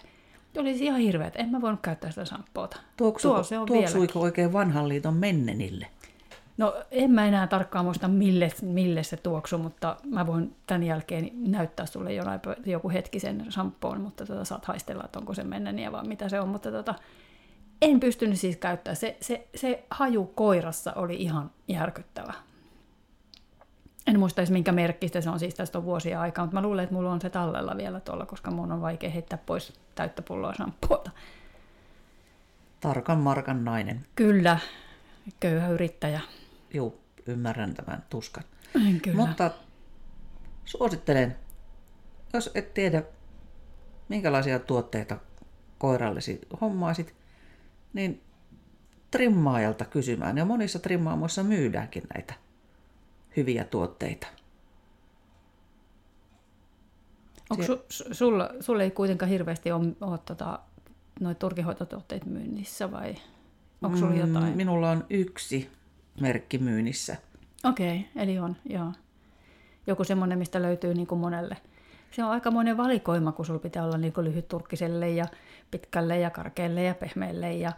Se 0.55 0.61
oli 0.61 0.71
ihan 0.71 1.01
hirveä, 1.01 1.27
että 1.27 1.39
en 1.39 1.49
mä 1.49 1.61
voinut 1.61 1.81
käyttää 1.83 2.11
sitä 2.11 2.25
shampoota. 2.25 2.81
Tuoksuiko, 2.97 3.37
Tuo 3.37 3.45
se 3.45 3.59
on 3.59 3.67
vieläkin. 3.67 3.93
tuoksuiko 3.93 4.21
oikein 4.21 4.53
vanhan 4.53 4.89
liiton 4.89 5.15
mennenille? 5.15 5.87
No 6.61 6.75
en 6.91 7.11
mä 7.11 7.27
enää 7.27 7.47
tarkkaan 7.47 7.85
muista, 7.85 8.09
mille, 8.09 8.51
mille 8.63 9.03
se 9.03 9.17
tuoksu, 9.17 9.59
mutta 9.59 9.97
mä 10.05 10.27
voin 10.27 10.57
tämän 10.67 10.83
jälkeen 10.83 11.31
näyttää 11.35 11.87
sulle 11.87 12.13
jonain, 12.13 12.41
joku 12.67 12.91
hetki 12.91 13.21
sen 13.21 13.47
shampoon, 13.51 14.01
mutta 14.01 14.27
tota, 14.27 14.45
saat 14.45 14.65
haistella, 14.65 15.05
että 15.05 15.19
onko 15.19 15.35
se 15.35 15.45
menneniä 15.45 15.93
vai 15.93 16.07
mitä 16.07 16.29
se 16.29 16.41
on. 16.41 16.49
Mutta 16.49 16.71
tota, 16.71 16.95
en 17.83 18.01
pystynyt 18.01 18.39
siis 18.39 18.57
käyttää. 18.57 18.95
Se, 18.95 19.17
se, 19.21 19.49
se 19.55 19.85
haju 19.91 20.25
koirassa 20.25 20.93
oli 20.93 21.15
ihan 21.15 21.51
järkyttävä. 21.69 22.33
En 24.07 24.19
muista 24.19 24.41
edes 24.41 24.51
minkä 24.51 24.73
merkkistä 24.73 25.21
se 25.21 25.31
on, 25.31 25.39
siis 25.39 25.55
tästä 25.55 25.79
on 25.79 25.85
vuosia 25.85 26.21
aikaa, 26.21 26.45
mutta 26.45 26.57
mä 26.57 26.63
luulen, 26.63 26.83
että 26.83 26.95
mulla 26.95 27.13
on 27.13 27.21
se 27.21 27.31
tallella 27.31 27.77
vielä 27.77 28.01
tuolla, 28.01 28.27
koska 28.27 28.51
mun 28.51 28.73
on 28.73 28.81
vaikea 28.81 29.11
heittää 29.11 29.39
pois 29.47 29.73
täyttä 29.95 30.23
pulloa 30.23 30.55
shampoota. 30.55 31.11
Tarkan 32.81 33.19
markan 33.19 33.65
nainen. 33.65 34.07
Kyllä, 34.15 34.59
köyhä 35.41 35.69
yrittäjä. 35.69 36.21
Juu, 36.75 37.01
ymmärrän 37.27 37.75
tämän 37.75 38.05
tuskan. 38.11 38.45
Kyllä. 39.03 39.17
Mutta 39.17 39.51
suosittelen, 40.65 41.37
jos 42.33 42.51
et 42.55 42.75
tiedä, 42.75 43.03
minkälaisia 44.09 44.59
tuotteita 44.59 45.19
koirallesi 45.79 46.41
hommaisit, 46.61 47.15
niin 47.93 48.23
trimmaajalta 49.11 49.85
kysymään. 49.85 50.39
Ja 50.39 50.45
monissa 50.45 50.79
trimmaamoissa 50.79 51.43
myydäänkin 51.43 52.03
näitä 52.15 52.35
hyviä 53.37 53.65
tuotteita. 53.65 54.27
Onko 57.51 57.63
su, 57.63 57.75
su- 57.75 58.15
sulla, 58.15 58.51
sulla 58.61 58.83
ei 58.83 58.91
kuitenkaan 58.91 59.31
hirveästi 59.31 59.73
ole, 59.73 59.87
ole 60.01 60.19
tota, 60.19 60.59
noita 61.21 61.39
turkihoitotuotteita 61.39 62.27
myynnissä 62.27 62.91
vai 62.91 63.15
onko 63.83 63.97
sulla 63.97 64.15
jotain? 64.15 64.45
Mm, 64.51 64.57
Minulla 64.57 64.91
on 64.91 65.05
yksi 65.11 65.71
merkki 66.21 66.59
myynnissä. 66.59 67.17
Okei, 67.65 67.99
okay, 68.11 68.23
eli 68.23 68.39
on, 68.39 68.57
joo. 68.69 68.93
Joku 69.87 70.05
semmoinen, 70.05 70.39
mistä 70.39 70.63
löytyy 70.63 70.95
niin 70.95 71.07
kuin 71.07 71.19
monelle. 71.19 71.57
Se 72.11 72.25
on 72.25 72.31
aika 72.31 72.51
monen 72.51 72.77
valikoima, 72.77 73.33
kun 73.33 73.47
sulla 73.47 73.61
pitää 73.61 73.85
olla 73.85 73.99
niin 73.99 74.13
kuin 74.13 74.25
lyhytturkkiselle 74.25 75.11
ja 75.11 75.25
pitkälle 75.71 76.19
ja 76.19 76.31
karkealle 76.31 76.83
ja 76.83 76.95
pehmeälle 76.95 77.55
ja, 77.55 77.73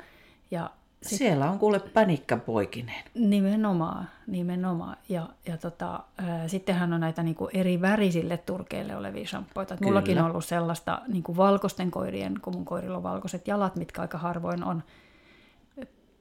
ja 0.51 0.71
Sit... 1.03 1.19
Siellä 1.19 1.51
on 1.51 1.59
kuule 1.59 1.81
pänikkä 1.81 2.37
poikineen. 2.37 3.05
Nimenomaan, 3.15 4.09
nimenomaan. 4.27 4.97
Ja, 5.09 5.29
ja 5.47 5.57
tota, 5.57 6.01
ää, 6.19 6.49
sittenhän 6.49 6.93
on 6.93 7.01
näitä 7.01 7.23
niin 7.23 7.35
kuin 7.35 7.51
eri 7.55 7.81
värisille 7.81 8.37
turkeille 8.37 8.97
olevia 8.97 9.27
shampoita. 9.27 9.77
Mullakin 9.81 10.19
on 10.19 10.31
ollut 10.31 10.45
sellaista 10.45 11.01
niin 11.09 11.23
kuin 11.23 11.37
valkoisten 11.37 11.91
koirien, 11.91 12.41
kun 12.43 12.55
mun 12.57 12.65
koirilla 12.65 12.97
on 12.97 13.03
valkoiset 13.03 13.49
jalat, 13.49 13.77
mitkä 13.77 14.01
aika 14.01 14.19
harvoin 14.19 14.65
on 14.65 14.83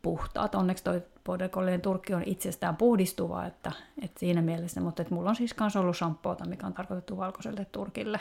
puhtaat. 0.02 0.56
Onneksi 0.56 0.84
toi 0.84 1.02
Border 1.26 1.50
turkki 1.82 2.14
on 2.14 2.24
itsestään 2.26 2.76
puhdistuva, 2.76 3.46
että, 3.46 3.72
että 4.02 4.20
siinä 4.20 4.42
mielessä. 4.42 4.82
Mutta 4.82 5.02
että 5.02 5.16
mulla 5.16 5.30
on 5.30 5.36
siis 5.36 5.56
myös 5.60 5.76
ollut 5.76 5.98
shampoota, 5.98 6.46
mikä 6.46 6.68
on 6.68 6.74
tarkoitettu 6.74 7.18
valkoiselle 7.18 7.66
turkille. 7.66 8.20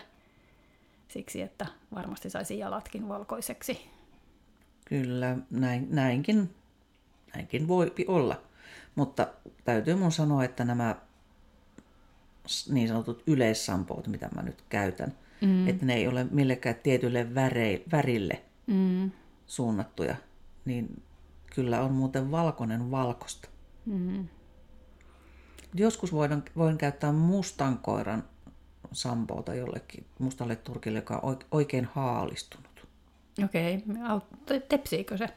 Siksi, 1.08 1.42
että 1.42 1.66
varmasti 1.94 2.30
saisi 2.30 2.58
jalatkin 2.58 3.08
valkoiseksi. 3.08 3.88
Kyllä, 4.84 5.36
näin, 5.50 5.88
näinkin, 5.90 6.50
näinkin 7.34 7.68
voi 7.68 7.92
olla. 8.08 8.40
Mutta 8.94 9.28
täytyy 9.64 9.94
mun 9.94 10.12
sanoa, 10.12 10.44
että 10.44 10.64
nämä 10.64 10.96
niin 12.70 12.88
sanotut 12.88 13.22
yleissampoot, 13.26 14.06
mitä 14.06 14.28
mä 14.34 14.42
nyt 14.42 14.64
käytän, 14.68 15.14
mm. 15.40 15.68
että 15.68 15.86
ne 15.86 15.94
ei 15.94 16.08
ole 16.08 16.26
millekään 16.30 16.74
tietylle 16.82 17.34
värei, 17.34 17.84
värille 17.92 18.42
Mm. 18.70 19.10
suunnattuja, 19.46 20.16
niin 20.64 21.02
kyllä 21.50 21.80
on 21.80 21.92
muuten 21.92 22.30
valkoinen 22.30 22.90
valkosta. 22.90 23.48
Mm. 23.86 24.28
Joskus 25.74 26.12
voin, 26.12 26.42
voin 26.56 26.78
käyttää 26.78 27.12
mustan 27.12 27.78
koiran 27.78 28.24
sampoota 28.92 29.54
jollekin 29.54 30.06
mustalle 30.18 30.56
turkille, 30.56 30.98
joka 30.98 31.16
on 31.16 31.34
oik- 31.34 31.46
oikein 31.50 31.84
haalistunut. 31.84 32.86
Okei, 33.44 33.74
okay. 33.76 34.60
tepsiikö 34.68 35.16
se? 35.16 35.28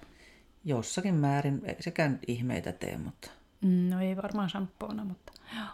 Jossakin 0.66 1.16
määrin, 1.16 1.62
ei 1.66 1.76
sekään 1.80 2.20
ihmeitä 2.28 2.72
tee, 2.72 2.98
mutta 2.98 3.30
Mm, 3.64 3.90
No 3.90 4.02
ei 4.02 4.18
varmaan 4.18 4.50
shampoona, 4.50 5.06
mutta 5.06 5.32
joo. 5.56 5.68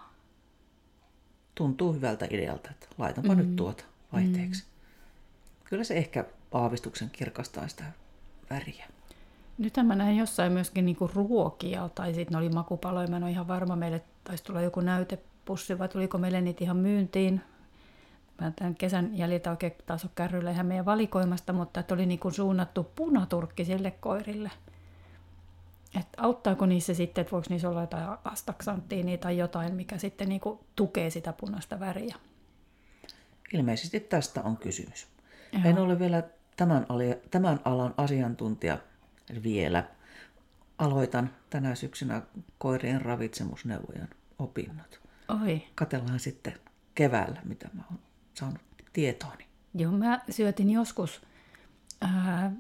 tuntuu 1.55 1.93
hyvältä 1.93 2.27
idealta, 2.29 2.69
että 2.71 2.87
laitanpa 2.97 3.35
mm. 3.35 3.37
nyt 3.37 3.55
tuota 3.55 3.83
vaihteeksi. 4.13 4.63
Mm. 4.63 4.69
Kyllä 5.63 5.83
se 5.83 5.97
ehkä 5.97 6.25
aavistuksen 6.51 7.09
kirkastaa 7.09 7.67
sitä 7.67 7.83
väriä. 8.49 8.87
Nythän 9.60 9.86
mä 9.86 9.95
näin 9.95 10.18
jossain 10.18 10.51
myöskin 10.51 10.86
niinku 10.86 11.10
ruokia, 11.14 11.89
tai 11.95 12.14
sitten 12.14 12.32
ne 12.32 12.38
oli 12.38 12.49
makupaloja, 12.49 13.07
mä 13.07 13.18
en 13.18 13.24
ole 13.24 13.32
ihan 13.32 13.47
varma, 13.47 13.76
meille 13.76 14.03
taisi 14.24 14.43
tulla 14.43 14.62
joku 14.62 14.80
näytepussi, 14.80 15.80
vai 15.80 15.89
tuliko 15.89 16.18
meille 16.18 16.41
niitä 16.41 16.64
ihan 16.64 16.78
myyntiin. 16.78 17.41
Mä 18.41 18.51
tämän 18.55 18.76
kesän 18.76 19.18
jäljiltä 19.18 19.49
oikein 19.49 19.74
taas 19.86 20.03
ole 20.03 20.12
kärryillä 20.16 20.51
ihan 20.51 20.66
meidän 20.66 20.86
valikoimasta, 20.86 21.53
mutta 21.53 21.80
että 21.80 21.93
oli 21.93 22.05
niinku 22.05 22.32
suunnattu 22.32 22.84
punaturkki 22.95 23.66
sille 23.66 23.91
koirille. 23.91 24.51
Että 25.99 26.24
auttaako 26.24 26.66
niissä 26.66 26.93
sitten, 26.93 27.22
että 27.22 27.32
voiko 27.32 27.47
niissä 27.49 27.70
olla 27.70 27.82
jotain 27.82 28.07
astaksanttiinia 28.24 29.18
tai 29.18 29.38
jotain, 29.38 29.76
mikä 29.76 29.97
sitten 29.97 30.30
niinku 30.30 30.60
tukee 30.76 31.10
sitä 31.10 31.34
punaista 31.34 31.80
väriä. 31.80 32.16
Ilmeisesti 33.53 33.99
tästä 33.99 34.41
on 34.41 34.57
kysymys. 34.57 35.07
Joo. 35.51 35.62
En 35.66 35.80
ole 35.80 35.99
vielä 35.99 36.24
tämän 37.32 37.60
alan 37.66 37.93
asiantuntija 37.97 38.78
vielä. 39.43 39.84
Aloitan 40.77 41.30
tänä 41.49 41.75
syksynä 41.75 42.21
koirien 42.57 43.01
ravitsemusneuvojan 43.01 44.07
opinnot. 44.39 45.01
Oi, 45.43 45.61
Katellaan 45.75 46.19
sitten 46.19 46.53
keväällä, 46.95 47.41
mitä 47.43 47.69
mä 47.73 47.84
oon 47.89 47.99
saanut 48.34 48.61
tietooni. 48.93 49.45
Joo, 49.73 49.91
mä 49.91 50.21
syötin 50.30 50.69
joskus 50.69 51.21
ää, 52.01 52.51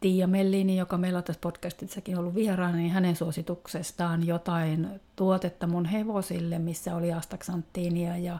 Tiia 0.00 0.26
Mellini, 0.26 0.76
joka 0.76 0.98
meillä 0.98 1.16
on 1.16 1.24
tässä 1.24 1.40
podcastissakin 1.40 2.18
ollut 2.18 2.34
vieraana, 2.34 2.76
niin 2.76 2.90
hänen 2.90 3.16
suosituksestaan 3.16 4.26
jotain 4.26 4.88
tuotetta 5.16 5.66
mun 5.66 5.84
hevosille, 5.84 6.58
missä 6.58 6.94
oli 6.96 7.12
astaksanttiinia 7.12 8.16
ja 8.16 8.38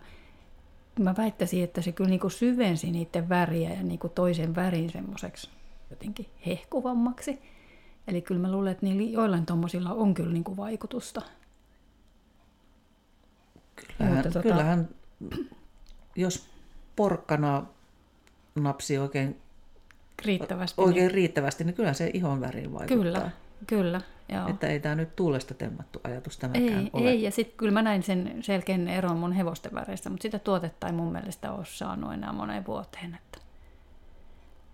mä 1.00 1.14
väittäisin, 1.16 1.64
että 1.64 1.82
se 1.82 1.92
kyllä 1.92 2.10
niinku 2.10 2.30
syvensi 2.30 2.90
niiden 2.90 3.28
väriä 3.28 3.70
ja 3.70 3.82
niinku 3.82 4.08
toisen 4.08 4.54
värin 4.54 4.90
semmoiseksi 4.92 5.50
jotenkin 5.90 6.26
hehkuvammaksi. 6.46 7.38
Eli 8.08 8.22
kyllä 8.22 8.40
mä 8.40 8.52
luulen, 8.52 8.72
että 8.72 8.86
niillä 8.86 9.02
joillain 9.12 9.46
tuommoisilla 9.46 9.92
on 9.92 10.14
kyllä 10.14 10.32
niinku 10.32 10.56
vaikutusta. 10.56 11.22
Kyllähän, 13.76 14.16
Mutta 14.24 14.38
tota- 14.38 14.42
kyllähän 14.42 14.88
jos 16.16 16.46
porkkana 16.96 17.66
napsi 18.54 18.98
oikein, 18.98 19.40
Riittävästi. 20.24 20.80
oikein 20.80 21.10
riittävästi, 21.10 21.64
niin 21.64 21.74
kyllä 21.74 21.92
se 21.92 22.10
ihon 22.14 22.40
väriin 22.40 22.72
vaikuttaa. 22.72 22.96
Kyllä, 22.96 23.30
kyllä. 23.66 24.00
Joo. 24.28 24.48
Että 24.48 24.66
ei 24.66 24.80
tämä 24.80 24.94
nyt 24.94 25.16
tuulesta 25.16 25.54
temmattu 25.54 26.00
ajatus 26.04 26.34
Ei, 26.34 26.40
tämäkään 26.40 26.90
ole. 26.92 27.10
ei, 27.10 27.22
ja 27.22 27.30
sitten 27.30 27.56
kyllä 27.56 27.72
mä 27.72 27.82
näin 27.82 28.02
sen 28.02 28.38
selkeän 28.40 28.88
eron 28.88 29.16
mun 29.16 29.32
hevosten 29.32 29.74
väreistä, 29.74 30.10
mutta 30.10 30.22
sitä 30.22 30.38
tuotetta 30.38 30.86
ei 30.86 30.92
mun 30.92 31.12
mielestä 31.12 31.52
ole 31.52 31.64
saanut 31.64 32.12
enää 32.12 32.32
moneen 32.32 32.66
vuoteen. 32.66 33.14
Että 33.14 33.38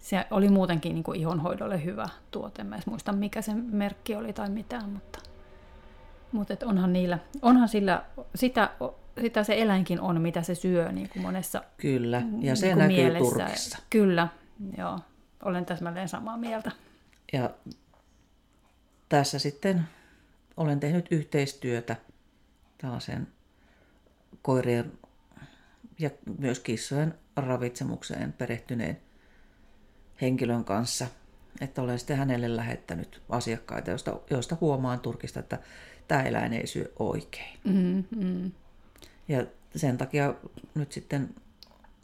se 0.03 0.26
oli 0.30 0.48
muutenkin 0.48 0.94
niin 0.94 1.05
kuin 1.05 1.20
ihonhoidolle 1.20 1.84
hyvä 1.84 2.09
tuote. 2.30 2.64
Mä 2.64 2.76
en 2.76 2.82
muista, 2.86 3.12
mikä 3.12 3.42
se 3.42 3.55
merkki 3.55 4.14
oli 4.14 4.32
tai 4.32 4.50
mitään, 4.50 4.90
mutta, 4.90 5.18
mutta 6.32 6.53
et 6.53 6.62
onhan 6.62 6.92
niillä, 6.92 7.18
onhan 7.42 7.68
sillä, 7.68 8.05
sitä, 8.34 8.70
sitä 9.20 9.44
se 9.44 9.62
eläinkin 9.62 10.00
on, 10.00 10.20
mitä 10.20 10.42
se 10.42 10.55
syö 10.55 10.92
niin 10.92 11.09
kuin 11.09 11.22
monessa 11.22 11.64
Kyllä, 11.76 12.22
ja 12.40 12.57
se 12.57 12.66
niin 12.66 12.76
kuin 12.76 12.88
näkyy 12.88 12.96
mielessä. 12.96 13.38
Turkissa. 13.38 13.78
Kyllä, 13.90 14.28
joo. 14.78 14.98
Olen 15.44 15.66
täsmälleen 15.66 16.09
samaa 16.09 16.36
mieltä. 16.36 16.70
Ja 17.32 17.50
tässä 19.09 19.38
sitten 19.38 19.84
olen 20.57 20.80
tehnyt 20.80 21.07
yhteistyötä 21.11 21.96
tällaisen 22.78 23.28
koirien 24.42 24.92
ja 25.98 26.11
myös 26.38 26.61
kissojen 26.61 27.14
ravitsemukseen 27.36 28.32
perehtyneen 28.32 29.00
henkilön 30.23 30.64
kanssa. 30.64 31.07
Että 31.61 31.83
olen 31.83 31.99
sitten 31.99 32.16
hänelle 32.16 32.57
lähettänyt 32.57 33.23
asiakkaita, 33.29 33.91
joista, 33.91 34.20
joista 34.31 34.57
huomaan 34.61 35.01
Turkista, 35.01 35.41
että 35.41 35.59
tämä 36.09 36.23
eläin 36.23 36.53
ei 36.53 36.66
syö 36.66 36.93
oikein. 36.99 37.59
Mm, 37.64 38.05
mm. 38.16 38.53
Ja 39.29 39.47
sen 39.77 39.99
takia 39.99 40.35
nyt 40.75 40.93
sitten 40.93 41.35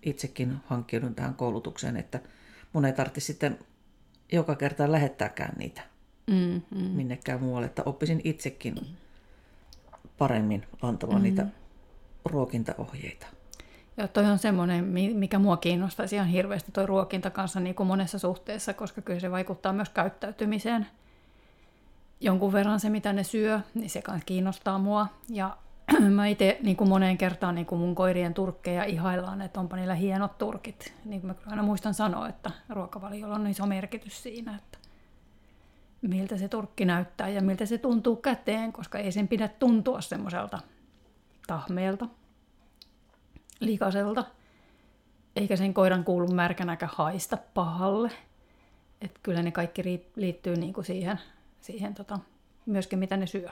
itsekin 0.02 0.56
hankkiudun 0.66 1.14
tähän 1.14 1.34
koulutukseen, 1.34 1.96
että 1.96 2.20
mun 2.72 2.84
ei 2.84 2.92
tarvitse 2.92 3.20
sitten 3.20 3.58
joka 4.32 4.54
kerta 4.54 4.92
lähettääkään 4.92 5.54
niitä 5.58 5.82
Mm, 6.28 6.62
mm. 6.70 6.80
minnekään 6.80 7.42
muualle, 7.42 7.66
että 7.66 7.82
oppisin 7.86 8.20
itsekin 8.24 8.74
paremmin 10.18 10.66
antamaan 10.82 11.22
mm-hmm. 11.22 11.36
niitä 11.36 11.46
ruokintaohjeita. 12.24 13.26
Ja 13.98 14.08
toi 14.08 14.24
on 14.24 14.38
semmoinen, 14.38 14.84
mi- 14.84 15.14
mikä 15.14 15.38
mua 15.38 15.56
kiinnostaisi 15.56 16.16
ihan 16.16 16.28
hirveästi 16.28 16.72
toi 16.72 16.86
ruokinta 16.86 17.30
kanssa 17.30 17.60
niin 17.60 17.74
kuin 17.74 17.86
monessa 17.86 18.18
suhteessa, 18.18 18.74
koska 18.74 19.02
kyllä 19.02 19.20
se 19.20 19.30
vaikuttaa 19.30 19.72
myös 19.72 19.88
käyttäytymiseen. 19.88 20.86
Jonkun 22.20 22.52
verran 22.52 22.80
se, 22.80 22.90
mitä 22.90 23.12
ne 23.12 23.24
syö, 23.24 23.60
niin 23.74 23.90
se 23.90 24.02
kanssa 24.02 24.26
kiinnostaa 24.26 24.78
mua. 24.78 25.06
Ja 25.28 25.56
mä 26.16 26.26
itse 26.26 26.58
niin 26.62 26.76
kuin 26.76 26.88
moneen 26.88 27.18
kertaan 27.18 27.54
niin 27.54 27.66
kuin 27.66 27.80
mun 27.80 27.94
koirien 27.94 28.34
turkkeja 28.34 28.84
ihaillaan, 28.84 29.42
että 29.42 29.60
onpa 29.60 29.76
niillä 29.76 29.94
hienot 29.94 30.38
turkit. 30.38 30.94
Niin 31.04 31.20
kuin 31.20 31.28
mä 31.28 31.50
aina 31.50 31.62
muistan 31.62 31.94
sanoa, 31.94 32.28
että 32.28 32.50
ruokavaliolla 32.68 33.34
on 33.34 33.46
iso 33.46 33.66
merkitys 33.66 34.22
siinä, 34.22 34.56
että 34.56 34.78
miltä 36.02 36.36
se 36.36 36.48
turkki 36.48 36.84
näyttää 36.84 37.28
ja 37.28 37.42
miltä 37.42 37.66
se 37.66 37.78
tuntuu 37.78 38.16
käteen, 38.16 38.72
koska 38.72 38.98
ei 38.98 39.12
sen 39.12 39.28
pidä 39.28 39.48
tuntua 39.48 40.00
semmoiselta 40.00 40.58
tahmeelta 41.46 42.08
likaselta, 43.60 44.24
eikä 45.36 45.56
sen 45.56 45.74
koiran 45.74 46.04
kuulu 46.04 46.28
märkänäkä 46.28 46.88
haista 46.92 47.38
pahalle. 47.54 48.10
Et 49.00 49.18
kyllä 49.22 49.42
ne 49.42 49.50
kaikki 49.50 50.02
liittyy 50.16 50.56
niinku 50.56 50.82
siihen, 50.82 51.20
siihen 51.60 51.94
tota, 51.94 52.18
myöskin 52.66 52.98
mitä 52.98 53.16
ne 53.16 53.26
syö. 53.26 53.48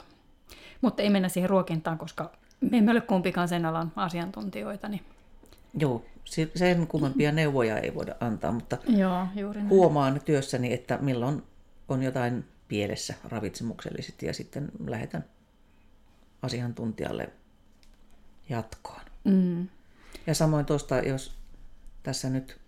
Mutta 0.81 1.03
ei 1.03 1.11
mennä 1.11 1.29
siihen 1.29 1.51
ruokintaan, 1.51 1.99
koska 1.99 2.33
me 2.61 2.79
emme 2.79 2.93
ole 2.93 3.01
kumpikaan 3.01 3.49
sen 3.49 3.67
alan 3.67 3.93
asiantuntijoita. 3.97 4.89
Niin... 4.89 5.05
Joo, 5.79 6.05
sen 6.55 6.87
kummempia 6.87 7.33
neuvoja 7.33 7.79
ei 7.79 7.95
voida 7.95 8.15
antaa, 8.21 8.53
mutta 8.53 8.79
Joo, 8.89 9.27
juuri 9.35 9.61
näin. 9.61 9.71
huomaan 9.71 10.21
työssäni, 10.25 10.73
että 10.73 10.99
milloin 11.01 11.43
on 11.89 12.03
jotain 12.03 12.45
pielessä 12.69 13.15
ravitsemuksellisesti 13.25 14.27
ja 14.27 14.35
sitten 14.35 14.69
lähetän 14.87 15.25
asiantuntijalle 16.43 17.31
jatkoon. 18.49 19.01
Mm. 19.25 19.69
Ja 20.27 20.35
samoin 20.35 20.67
tuosta, 20.67 20.99
jos 20.99 21.37
tässä 22.03 22.31
nyt 22.31 22.61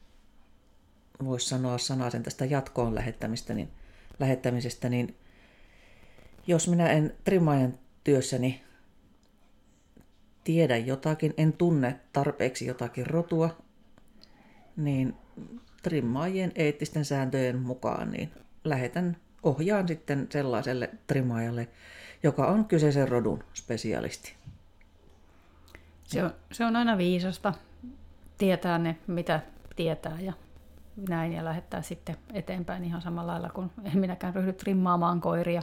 voisi 1.24 1.48
sanoa 1.48 1.78
sanasen 1.78 2.22
tästä 2.22 2.44
jatkoon 2.44 2.94
lähettämistä, 2.94 3.54
niin, 3.54 3.68
lähettämisestä, 4.18 4.88
niin 4.88 5.16
jos 6.46 6.68
minä 6.68 6.90
en 6.90 7.14
trimaajan 7.24 7.78
työssäni 8.04 8.62
tiedä 10.44 10.76
jotakin, 10.76 11.34
en 11.36 11.52
tunne 11.52 12.00
tarpeeksi 12.12 12.66
jotakin 12.66 13.06
rotua, 13.06 13.56
niin 14.76 15.14
trimmaajien 15.82 16.52
eettisten 16.54 17.04
sääntöjen 17.04 17.58
mukaan 17.58 18.10
niin 18.10 18.30
lähetän 18.64 19.16
ohjaan 19.42 19.88
sitten 19.88 20.26
sellaiselle 20.30 20.90
trimaajalle, 21.06 21.68
joka 22.22 22.46
on 22.46 22.64
kyseisen 22.64 23.08
rodun 23.08 23.44
spesialisti. 23.54 24.37
Se, 26.08 26.24
on, 26.24 26.30
se 26.52 26.64
on 26.64 26.76
aina 26.76 26.98
viisasta 26.98 27.54
tietää 28.38 28.78
ne, 28.78 28.96
mitä 29.06 29.40
tietää 29.76 30.20
ja 30.20 30.32
näin 31.08 31.32
ja 31.32 31.44
lähettää 31.44 31.82
sitten 31.82 32.16
eteenpäin 32.32 32.84
ihan 32.84 33.02
samalla 33.02 33.32
lailla 33.32 33.50
kuin 33.50 33.70
en 33.84 33.98
minäkään 33.98 34.34
ryhdy 34.34 34.52
trimmaamaan 34.52 35.20
koiria. 35.20 35.62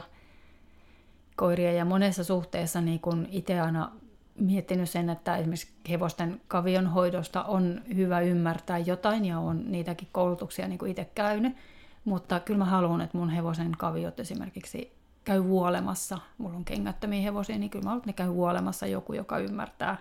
koiria. 1.36 1.72
Ja 1.72 1.84
monessa 1.84 2.24
suhteessa 2.24 2.80
niin 2.80 3.00
kun 3.00 3.26
itse 3.30 3.60
aina 3.60 3.92
miettinyt 4.40 4.90
sen, 4.90 5.10
että 5.10 5.36
esimerkiksi 5.36 5.72
hevosten 5.90 6.40
kavion 6.48 6.86
hoidosta 6.86 7.44
on 7.44 7.80
hyvä 7.96 8.20
ymmärtää 8.20 8.78
jotain 8.78 9.24
ja 9.24 9.38
on 9.38 9.72
niitäkin 9.72 10.08
koulutuksia 10.12 10.68
niin 10.68 10.78
kuin 10.78 10.90
itse 10.90 11.10
käynyt. 11.14 11.56
Mutta 12.04 12.40
kyllä 12.40 12.58
mä 12.58 12.64
haluan, 12.64 13.00
että 13.00 13.18
mun 13.18 13.30
hevosen 13.30 13.72
kaviot 13.78 14.20
esimerkiksi 14.20 14.96
käy 15.24 15.44
vuolemassa. 15.44 16.18
Mulla 16.38 16.56
on 16.56 16.64
kengättömiä 16.64 17.22
hevosia, 17.22 17.58
niin 17.58 17.70
kyllä 17.70 17.82
mä 17.82 17.90
haluan, 17.90 18.00
että 18.00 18.08
ne 18.08 18.26
käy 18.26 18.34
vuolemassa 18.34 18.86
joku, 18.86 19.12
joka 19.12 19.38
ymmärtää, 19.38 19.96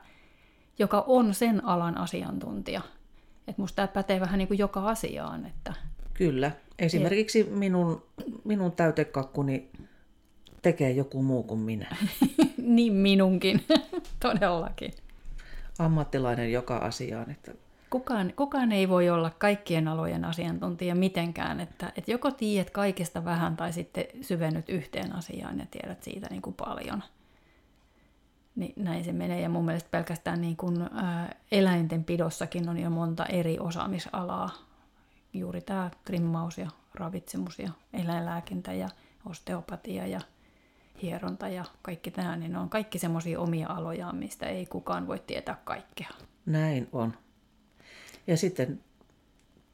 joka 0.79 1.03
on 1.07 1.33
sen 1.33 1.65
alan 1.65 1.97
asiantuntija. 1.97 2.81
Että 3.47 3.61
musta 3.61 3.75
tämä 3.75 3.87
pätee 3.87 4.19
vähän 4.19 4.37
niin 4.37 4.47
kuin 4.47 4.57
joka 4.57 4.89
asiaan. 4.89 5.45
Että... 5.45 5.73
Kyllä. 6.13 6.51
Esimerkiksi 6.79 7.43
minun, 7.43 8.03
minun 8.43 8.71
täytekakkuni 8.71 9.69
tekee 10.61 10.91
joku 10.91 11.23
muu 11.23 11.43
kuin 11.43 11.59
minä. 11.59 11.95
niin 12.57 12.93
minunkin, 12.93 13.63
todellakin. 14.19 14.91
Ammattilainen 15.79 16.51
joka 16.51 16.77
asiaan. 16.77 17.31
Että 17.31 17.51
Kukaan, 17.89 18.33
kukaan 18.35 18.71
ei 18.71 18.89
voi 18.89 19.09
olla 19.09 19.29
kaikkien 19.29 19.87
alojen 19.87 20.25
asiantuntija 20.25 20.95
mitenkään, 20.95 21.59
että, 21.59 21.91
että 21.95 22.11
joko 22.11 22.31
tiedät 22.31 22.69
kaikesta 22.69 23.25
vähän 23.25 23.57
tai 23.57 23.73
sitten 23.73 24.05
syvennyt 24.21 24.69
yhteen 24.69 25.15
asiaan 25.15 25.59
ja 25.59 25.65
tiedät 25.71 26.03
siitä 26.03 26.27
niin 26.29 26.41
kuin 26.41 26.53
paljon. 26.53 27.03
Niin 28.55 28.73
näin 28.75 29.03
se 29.05 29.13
menee 29.13 29.41
ja 29.41 29.49
mun 29.49 29.65
mielestä 29.65 29.89
pelkästään 29.91 30.41
niin 30.41 30.57
kuin, 30.57 30.81
ää, 30.81 31.35
eläintenpidossakin 31.51 32.69
on 32.69 32.77
jo 32.77 32.89
monta 32.89 33.25
eri 33.25 33.59
osaamisalaa. 33.59 34.49
Juuri 35.33 35.61
tämä 35.61 35.91
trimmaus 36.05 36.57
ja 36.57 36.69
ravitsemus 36.93 37.59
ja 37.59 37.69
eläinlääkintä 37.93 38.73
ja 38.73 38.89
osteopatia 39.29 40.07
ja 40.07 40.21
hieronta 41.01 41.47
ja 41.47 41.65
kaikki 41.81 42.11
tämä, 42.11 42.35
niin 42.35 42.51
ne 42.51 42.59
on 42.59 42.69
kaikki 42.69 42.99
semmoisia 42.99 43.39
omia 43.39 43.69
alojaan, 43.69 44.15
mistä 44.15 44.45
ei 44.45 44.65
kukaan 44.65 45.07
voi 45.07 45.19
tietää 45.19 45.57
kaikkea. 45.63 46.09
näin 46.45 46.89
on. 46.91 47.13
Ja 48.27 48.37
sitten 48.37 48.83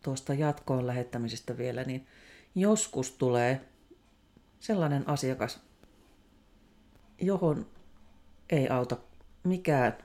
tuosta 0.03 0.33
jatkoon 0.33 0.87
lähettämisestä 0.87 1.57
vielä, 1.57 1.83
niin 1.83 2.07
joskus 2.55 3.11
tulee 3.11 3.61
sellainen 4.59 5.09
asiakas, 5.09 5.59
johon 7.21 7.65
ei 8.51 8.69
auta 8.69 8.97
mikään 9.43 9.97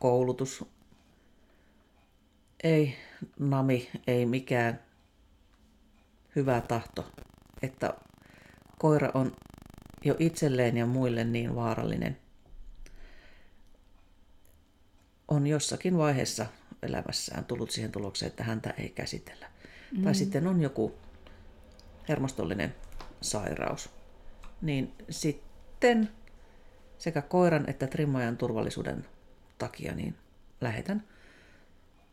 koulutus, 0.00 0.64
ei 2.62 2.96
nami, 3.38 3.90
ei 4.06 4.26
mikään 4.26 4.80
hyvä 6.36 6.60
tahto, 6.60 7.12
että 7.62 7.94
koira 8.78 9.10
on 9.14 9.36
jo 10.04 10.16
itselleen 10.18 10.76
ja 10.76 10.86
muille 10.86 11.24
niin 11.24 11.54
vaarallinen, 11.54 12.18
on 15.28 15.46
jossakin 15.46 15.98
vaiheessa 15.98 16.46
elämässään 16.82 17.44
tullut 17.44 17.70
siihen 17.70 17.92
tulokseen, 17.92 18.30
että 18.30 18.44
häntä 18.44 18.70
ei 18.70 18.88
käsitellä. 18.88 19.50
Mm. 19.96 20.04
Tai 20.04 20.14
sitten 20.14 20.46
on 20.46 20.60
joku 20.60 20.94
hermostollinen 22.08 22.74
sairaus. 23.20 23.90
Niin 24.62 24.92
sitten 25.10 26.10
sekä 26.98 27.22
koiran 27.22 27.70
että 27.70 27.86
trimmaajan 27.86 28.36
turvallisuuden 28.36 29.06
takia 29.58 29.94
niin 29.94 30.16
lähetän 30.60 31.02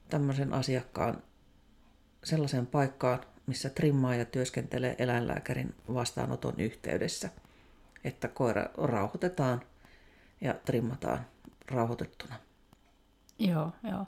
tämmöisen 0.10 0.54
asiakkaan 0.54 1.24
sellaiseen 2.24 2.68
paikkaan, 2.68 3.20
missä 3.48 3.70
trimmaaja 3.70 4.26
työskentelee 4.26 4.96
eläinlääkärin 5.00 5.76
vastaanoton 5.94 6.54
yhteydessä, 6.58 7.30
että 8.04 8.28
koira 8.28 8.66
rauhoitetaan 8.78 9.62
ja 10.42 10.54
trimmataan 10.54 11.26
rauhoitettuna. 11.72 12.36
Joo, 13.40 13.72
joo. 13.92 14.06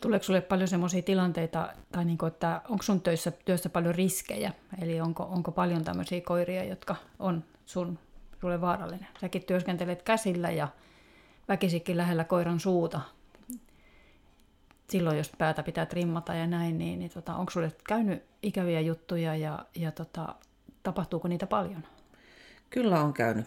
Tuleeko 0.00 0.24
sinulle 0.24 0.40
paljon 0.40 0.68
sellaisia 0.68 1.02
tilanteita, 1.02 1.72
tai 1.92 2.04
niin 2.04 2.18
kuin, 2.18 2.28
että 2.28 2.62
onko 2.68 2.82
sun 2.82 3.00
töissä, 3.00 3.30
työssä 3.30 3.68
paljon 3.68 3.94
riskejä? 3.94 4.52
Eli 4.82 5.00
onko, 5.00 5.22
onko 5.22 5.52
paljon 5.52 5.84
tämmöisiä 5.84 6.20
koiria, 6.20 6.64
jotka 6.64 6.96
on 7.18 7.44
sun, 7.66 7.98
sulle 8.40 8.60
vaarallinen? 8.60 9.08
Säkin 9.20 9.44
työskentelet 9.44 10.02
käsillä 10.02 10.50
ja 10.50 10.68
väkisikin 11.48 11.96
lähellä 11.96 12.24
koiran 12.24 12.60
suuta. 12.60 13.00
Silloin, 14.90 15.16
jos 15.18 15.32
päätä 15.38 15.62
pitää 15.62 15.86
trimmata 15.86 16.34
ja 16.34 16.46
näin, 16.46 16.78
niin, 16.78 16.98
niin 16.98 17.10
tota, 17.10 17.36
onko 17.36 17.50
sulle 17.50 17.72
käynyt 17.88 18.22
ikäviä 18.42 18.80
juttuja 18.80 19.36
ja, 19.36 19.66
ja 19.74 19.92
tota, 19.92 20.34
tapahtuuko 20.82 21.28
niitä 21.28 21.46
paljon? 21.46 21.84
Kyllä 22.70 23.00
on 23.00 23.12
käynyt. 23.12 23.46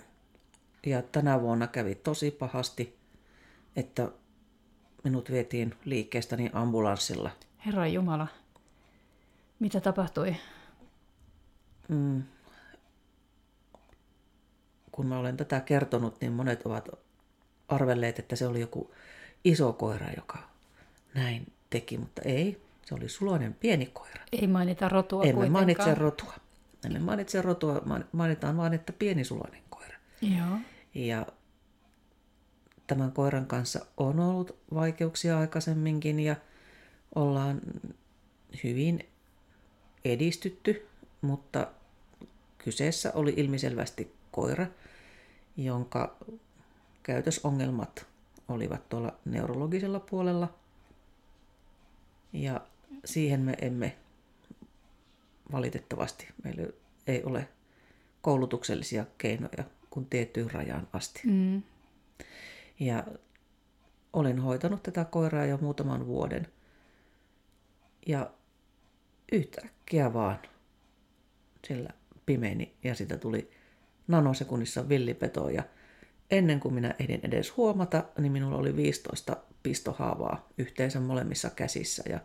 Ja 0.86 1.02
tänä 1.02 1.42
vuonna 1.42 1.68
kävi 1.68 1.96
tosi 1.96 2.32
pahasti, 2.32 2.98
että 3.76 4.12
minut 5.04 5.32
vietiin 5.32 5.76
liikkeestäni 5.86 6.50
ambulanssilla. 6.54 7.32
Herra 7.66 7.88
Jumala, 7.88 8.28
mitä 9.60 9.82
tapahtui? 9.82 10.36
Mm. 11.88 12.24
Kun 15.00 15.08
mä 15.08 15.20
olen 15.20 15.38
tätä 15.38 15.60
kertonut, 15.60 16.22
niin 16.22 16.34
monet 16.34 16.66
ovat 16.66 16.90
arvelleet, 17.68 18.20
että 18.20 18.36
se 18.36 18.48
oli 18.48 18.60
joku 18.60 18.92
iso 19.44 19.74
koira, 19.74 20.08
joka 20.16 20.38
näin 21.14 21.52
teki, 21.70 21.98
mutta 21.98 22.22
ei. 22.26 22.62
Se 22.86 22.96
oli 22.96 23.10
suloinen 23.10 23.54
pieni 23.54 23.86
koira. 23.86 24.24
Ei 24.32 24.48
mainita 24.48 24.90
rotua 24.90 25.24
Emme 25.24 25.34
kuitenkaan. 25.34 25.66
mainitse 25.66 25.96
rotua. 25.96 26.34
Emme 26.86 27.00
mainitse 27.00 27.42
rotua, 27.42 27.82
mainitaan 28.12 28.58
vain, 28.58 28.74
että 28.74 28.94
pieni 28.94 29.24
suloinen 29.24 29.62
koira. 29.70 29.98
Joo. 30.22 30.58
Ja 30.96 31.26
tämän 32.88 33.12
koiran 33.12 33.46
kanssa 33.46 33.86
on 33.98 34.20
ollut 34.20 34.58
vaikeuksia 34.74 35.40
aikaisemminkin 35.40 36.20
ja 36.20 36.36
ollaan 37.16 37.62
hyvin 38.64 39.10
edistytty, 40.06 40.88
mutta 41.22 41.68
kyseessä 42.58 43.12
oli 43.16 43.34
ilmiselvästi 43.38 44.14
koira, 44.32 44.68
jonka 45.66 46.18
käytösongelmat 47.04 48.06
olivat 48.48 48.90
tuolla 48.90 49.14
neurologisella 49.26 50.00
puolella. 50.00 50.54
Ja 52.34 52.62
siihen 53.06 53.42
me 53.42 53.54
emme 53.62 53.98
valitettavasti, 55.52 56.28
meillä 56.44 56.64
ei 57.08 57.24
ole 57.24 57.50
koulutuksellisia 58.22 59.06
keinoja 59.18 59.64
kuin 59.90 60.06
tiettyyn 60.06 60.52
rajaan 60.52 60.88
asti. 60.94 61.22
Mm. 61.26 61.64
Ja 62.80 63.04
olin 64.14 64.40
hoitanut 64.40 64.84
tätä 64.84 65.06
koiraa 65.06 65.46
jo 65.46 65.58
muutaman 65.58 66.08
vuoden. 66.08 66.48
Ja 68.08 68.32
yhtäkkiä 69.32 70.14
vaan 70.14 70.40
sillä 71.68 71.90
pimeeni 72.26 72.74
ja 72.84 72.96
sitä 72.96 73.18
tuli 73.18 73.52
nanosekunnissa 74.10 74.90
villipeto 74.90 75.50
ja 75.50 75.64
ennen 76.32 76.60
kuin 76.60 76.74
minä 76.74 76.96
ehdin 77.00 77.20
edes 77.24 77.58
huomata, 77.58 78.04
niin 78.18 78.32
minulla 78.32 78.58
oli 78.58 78.76
15 78.76 79.38
pistohaavaa 79.64 80.48
yhteensä 80.58 81.00
molemmissa 81.00 81.50
käsissä 81.50 82.04
ja 82.10 82.20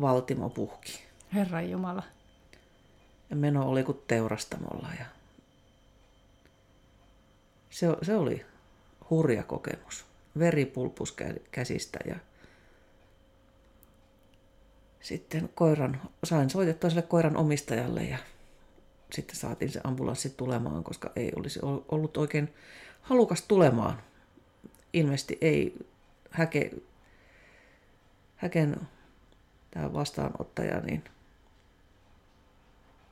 valtimo 0.00 0.50
puhki. 0.50 0.98
Herran 1.34 1.70
Jumala. 1.70 2.02
Ja 3.30 3.36
meno 3.36 3.68
oli 3.68 3.84
kuin 3.84 3.98
teurastamolla 4.06 4.88
ja 4.98 5.04
se, 7.70 7.86
se 8.02 8.16
oli 8.16 8.46
hurja 9.10 9.42
kokemus. 9.42 10.04
Veri 10.38 10.64
pulpus 10.66 11.16
käsistä 11.50 11.98
ja 12.06 12.16
sitten 15.00 15.48
koiran, 15.54 16.00
sain 16.24 16.50
soitettua 16.50 16.90
sille 16.90 17.02
koiran 17.02 17.36
omistajalle 17.36 18.02
ja 18.02 18.18
sitten 19.12 19.36
saatiin 19.36 19.70
se 19.70 19.80
ambulanssi 19.84 20.30
tulemaan, 20.30 20.84
koska 20.84 21.12
ei 21.16 21.32
olisi 21.36 21.60
ollut 21.88 22.16
oikein 22.16 22.54
halukas 23.00 23.42
tulemaan. 23.42 24.02
Ilmeisesti 24.92 25.38
ei 25.40 25.86
häke, 26.30 26.70
häken 28.36 28.76
tämä 29.70 29.92
vastaanottaja 29.92 30.80
niin 30.80 31.04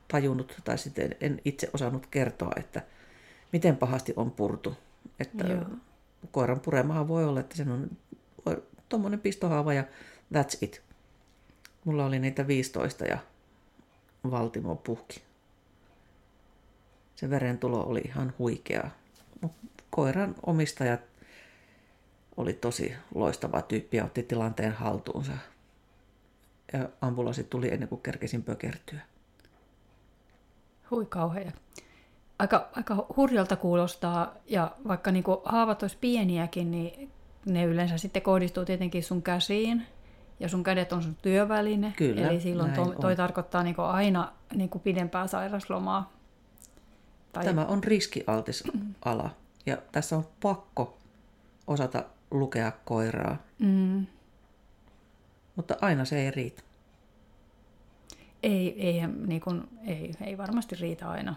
tajunnut 0.07 0.61
tai 0.63 0.77
sitten 0.77 1.15
en 1.21 1.41
itse 1.45 1.69
osannut 1.73 2.07
kertoa, 2.07 2.51
että 2.55 2.81
miten 3.53 3.77
pahasti 3.77 4.13
on 4.15 4.31
purtu. 4.31 4.77
Että 5.19 5.47
Joo. 5.47 5.65
koiran 6.31 6.59
puremahan 6.59 7.07
voi 7.07 7.25
olla, 7.25 7.39
että 7.39 7.55
sen 7.55 7.71
on 7.71 7.89
tuommoinen 8.89 9.19
pistohaava 9.19 9.73
ja 9.73 9.83
that's 10.33 10.57
it. 10.61 10.81
Mulla 11.85 12.05
oli 12.05 12.19
niitä 12.19 12.47
15 12.47 13.05
ja 13.05 13.17
valtimo 14.31 14.75
puhki. 14.75 15.26
Se 17.17 17.29
verentulo 17.29 17.83
oli 17.83 17.99
ihan 17.99 18.33
huikeaa. 18.39 18.89
Koiran 19.89 20.35
omistajat 20.45 21.01
oli 22.37 22.53
tosi 22.53 22.95
loistava 23.15 23.61
tyyppi 23.61 23.97
ja 23.97 24.05
otti 24.05 24.23
tilanteen 24.23 24.73
haltuunsa. 24.73 25.31
Ja 26.73 26.89
ambulanssi 27.01 27.43
tuli 27.43 27.73
ennen 27.73 27.89
kuin 27.89 28.01
kerkesin 28.01 28.43
pökertyä. 28.43 28.99
Hui 30.91 31.05
kauhea 31.05 31.51
aika, 32.39 32.67
aika 32.75 33.05
hurjalta 33.17 33.55
kuulostaa, 33.55 34.33
ja 34.47 34.71
vaikka 34.87 35.11
niin 35.11 35.23
haavat 35.45 35.81
olisi 35.81 35.97
pieniäkin, 36.01 36.71
niin 36.71 37.11
ne 37.45 37.63
yleensä 37.63 37.97
sitten 37.97 38.21
kohdistuu 38.21 38.65
tietenkin 38.65 39.03
sun 39.03 39.23
käsiin, 39.23 39.85
ja 40.39 40.49
sun 40.49 40.63
kädet 40.63 40.93
on 40.93 41.03
sun 41.03 41.15
työväline. 41.21 41.93
Kyllä, 41.97 42.29
Eli 42.29 42.41
silloin 42.41 42.73
to, 42.73 42.85
toi 43.01 43.11
on. 43.11 43.17
tarkoittaa 43.17 43.63
niin 43.63 43.79
aina 43.79 44.31
niin 44.55 44.69
pidempää 44.83 45.27
sairaslomaa. 45.27 46.16
Tai... 47.33 47.45
Tämä 47.45 47.65
on 47.65 47.83
riskialtis 47.83 48.63
ala, 49.05 49.29
ja 49.65 49.77
tässä 49.91 50.17
on 50.17 50.27
pakko 50.41 50.97
osata 51.67 52.03
lukea 52.31 52.71
koiraa. 52.85 53.37
Mm. 53.59 54.05
Mutta 55.55 55.75
aina 55.81 56.05
se 56.05 56.19
ei 56.19 56.31
riitä. 56.31 56.61
Ei, 58.43 58.87
ei, 58.87 59.07
niin 59.07 59.41
kuin, 59.41 59.67
ei, 59.85 60.13
ei 60.21 60.37
varmasti 60.37 60.75
riitä 60.75 61.09
aina 61.09 61.35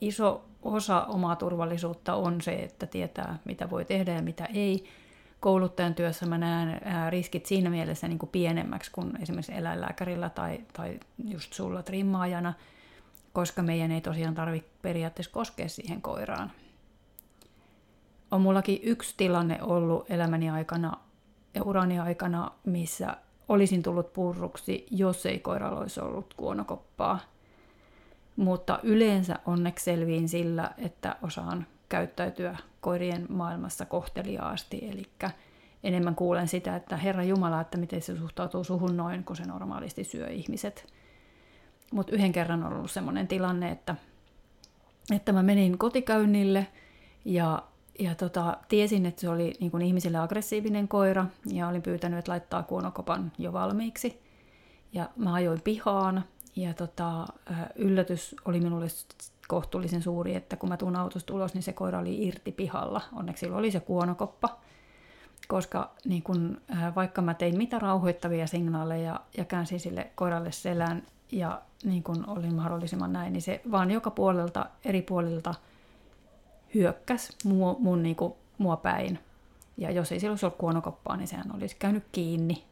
iso 0.00 0.44
osa 0.62 1.04
omaa 1.04 1.36
turvallisuutta 1.36 2.14
on 2.14 2.40
se, 2.40 2.52
että 2.52 2.86
tietää, 2.86 3.38
mitä 3.44 3.70
voi 3.70 3.84
tehdä 3.84 4.14
ja 4.14 4.22
mitä 4.22 4.44
ei. 4.44 4.84
Kouluttajan 5.40 5.94
työssä 5.94 6.26
mä 6.26 6.38
näen 6.38 6.80
riskit 7.10 7.46
siinä 7.46 7.70
mielessä 7.70 8.08
niin 8.08 8.18
kuin 8.18 8.30
pienemmäksi 8.30 8.90
kuin 8.90 9.22
esimerkiksi 9.22 9.54
eläinlääkärillä 9.54 10.30
tai, 10.30 10.60
tai 10.72 11.00
just 11.28 11.52
sulla 11.52 11.82
trimmaajana, 11.82 12.54
koska 13.38 13.62
meidän 13.62 13.90
ei 13.90 14.00
tosiaan 14.00 14.34
tarvitse 14.34 14.70
periaatteessa 14.82 15.32
koskea 15.32 15.68
siihen 15.68 16.02
koiraan. 16.02 16.50
On 18.30 18.40
mullakin 18.40 18.80
yksi 18.82 19.14
tilanne 19.16 19.62
ollut 19.62 20.10
elämäni 20.10 20.50
aikana, 20.50 20.96
urani 21.64 21.98
aikana, 22.00 22.50
missä 22.64 23.16
olisin 23.48 23.82
tullut 23.82 24.12
purruksi, 24.12 24.86
jos 24.90 25.26
ei 25.26 25.38
koiralla 25.38 25.80
olisi 25.80 26.00
ollut 26.00 26.34
kuonokoppaa– 26.34 27.18
mutta 28.36 28.80
yleensä 28.82 29.38
onneksi 29.46 29.84
selviin 29.84 30.28
sillä, 30.28 30.70
että 30.78 31.16
osaan 31.22 31.66
käyttäytyä 31.88 32.56
koirien 32.80 33.26
maailmassa 33.28 33.86
kohteliaasti, 33.86 34.88
eli 34.90 35.02
enemmän 35.82 36.14
kuulen 36.14 36.48
sitä, 36.48 36.76
että 36.76 36.96
Herra 36.96 37.24
Jumala, 37.24 37.60
että 37.60 37.78
miten 37.78 38.02
se 38.02 38.16
suhtautuu 38.16 38.64
suhun 38.64 38.96
noin, 38.96 39.24
kun 39.24 39.36
se 39.36 39.44
normaalisti 39.44 40.04
syö 40.04 40.28
ihmiset. 40.28 40.97
Mutta 41.92 42.12
yhden 42.12 42.32
kerran 42.32 42.64
on 42.64 42.72
ollut 42.72 42.90
sellainen 42.90 43.28
tilanne, 43.28 43.70
että, 43.70 43.94
että 45.14 45.32
mä 45.32 45.42
menin 45.42 45.78
kotikäynnille 45.78 46.66
ja, 47.24 47.62
ja 47.98 48.14
tota, 48.14 48.56
tiesin, 48.68 49.06
että 49.06 49.20
se 49.20 49.28
oli 49.28 49.54
niin 49.60 49.70
kuin 49.70 49.82
ihmisille 49.82 50.18
aggressiivinen 50.18 50.88
koira 50.88 51.26
ja 51.46 51.68
olin 51.68 51.82
pyytänyt, 51.82 52.18
että 52.18 52.32
laittaa 52.32 52.62
kuonokopan 52.62 53.32
jo 53.38 53.52
valmiiksi. 53.52 54.22
Ja 54.92 55.08
mä 55.16 55.34
ajoin 55.34 55.60
pihaan 55.60 56.24
ja 56.56 56.74
tota, 56.74 57.26
yllätys 57.74 58.36
oli 58.44 58.60
minulle 58.60 58.86
kohtuullisen 59.48 60.02
suuri, 60.02 60.34
että 60.34 60.56
kun 60.56 60.68
mä 60.68 60.76
tuun 60.76 60.96
autosta 60.96 61.34
ulos, 61.34 61.54
niin 61.54 61.62
se 61.62 61.72
koira 61.72 61.98
oli 61.98 62.26
irti 62.26 62.52
pihalla. 62.52 63.00
Onneksi 63.12 63.40
sillä 63.40 63.56
oli 63.56 63.70
se 63.70 63.80
kuonokoppa, 63.80 64.58
koska 65.48 65.90
niin 66.04 66.22
kun, 66.22 66.60
vaikka 66.94 67.22
mä 67.22 67.34
tein 67.34 67.58
mitä 67.58 67.78
rauhoittavia 67.78 68.46
signaaleja 68.46 69.20
ja 69.36 69.44
käänsin 69.44 69.80
sille 69.80 70.10
koiralle 70.14 70.52
selän 70.52 71.02
ja 71.32 71.62
niin 71.84 72.02
kun 72.02 72.24
olin 72.26 72.54
mahdollisimman 72.54 73.12
näin, 73.12 73.32
niin 73.32 73.42
se 73.42 73.60
vaan 73.70 73.90
joka 73.90 74.10
puolelta, 74.10 74.66
eri 74.84 75.02
puolilta 75.02 75.54
hyökkäs 76.74 77.36
mua, 77.44 77.76
mun, 77.78 78.02
niin 78.02 78.16
kuin, 78.16 78.32
mua 78.58 78.76
päin. 78.76 79.18
Ja 79.76 79.90
jos 79.90 80.12
ei 80.12 80.20
sillä 80.20 80.32
olisi 80.32 80.46
ollut 80.46 80.58
kuonokoppaa, 80.58 81.16
niin 81.16 81.28
sehän 81.28 81.54
olisi 81.54 81.76
käynyt 81.78 82.04
kiinni. 82.12 82.64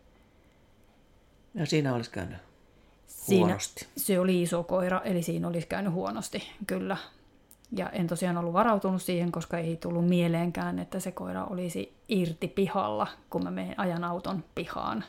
Ja 1.55 1.67
siinä 1.67 1.95
olisi 1.95 2.11
käynyt 2.11 2.39
Siinä 3.07 3.47
huonosti. 3.47 3.87
Se 3.97 4.21
oli 4.21 4.43
iso 4.43 4.63
koira, 4.63 5.01
eli 5.01 5.23
siinä 5.23 5.49
olisi 5.49 5.67
käynyt 5.67 5.93
huonosti, 5.93 6.43
kyllä. 6.67 6.97
Ja 7.73 7.91
en 7.91 8.07
tosiaan 8.07 8.37
ollut 8.37 8.53
varautunut 8.53 9.03
siihen, 9.03 9.33
koska 9.33 9.59
ei 9.59 9.77
tullut 9.77 10.09
mieleenkään, 10.09 10.79
että 10.79 11.01
se 11.01 11.13
koira 11.13 11.45
olisi 11.45 11.97
irti 12.09 12.49
pihalla, 12.49 13.07
kun 13.31 13.45
mä 13.45 13.51
menen 13.51 13.81
ajan 13.81 14.05
auton 14.05 14.45
pihaan. 14.55 15.05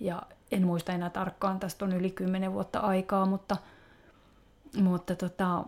Ja 0.00 0.22
en 0.52 0.66
muista 0.66 0.92
enää 0.92 1.10
tarkkaan, 1.10 1.60
tästä 1.60 1.84
on 1.84 1.92
yli 1.92 2.10
10 2.10 2.52
vuotta 2.52 2.78
aikaa, 2.78 3.26
mutta, 3.26 3.56
mutta 4.76 5.16
tota, 5.16 5.64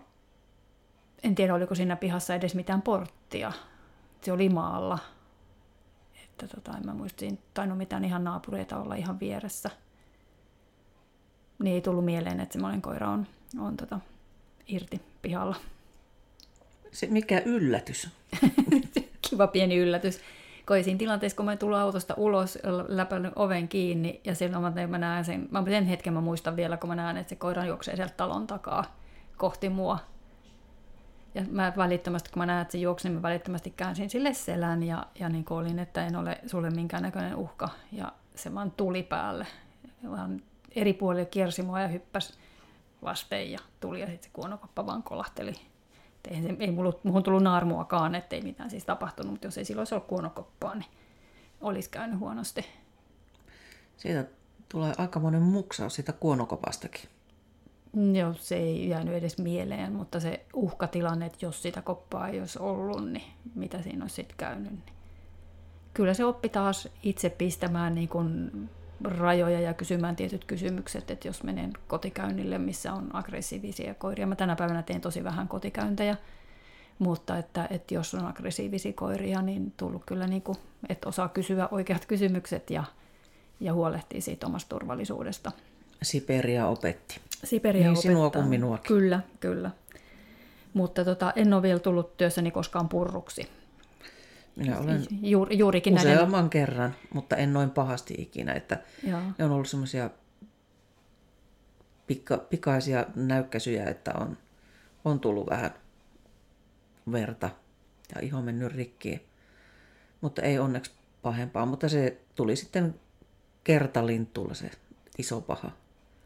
en 1.22 1.34
tiedä 1.34 1.54
oliko 1.54 1.74
siinä 1.74 1.96
pihassa 1.96 2.34
edes 2.34 2.54
mitään 2.54 2.82
porttia. 2.82 3.52
Se 4.22 4.32
oli 4.32 4.48
maalla. 4.48 4.98
Että 6.24 6.48
tota, 6.48 6.76
en 6.78 6.86
mä 6.86 6.94
muista, 6.94 7.20
siinä 7.20 7.36
tainnut 7.54 7.78
mitään 7.78 8.04
ihan 8.04 8.24
naapureita 8.24 8.76
olla 8.78 8.94
ihan 8.94 9.20
vieressä. 9.20 9.70
Niin 11.58 11.74
ei 11.74 11.80
tullut 11.80 12.04
mieleen, 12.04 12.40
että 12.40 12.52
semmoinen 12.52 12.82
koira 12.82 13.10
on, 13.10 13.26
on 13.60 13.76
tota, 13.76 14.00
irti 14.66 15.00
pihalla. 15.22 15.56
Se 16.92 17.06
mikä 17.06 17.42
yllätys. 17.44 18.08
Kiva 19.30 19.46
pieni 19.46 19.76
yllätys. 19.76 20.20
Kun 20.66 20.84
siinä 20.84 20.98
tilanteessa, 20.98 21.36
kun 21.36 21.44
mä 21.44 21.56
tullut 21.56 21.78
autosta 21.78 22.14
ulos, 22.16 22.58
läpänyt 22.88 23.32
oven 23.36 23.68
kiinni, 23.68 24.20
ja 24.24 24.34
silloin 24.34 24.62
mä, 24.62 24.86
mä 24.86 24.98
näen 24.98 25.24
sen, 25.24 25.48
mä 25.50 25.64
sen 25.68 25.86
hetken 25.86 26.12
mä 26.12 26.20
muistan 26.20 26.56
vielä, 26.56 26.76
kun 26.76 26.88
mä 26.88 26.94
näen, 26.94 27.16
että 27.16 27.28
se 27.28 27.36
koira 27.36 27.64
juoksee 27.64 27.96
sieltä 27.96 28.14
talon 28.16 28.46
takaa 28.46 28.84
kohti 29.36 29.68
mua. 29.68 29.98
Ja 31.34 31.42
mä 31.50 31.72
välittömästi, 31.76 32.30
kun 32.30 32.40
mä 32.40 32.46
näen, 32.46 32.62
että 32.62 32.72
se 32.72 32.78
juoksi, 32.78 33.08
niin 33.08 33.16
mä 33.16 33.22
välittömästi 33.22 33.70
käänsin 33.70 34.10
sille 34.10 34.34
selän 34.34 34.82
ja, 34.82 35.06
ja 35.20 35.28
niin 35.28 35.44
olin, 35.50 35.78
että 35.78 36.06
en 36.06 36.16
ole 36.16 36.40
sulle 36.46 36.70
minkäännäköinen 36.70 37.36
uhka. 37.36 37.68
Ja 37.92 38.12
se 38.34 38.54
vaan 38.54 38.70
tuli 38.70 39.02
päälle. 39.02 39.46
Vaan 40.10 40.42
eri 40.74 40.92
puolilla 40.92 41.24
kiersi 41.24 41.62
mua 41.62 41.80
ja 41.80 41.88
hyppäsi 41.88 42.32
vasten 43.02 43.52
ja 43.52 43.58
tuli 43.80 44.00
ja 44.00 44.06
sitten 44.06 44.24
se 44.24 44.30
kuonokoppa 44.32 44.86
vaan 44.86 45.02
kolahteli. 45.02 45.54
Ei, 46.30 46.42
se, 46.42 46.56
ei 46.60 46.70
mulla, 46.70 46.92
mulla 47.02 47.22
tullut 47.22 47.42
naarmuakaan, 47.42 48.14
ettei 48.14 48.42
mitään 48.42 48.70
siis 48.70 48.84
tapahtunut, 48.84 49.30
mutta 49.30 49.46
jos 49.46 49.58
ei 49.58 49.64
silloin 49.64 49.80
olisi 49.80 49.94
ollut 49.94 50.08
kuonokoppaa, 50.08 50.74
niin 50.74 50.90
olisi 51.60 51.90
käynyt 51.90 52.18
huonosti. 52.18 52.66
Siitä 53.96 54.24
tulee 54.68 54.92
aikamoinen 54.98 55.42
muksaus 55.42 55.94
siitä 55.94 56.12
kuonokopastakin. 56.12 57.08
Joo, 58.12 58.34
se 58.34 58.56
ei 58.56 58.88
jäänyt 58.88 59.14
edes 59.14 59.38
mieleen, 59.38 59.92
mutta 59.92 60.20
se 60.20 60.46
uhkatilanne, 60.54 61.26
että 61.26 61.46
jos 61.46 61.62
sitä 61.62 61.82
koppaa 61.82 62.28
ei 62.28 62.40
olisi 62.40 62.58
ollut, 62.58 63.12
niin 63.12 63.32
mitä 63.54 63.82
siinä 63.82 64.04
olisi 64.04 64.14
sitten 64.14 64.36
käynyt. 64.36 64.72
Niin 64.72 64.94
kyllä 65.94 66.14
se 66.14 66.24
oppi 66.24 66.48
taas 66.48 66.88
itse 67.02 67.30
pistämään 67.30 67.94
niin 67.94 68.08
kuin 68.08 68.50
rajoja 69.04 69.60
ja 69.60 69.74
kysymään 69.74 70.16
tietyt 70.16 70.44
kysymykset, 70.44 71.10
että 71.10 71.28
jos 71.28 71.42
menen 71.42 71.72
kotikäynnille, 71.86 72.58
missä 72.58 72.92
on 72.92 73.16
aggressiivisia 73.16 73.94
koiria. 73.94 74.26
Mä 74.26 74.36
tänä 74.36 74.56
päivänä 74.56 74.82
teen 74.82 75.00
tosi 75.00 75.24
vähän 75.24 75.48
kotikäyntejä, 75.48 76.16
mutta 76.98 77.38
että, 77.38 77.68
että 77.70 77.94
jos 77.94 78.14
on 78.14 78.26
aggressiivisia 78.26 78.92
koiria, 78.92 79.42
niin 79.42 79.72
tullut 79.76 80.02
kyllä, 80.06 80.26
niin 80.26 80.42
kuin, 80.42 80.58
että 80.88 81.08
osaa 81.08 81.28
kysyä 81.28 81.68
oikeat 81.70 82.06
kysymykset 82.06 82.70
ja, 82.70 82.84
ja 83.60 83.72
huolehtii 83.72 84.20
siitä 84.20 84.46
omasta 84.46 84.68
turvallisuudesta. 84.68 85.52
Siperia 86.02 86.66
opetti. 86.66 87.20
Siperia 87.44 87.82
niin 87.82 87.90
opettaa. 87.90 88.02
sinua 88.02 88.30
kuin 88.30 88.46
minuakin. 88.46 88.88
Kyllä, 88.88 89.20
kyllä. 89.40 89.70
Mutta 90.74 91.04
tota, 91.04 91.32
en 91.36 91.52
ole 91.52 91.62
vielä 91.62 91.80
tullut 91.80 92.16
työssäni 92.16 92.50
koskaan 92.50 92.88
purruksi. 92.88 93.48
Minä 94.56 94.78
olen 94.78 95.06
Juur, 95.22 95.52
juurikin 95.52 95.94
useamman 95.94 96.30
näiden... 96.30 96.50
kerran, 96.50 96.94
mutta 97.14 97.36
en 97.36 97.52
noin 97.52 97.70
pahasti 97.70 98.14
ikinä. 98.18 98.52
Että 98.52 98.78
Joo. 99.06 99.20
ne 99.38 99.44
on 99.44 99.50
ollut 99.50 99.68
semmoisia 99.68 100.10
pika, 102.06 102.38
pikaisia 102.38 103.06
näykkäsyjä, 103.16 103.84
että 103.84 104.12
on, 104.20 104.36
on 105.04 105.20
tullut 105.20 105.50
vähän 105.50 105.70
verta 107.12 107.50
ja 108.14 108.20
iho 108.20 108.42
mennyt 108.42 108.72
rikki. 108.72 109.26
Mutta 110.20 110.42
ei 110.42 110.58
onneksi 110.58 110.92
pahempaa, 111.22 111.66
mutta 111.66 111.88
se 111.88 112.20
tuli 112.34 112.56
sitten 112.56 112.94
kertalintulla 113.64 114.54
se 114.54 114.70
iso 115.18 115.40
paha. 115.40 115.70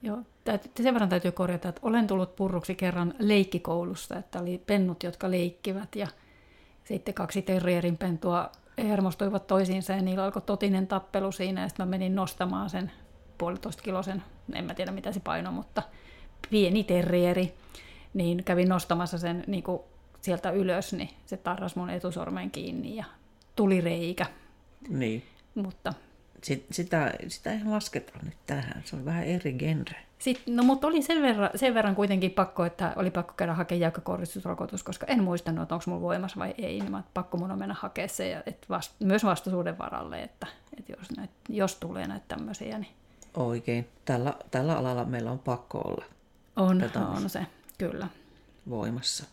Joo, 0.03 0.19
täytyy, 0.45 0.71
sen 0.83 0.95
verran 0.95 1.09
täytyy 1.09 1.33
korjata, 1.33 1.69
että 1.69 1.81
olen 1.85 2.07
tullut 2.07 2.37
purruksi 2.37 2.75
kerran 2.75 3.15
leikkikoulusta, 3.19 4.19
että 4.19 4.41
oli 4.41 4.63
pennut, 4.67 5.03
jotka 5.03 5.31
leikkivät 5.31 5.97
ja 5.97 6.07
sitten 6.89 7.15
kaksi 7.15 7.43
terrierin 7.43 7.99
pentua 7.99 8.53
hermostuivat 8.79 9.47
toisiinsa 9.47 9.93
ja 9.93 10.03
niillä 10.03 10.25
alkoi 10.25 10.43
totinen 10.43 10.87
tappelu 10.87 11.33
siinä 11.33 11.61
ja 11.61 11.69
sitten 11.69 11.87
mä 11.87 11.91
menin 11.91 12.15
nostamaan 12.15 12.71
sen 12.71 12.93
puolitoista 13.39 13.83
kilosen, 13.83 14.23
en 14.53 14.65
mä 14.65 14.75
tiedä 14.75 14.93
mitä 14.93 15.13
se 15.13 15.21
paino, 15.21 15.53
mutta 15.53 15.83
pieni 16.51 16.85
terrieri, 16.85 17.55
niin 18.15 18.45
kävin 18.45 18.69
nostamassa 18.69 19.19
sen 19.19 19.45
niin 19.47 19.63
kuin 19.63 19.83
sieltä 20.21 20.51
ylös, 20.51 20.93
niin 20.93 21.11
se 21.27 21.37
tarras 21.37 21.77
mun 21.77 21.91
etusormen 21.91 22.51
kiinni 22.51 22.97
ja 22.97 23.05
tuli 23.57 23.81
reikä. 23.81 24.27
Niin. 24.89 25.23
Mutta 25.55 25.95
Sit, 26.43 26.67
sitä, 26.71 27.15
sitä 27.29 27.53
ei 27.53 27.65
lasketa 27.65 28.13
nyt 28.23 28.37
tähän, 28.47 28.83
se 28.85 28.97
on 28.97 29.05
vähän 29.05 29.25
eri 29.25 29.53
genre. 29.53 29.97
Sitten, 30.19 30.57
no 30.57 30.63
mutta 30.63 30.87
oli 30.87 31.03
sen 31.03 31.23
verran, 31.23 31.51
sen 31.55 31.75
verran 31.75 31.95
kuitenkin 31.95 32.31
pakko, 32.31 32.65
että 32.65 32.93
oli 32.97 33.11
pakko 33.11 33.35
käydä 33.37 33.55
hakemaan 33.55 33.81
jäykkäkouristusrokotus, 33.81 34.83
koska 34.83 35.07
en 35.07 35.23
muistanut, 35.23 35.63
että 35.63 35.75
onko 35.75 35.85
mulla 35.87 36.01
voimassa 36.01 36.39
vai 36.39 36.55
ei, 36.59 36.81
niin 36.81 36.91
mä, 36.91 37.03
pakko 37.15 37.39
mun 37.39 37.51
on 37.51 37.59
mennä 37.59 37.77
hakemaan 37.79 38.09
se, 38.09 38.29
ja, 38.29 38.43
et 38.47 38.67
vast, 38.69 38.93
myös 39.01 39.25
vastaisuuden 39.25 39.79
varalle, 39.79 40.23
että, 40.23 40.47
että 40.79 40.93
jos, 40.99 41.11
näit, 41.17 41.31
jos 41.49 41.75
tulee 41.75 42.07
näitä 42.07 42.25
tämmöisiä, 42.29 42.79
niin 42.79 42.93
Oikein. 43.37 43.89
Tällä, 44.05 44.35
tällä 44.51 44.79
alalla 44.79 45.05
meillä 45.05 45.31
on 45.31 45.39
pakko 45.39 45.79
olla 45.79 46.05
on, 46.57 46.79
Tätä 46.79 47.01
on. 47.01 47.17
on 47.17 47.31
se, 47.31 47.47
kyllä. 47.79 48.09
voimassa. 48.69 49.25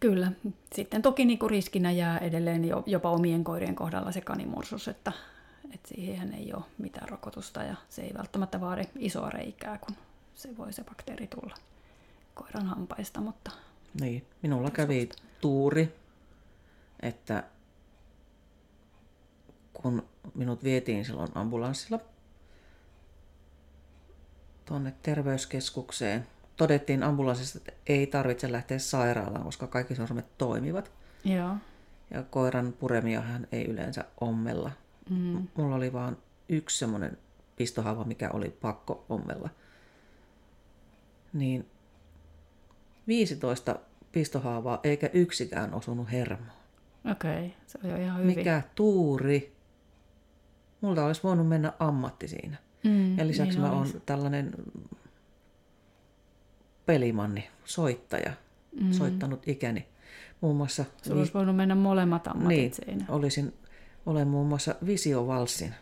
Kyllä. 0.00 0.32
Sitten 0.74 1.02
toki 1.02 1.24
niin 1.24 1.38
kuin 1.38 1.50
riskinä 1.50 1.90
jää 1.90 2.18
edelleen 2.18 2.64
jo- 2.64 2.82
jopa 2.86 3.10
omien 3.10 3.44
koirien 3.44 3.74
kohdalla 3.74 4.12
se 4.12 4.20
kanimursus, 4.20 4.88
että, 4.88 5.12
että 5.74 5.88
siihen 5.88 6.34
ei 6.34 6.52
ole 6.54 6.64
mitään 6.78 7.08
rokotusta 7.08 7.62
ja 7.62 7.74
se 7.88 8.02
ei 8.02 8.14
välttämättä 8.18 8.60
vaadi 8.60 8.82
isoa 8.98 9.30
reikää, 9.30 9.78
kun 9.78 9.96
se 10.34 10.56
voi 10.56 10.72
se 10.72 10.84
bakteeri 10.84 11.26
tulla 11.26 11.54
koiran 12.34 12.66
hampaista, 12.66 13.20
mutta 13.20 13.50
Niin, 14.00 14.26
minulla 14.42 14.70
kävi 14.70 15.08
tuuri, 15.40 15.94
että 17.00 17.44
kun 19.72 20.06
minut 20.34 20.64
vietiin 20.64 21.04
silloin 21.04 21.28
ambulanssilla 21.34 22.00
tuonne 24.64 24.94
terveyskeskukseen, 25.02 26.26
todettiin 26.56 27.02
ambulanssissa, 27.02 27.58
että 27.58 27.72
ei 27.86 28.06
tarvitse 28.06 28.52
lähteä 28.52 28.78
sairaalaan, 28.78 29.44
koska 29.44 29.66
kaikki 29.66 29.94
sormet 29.94 30.38
toimivat. 30.38 30.92
joo. 31.24 31.54
Ja 32.14 32.22
koiran 32.22 32.72
puremiahan 32.72 33.46
ei 33.52 33.64
yleensä 33.64 34.04
ommella. 34.20 34.70
Mm. 35.10 35.48
Mulla 35.56 35.76
oli 35.76 35.92
vaan 35.92 36.16
yksi 36.48 36.78
semmoinen 36.78 37.18
pistohaava, 37.56 38.04
mikä 38.04 38.30
oli 38.32 38.50
pakko 38.60 39.04
ommella. 39.08 39.48
Niin 41.32 41.66
15 43.06 43.76
pistohaavaa 44.12 44.80
eikä 44.84 45.10
yksikään 45.12 45.74
osunut 45.74 46.12
hermoon. 46.12 46.60
Okei, 47.10 47.46
okay. 47.46 47.50
se 47.66 47.78
on 47.84 47.90
jo 47.90 47.96
ihan 47.96 48.20
hyvin. 48.22 48.36
Mikä 48.38 48.62
tuuri. 48.74 49.52
Multa 50.80 51.06
olisi 51.06 51.22
voinut 51.22 51.48
mennä 51.48 51.72
ammatti 51.78 52.28
siinä. 52.28 52.56
Mm, 52.84 53.18
Ja 53.18 53.26
lisäksi 53.26 53.58
niin 53.58 53.60
mä 53.60 53.72
oon 53.72 53.88
tällainen 54.06 54.52
pelimanni, 56.86 57.48
soittaja, 57.64 58.32
mm. 58.80 58.92
soittanut 58.92 59.48
ikäni. 59.48 59.86
Muun 60.40 60.56
muassa 60.56 60.84
Sulla 61.02 61.18
olisi 61.18 61.34
voinut 61.34 61.56
mennä 61.56 61.74
molemmat 61.74 62.26
ammatit 62.28 62.48
niin, 62.48 62.74
siinä. 62.74 63.04
olisin, 63.08 63.54
olen 64.06 64.28
muun 64.28 64.46
muassa 64.46 64.74
visiovalssin 64.86 65.74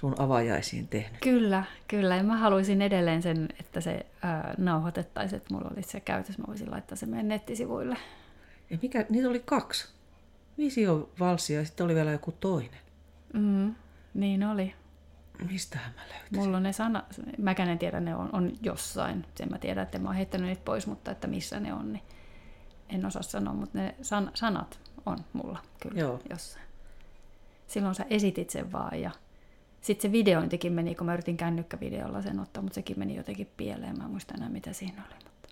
sun 0.00 0.14
avajaisiin 0.18 0.88
tehnyt. 0.88 1.20
Kyllä, 1.20 1.64
kyllä. 1.88 2.16
Ja 2.16 2.22
mä 2.22 2.36
haluaisin 2.36 2.82
edelleen 2.82 3.22
sen, 3.22 3.48
että 3.60 3.80
se 3.80 4.06
ää, 4.22 4.54
nauhoitettaisiin, 4.58 5.36
että 5.36 5.54
mulla 5.54 5.70
olisi 5.74 5.90
se 5.90 6.00
käytös. 6.00 6.38
Mä 6.38 6.44
voisin 6.46 6.70
laittaa 6.70 6.96
sen 6.96 7.08
meidän 7.08 7.28
nettisivuille. 7.28 7.96
Ja 8.70 8.78
mikä, 8.82 9.06
niitä 9.08 9.28
oli 9.28 9.42
kaksi. 9.44 9.88
Visiovalssi 10.58 11.54
ja 11.54 11.64
sitten 11.64 11.84
oli 11.84 11.94
vielä 11.94 12.12
joku 12.12 12.32
toinen. 12.32 12.80
Mm, 13.32 13.74
niin 14.14 14.44
oli. 14.44 14.74
Mistähän 15.50 15.94
mä 15.94 16.00
löytäisin? 16.00 16.38
Mulla 16.38 16.56
on 16.56 16.62
ne 16.62 16.72
sana, 16.72 17.02
mäkään 17.38 17.68
en 17.68 17.78
tiedä, 17.78 18.00
ne 18.00 18.14
on, 18.14 18.28
on 18.32 18.52
jossain. 18.62 19.26
Sen 19.34 19.50
mä 19.50 19.58
tiedän, 19.58 19.82
että 19.82 19.98
mä 19.98 20.08
oon 20.08 20.16
heittänyt 20.16 20.46
niitä 20.46 20.62
pois, 20.64 20.86
mutta 20.86 21.10
että 21.10 21.26
missä 21.28 21.60
ne 21.60 21.74
on, 21.74 21.92
niin 21.92 22.02
en 22.88 23.06
osaa 23.06 23.22
sanoa, 23.22 23.54
mutta 23.54 23.78
ne 23.78 23.94
san, 24.02 24.30
sanat 24.34 24.80
on 25.06 25.18
mulla 25.32 25.58
kyllä 25.80 26.00
Joo. 26.00 26.20
jossain. 26.30 26.64
Silloin 27.66 27.94
sä 27.94 28.06
esitit 28.10 28.50
sen 28.50 28.72
vaan 28.72 29.00
ja 29.00 29.10
sitten 29.80 30.10
se 30.10 30.12
videointikin 30.12 30.72
meni, 30.72 30.94
kun 30.94 31.06
mä 31.06 31.12
yritin 31.14 31.36
kännykkävideolla 31.36 32.22
sen 32.22 32.40
ottaa, 32.40 32.62
mutta 32.62 32.74
sekin 32.74 32.98
meni 32.98 33.16
jotenkin 33.16 33.50
pieleen. 33.56 33.98
Mä 33.98 34.04
en 34.04 34.10
muista 34.10 34.34
enää, 34.34 34.48
mitä 34.48 34.72
siinä 34.72 35.02
oli. 35.06 35.14
Mutta 35.24 35.48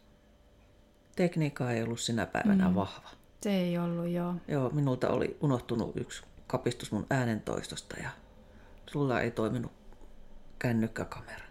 Tekniikka 1.17 1.71
ei 1.71 1.83
ollut 1.83 2.01
sinä 2.01 2.27
päivänä 2.27 2.69
Mm. 2.69 2.75
vahva. 2.75 3.09
se 3.41 3.51
ei 3.51 3.79
ollut, 3.79 4.09
joo. 4.09 4.35
Joo, 4.49 4.71
minulta 4.71 5.09
oli 5.09 5.37
unohtunut 5.41 5.97
yksi 5.97 6.23
kapistus 6.47 6.93
mun 6.93 7.07
äänentoistosta 7.11 7.97
ja 8.03 8.11
sulla 8.87 9.21
ei 9.21 9.31
toiminut 9.31 9.73
kännykkäkamera. 10.59 11.45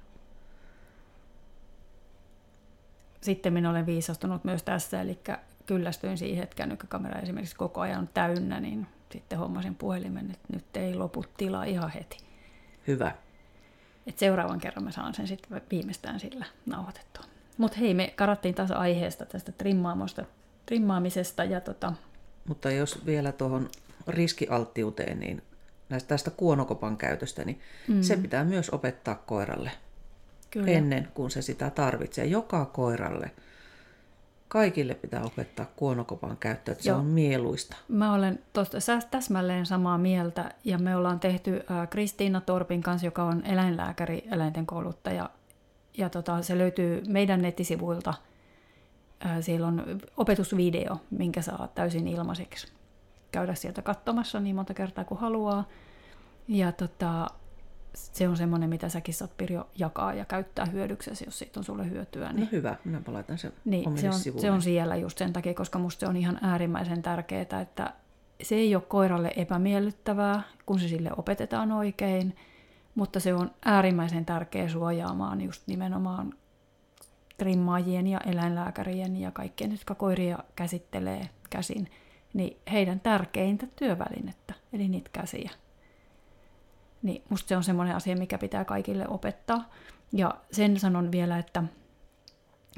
Sitten 3.21 3.53
minä 3.53 3.69
olen 3.69 3.85
viisastunut 3.85 4.43
myös 4.43 4.63
tässä, 4.63 5.01
eli 5.01 5.19
kyllästyin 5.65 6.17
siihen, 6.17 6.43
että 6.43 6.55
kännykkäkamera 6.55 7.19
esimerkiksi 7.19 7.55
koko 7.55 7.81
ajan 7.81 7.99
on 7.99 8.09
täynnä, 8.13 8.59
niin 8.59 8.87
sitten 9.11 9.39
hommasin 9.39 9.75
puhelimen, 9.75 10.31
että 10.31 10.53
nyt 10.53 10.77
ei 10.77 10.95
lopu 10.95 11.23
tilaa 11.37 11.63
ihan 11.63 11.89
heti. 11.89 12.17
Hyvä. 12.87 13.11
että 14.07 14.19
seuraavan 14.19 14.59
kerran 14.59 14.83
mä 14.83 14.91
saan 14.91 15.13
sen 15.13 15.27
sitten 15.27 15.61
viimeistään 15.71 16.19
sillä 16.19 16.45
nauhoitettua. 16.65 17.23
Mutta 17.57 17.77
hei, 17.77 17.93
me 17.93 18.13
karattiin 18.15 18.55
taas 18.55 18.71
aiheesta 18.71 19.25
tästä 19.25 19.51
trimmaamosta, 19.51 20.25
trimmaamisesta. 20.65 21.43
Ja 21.43 21.61
tota... 21.61 21.93
Mutta 22.47 22.71
jos 22.71 23.05
vielä 23.05 23.31
tuohon 23.31 23.69
riskialttiuteen, 24.07 25.19
niin 25.19 25.41
näistä 25.89 26.07
tästä 26.07 26.31
kuonokopan 26.31 26.97
käytöstä, 26.97 27.45
niin 27.45 27.61
mm. 27.87 28.01
se 28.01 28.17
pitää 28.17 28.43
myös 28.43 28.69
opettaa 28.69 29.15
koiralle 29.15 29.71
Kyllä. 30.49 30.71
ennen 30.71 31.07
kuin 31.13 31.31
se 31.31 31.41
sitä 31.41 31.69
tarvitsee. 31.69 32.25
Joka 32.25 32.65
koiralle 32.65 33.31
kaikille 34.47 34.93
pitää 34.93 35.23
opettaa 35.23 35.65
kuonokopan 35.75 36.37
käyttöä, 36.37 36.71
että 36.71 36.89
Joo. 36.89 36.95
se 36.95 36.99
on 36.99 37.05
mieluista. 37.05 37.77
Mä 37.87 38.13
olen 38.13 38.39
tuosta 38.53 38.77
täsmälleen 39.11 39.65
samaa 39.65 39.97
mieltä 39.97 40.51
ja 40.63 40.77
me 40.77 40.95
ollaan 40.95 41.19
tehty 41.19 41.63
Kristiina 41.89 42.41
Torpin 42.41 42.81
kanssa, 42.81 43.07
joka 43.07 43.23
on 43.23 43.45
eläinlääkäri, 43.45 44.27
eläinten 44.31 44.65
kouluttaja 44.65 45.29
ja 45.97 46.09
tota, 46.09 46.41
se 46.41 46.57
löytyy 46.57 47.03
meidän 47.07 47.41
nettisivuilta. 47.41 48.13
Siellä 49.41 49.67
on 49.67 49.83
opetusvideo, 50.17 50.97
minkä 51.11 51.41
saa 51.41 51.67
täysin 51.75 52.07
ilmaiseksi 52.07 52.77
käydä 53.31 53.55
sieltä 53.55 53.81
katsomassa 53.81 54.39
niin 54.39 54.55
monta 54.55 54.73
kertaa 54.73 55.03
kuin 55.03 55.19
haluaa. 55.19 55.67
Ja 56.47 56.71
tota, 56.71 57.27
se 57.97 58.27
on 58.27 58.37
semmoinen, 58.37 58.69
mitä 58.69 58.89
säkin 58.89 59.13
saat 59.13 59.37
Pirjo 59.37 59.69
jakaa 59.75 60.13
ja 60.13 60.25
käyttää 60.25 60.65
hyödyksesi, 60.65 61.25
jos 61.25 61.39
siitä 61.39 61.59
on 61.59 61.63
sulle 61.63 61.89
hyötyä. 61.89 62.33
Niin, 62.33 62.43
no 62.43 62.47
hyvä, 62.51 62.75
minä 62.85 63.01
laitan 63.07 63.37
sen 63.37 63.53
niin, 63.65 63.97
se 63.97 64.09
on, 64.09 64.41
se 64.41 64.51
on 64.51 64.61
siellä 64.61 64.95
just 64.95 65.17
sen 65.17 65.33
takia, 65.33 65.53
koska 65.53 65.79
musta 65.79 65.99
se 65.99 66.07
on 66.07 66.17
ihan 66.17 66.39
äärimmäisen 66.41 67.01
tärkeää, 67.01 67.61
että 67.61 67.93
se 68.43 68.55
ei 68.55 68.75
ole 68.75 68.83
koiralle 68.87 69.31
epämiellyttävää, 69.35 70.41
kun 70.65 70.79
se 70.79 70.87
sille 70.87 71.11
opetetaan 71.17 71.71
oikein, 71.71 72.35
mutta 72.95 73.19
se 73.19 73.33
on 73.33 73.51
äärimmäisen 73.65 74.25
tärkeä 74.25 74.69
suojaamaan 74.69 75.41
just 75.41 75.67
nimenomaan 75.67 76.33
trimmaajien 77.37 78.07
ja 78.07 78.19
eläinlääkärien 78.25 79.17
ja 79.17 79.31
kaikkien, 79.31 79.71
jotka 79.71 79.95
koiria 79.95 80.37
käsittelee 80.55 81.29
käsin, 81.49 81.91
niin 82.33 82.57
heidän 82.71 82.99
tärkeintä 82.99 83.67
työvälinettä, 83.75 84.53
eli 84.73 84.87
niitä 84.87 85.09
käsiä. 85.13 85.51
Niin 87.01 87.23
musta 87.29 87.47
se 87.49 87.57
on 87.57 87.63
semmoinen 87.63 87.95
asia, 87.95 88.15
mikä 88.15 88.37
pitää 88.37 88.65
kaikille 88.65 89.07
opettaa. 89.07 89.69
Ja 90.13 90.35
sen 90.51 90.79
sanon 90.79 91.11
vielä, 91.11 91.37
että 91.37 91.63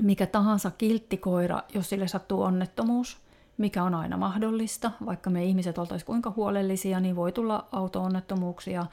mikä 0.01 0.25
tahansa 0.25 0.71
kilttikoira, 0.71 1.63
jos 1.73 1.89
sille 1.89 2.07
sattuu 2.07 2.41
onnettomuus, 2.41 3.17
mikä 3.57 3.83
on 3.83 3.95
aina 3.95 4.17
mahdollista, 4.17 4.91
vaikka 5.05 5.29
me 5.29 5.45
ihmiset 5.45 5.77
oltaisiin 5.77 6.07
kuinka 6.07 6.33
huolellisia, 6.35 6.99
niin 6.99 7.15
voi 7.15 7.31
tulla 7.31 7.67
auto-onnettomuuksia 7.71 8.85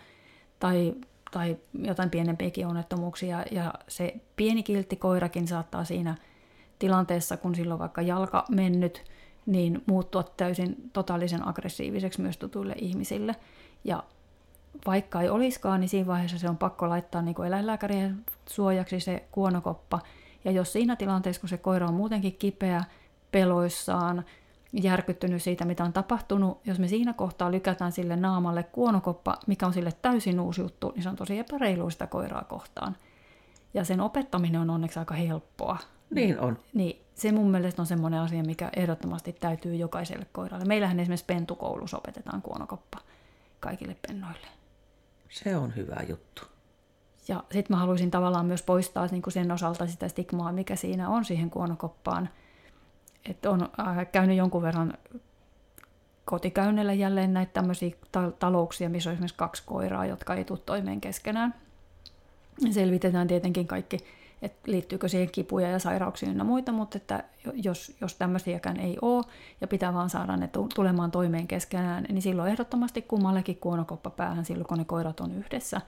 tai, 0.59 0.95
tai 1.31 1.57
jotain 1.83 2.11
pienempiäkin 2.11 2.67
onnettomuuksia. 2.67 3.45
Ja 3.51 3.75
se 3.89 4.15
pieni 4.37 4.63
kilttikoirakin 4.63 5.49
saattaa 5.49 5.85
siinä 5.85 6.17
tilanteessa, 6.79 7.37
kun 7.37 7.55
sillä 7.55 7.75
on 7.75 7.81
vaikka 7.81 8.03
jalka 8.03 8.45
mennyt, 8.51 9.05
niin 9.47 9.83
muuttua 9.87 10.23
täysin 10.23 10.91
totaalisen 10.93 11.49
aggressiiviseksi 11.49 12.23
myös 12.23 12.37
tutuille 12.37 12.75
ihmisille. 12.79 13.37
Ja 13.85 14.03
vaikka 14.87 15.21
ei 15.21 15.29
olisikaan, 15.29 15.81
niin 15.81 15.89
siinä 15.89 16.07
vaiheessa 16.07 16.39
se 16.39 16.49
on 16.49 16.57
pakko 16.57 16.89
laittaa 16.89 17.23
niin 17.23 17.35
kuin 17.35 17.49
eläinlääkärien 17.49 18.25
suojaksi 18.49 19.01
se 19.01 19.29
kuonokoppa. 19.33 20.01
Ja 20.45 20.51
jos 20.51 20.73
siinä 20.73 20.97
tilanteessa, 20.97 21.41
kun 21.41 21.49
se 21.49 21.57
koira 21.57 21.89
on 21.89 21.95
muutenkin 21.95 22.37
kipeä, 22.37 22.85
peloissaan, 23.33 24.25
järkyttynyt 24.73 25.43
siitä, 25.43 25.65
mitä 25.65 25.85
on 25.85 25.93
tapahtunut, 25.93 26.61
jos 26.67 26.79
me 26.79 26.89
siinä 26.89 27.13
kohtaa 27.13 27.53
lykätään 27.53 27.93
sille 27.93 28.17
naamalle 28.17 28.63
kuonokoppa, 28.63 29.39
mikä 29.47 29.67
on 29.67 29.73
sille 29.73 29.93
täysin 30.03 30.41
uusi 30.41 30.61
juttu, 30.61 30.93
niin 30.95 31.03
se 31.03 31.09
on 31.09 31.17
tosi 31.17 31.39
epäreilu 31.39 31.91
sitä 31.91 32.07
koiraa 32.07 32.45
kohtaan. 32.45 32.97
Ja 33.75 33.85
sen 33.85 34.01
opettaminen 34.01 34.61
on 34.61 34.71
onneksi 34.71 34.99
aika 34.99 35.15
helppoa. 35.15 35.79
Niin 36.11 36.41
on. 36.41 36.59
Niin, 36.75 37.03
se 37.15 37.33
mun 37.33 37.51
mielestä 37.51 37.83
on 37.83 37.87
semmoinen 37.87 38.21
asia, 38.21 38.43
mikä 38.43 38.71
ehdottomasti 38.77 39.33
täytyy 39.33 39.75
jokaiselle 39.75 40.27
koiralle. 40.33 40.65
Meillähän 40.65 41.01
esimerkiksi 41.01 41.27
pentukoulussa 41.27 41.99
opetetaan 41.99 42.43
kuonokoppa 42.43 42.99
kaikille 43.61 43.97
pennoille. 44.09 44.47
Se 45.29 45.57
on 45.57 45.77
hyvä 45.77 46.03
juttu. 46.09 46.43
Ja 47.29 47.45
sitten 47.53 47.77
mä 47.77 47.81
haluaisin 47.81 48.11
tavallaan 48.11 48.47
myös 48.47 48.63
poistaa 48.63 49.07
niin 49.07 49.23
kuin 49.23 49.33
sen 49.33 49.53
osalta 49.53 49.87
sitä 49.87 50.09
stigmaa, 50.09 50.53
mikä 50.53 50.77
siinä 50.77 51.09
on 51.09 51.25
siihen 51.25 51.51
kuonokoppaan. 51.51 52.29
Että 53.31 53.51
on 53.51 53.63
äh, 53.63 54.07
käynyt 54.13 54.37
jonkun 54.37 54.63
verran 54.63 54.95
kotikäynnillä 56.25 56.93
jälleen 56.93 57.33
näitä 57.35 57.53
tämmöisiä 57.53 57.91
ta- 58.13 58.33
talouksia, 58.39 58.89
missä 58.89 59.11
on 59.11 59.15
esimerkiksi 59.15 59.37
kaksi 59.37 59.63
koiraa, 59.67 60.07
jotka 60.07 60.35
ei 60.35 60.45
tule 60.45 60.59
toimeen 60.67 61.01
keskenään. 61.01 61.55
Selvitetään 62.71 63.29
tietenkin 63.29 63.67
kaikki, 63.67 63.99
että 64.43 64.71
liittyykö 64.71 65.09
siihen 65.09 65.31
kipuja 65.31 65.71
ja 65.71 65.79
sairauksia 65.79 66.33
ja 66.33 66.45
muita, 66.45 66.73
mutta 66.73 66.99
että 66.99 67.25
jos, 67.55 67.97
jos 68.01 68.15
tämmöisiäkään 68.15 68.81
ei 68.81 68.97
ole 69.03 69.25
ja 69.61 69.67
pitää 69.67 69.95
vaan 69.95 70.11
saada 70.11 70.37
ne 70.37 70.51
tulemaan 70.75 71.11
toimeen 71.11 71.47
keskenään, 71.47 72.07
niin 72.09 72.23
silloin 72.23 72.53
ehdottomasti 72.53 73.03
kummallekin 73.03 73.57
kuonokoppa 73.57 74.11
päähän 74.11 74.45
silloin, 74.45 74.67
kun 74.67 74.79
ne 74.79 74.85
koirat 74.85 75.21
on 75.21 75.33
yhdessä, 75.33 75.81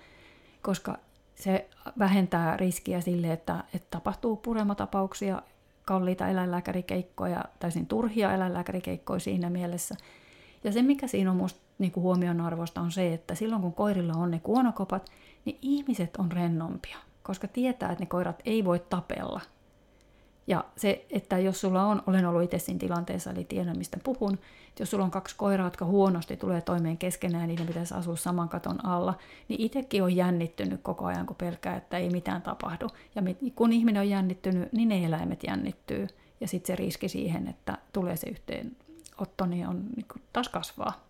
koska 0.62 0.98
se 1.34 1.68
vähentää 1.98 2.56
riskiä 2.56 3.00
sille, 3.00 3.32
että, 3.32 3.64
että 3.74 3.88
tapahtuu 3.90 4.36
purematapauksia, 4.36 5.42
kalliita 5.84 6.28
eläinlääkärikeikkoja, 6.28 7.44
täysin 7.58 7.86
turhia 7.86 8.34
eläinlääkärikeikkoja 8.34 9.20
siinä 9.20 9.50
mielessä. 9.50 9.94
Ja 10.64 10.72
se, 10.72 10.82
mikä 10.82 11.06
siinä 11.06 11.30
on 11.30 11.36
minusta 11.36 11.60
niin 11.78 11.92
huomionarvoista, 11.96 12.80
on 12.80 12.92
se, 12.92 13.14
että 13.14 13.34
silloin 13.34 13.62
kun 13.62 13.74
koirilla 13.74 14.12
on 14.16 14.30
ne 14.30 14.40
kuonokopat, 14.40 15.10
niin 15.44 15.58
ihmiset 15.62 16.16
on 16.16 16.32
rennompia 16.32 16.98
koska 17.28 17.48
tietää, 17.48 17.92
että 17.92 18.02
ne 18.02 18.06
koirat 18.06 18.42
ei 18.44 18.64
voi 18.64 18.78
tapella. 18.78 19.40
Ja 20.46 20.64
se, 20.76 21.06
että 21.10 21.38
jos 21.38 21.60
sulla 21.60 21.84
on, 21.84 22.02
olen 22.06 22.26
ollut 22.26 22.42
itse 22.42 22.58
siinä 22.58 22.78
tilanteessa, 22.78 23.30
eli 23.30 23.44
tiedän 23.44 23.78
mistä 23.78 23.98
puhun, 24.04 24.32
että 24.68 24.82
jos 24.82 24.90
sulla 24.90 25.04
on 25.04 25.10
kaksi 25.10 25.36
koiraa, 25.36 25.66
jotka 25.66 25.84
huonosti 25.84 26.36
tulee 26.36 26.60
toimeen 26.60 26.98
keskenään, 26.98 27.48
niin 27.48 27.48
niiden 27.48 27.66
pitäisi 27.66 27.94
asua 27.94 28.16
saman 28.16 28.48
katon 28.48 28.86
alla, 28.86 29.14
niin 29.48 29.60
itsekin 29.60 30.02
on 30.02 30.16
jännittynyt 30.16 30.80
koko 30.82 31.04
ajan, 31.04 31.26
kun 31.26 31.36
pelkää, 31.36 31.76
että 31.76 31.98
ei 31.98 32.10
mitään 32.10 32.42
tapahdu. 32.42 32.88
Ja 33.14 33.22
kun 33.54 33.72
ihminen 33.72 34.00
on 34.00 34.08
jännittynyt, 34.08 34.72
niin 34.72 34.88
ne 34.88 35.04
eläimet 35.04 35.42
jännittyy. 35.46 36.06
Ja 36.40 36.48
sitten 36.48 36.66
se 36.66 36.76
riski 36.76 37.08
siihen, 37.08 37.48
että 37.48 37.78
tulee 37.92 38.16
se 38.16 38.28
yhteenotto, 38.28 39.46
niin 39.46 39.68
on 39.68 39.84
niin 39.96 40.06
taas 40.32 40.48
kasvaa. 40.48 41.04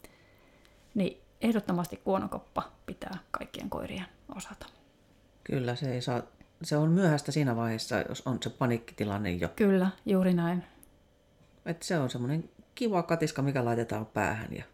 Niin 0.95 1.21
ehdottomasti 1.41 2.01
kuonokoppa 2.05 2.63
pitää 2.87 3.19
kaikkien 3.31 3.71
koirien 3.71 4.07
osata. 4.37 4.78
Kyllä, 5.51 5.75
se, 5.75 5.93
ei 5.93 6.01
saa, 6.01 6.23
se 6.63 6.77
on 6.77 6.91
myöhäistä 6.91 7.33
siinä 7.33 7.57
vaiheessa, 7.57 8.01
jos 8.09 8.23
on 8.27 8.39
se 8.43 8.51
paniikkitilanne 8.51 9.31
jo. 9.31 9.49
Kyllä, 9.57 9.91
juuri 10.07 10.35
näin. 10.35 10.65
Et 11.67 11.83
se 11.83 11.99
on 11.99 12.11
semmoinen 12.11 12.51
kiva 12.75 13.03
katiska, 13.03 13.43
mikä 13.43 13.65
laitetaan 13.65 14.07
päähän 14.07 14.49
ja 14.57 14.65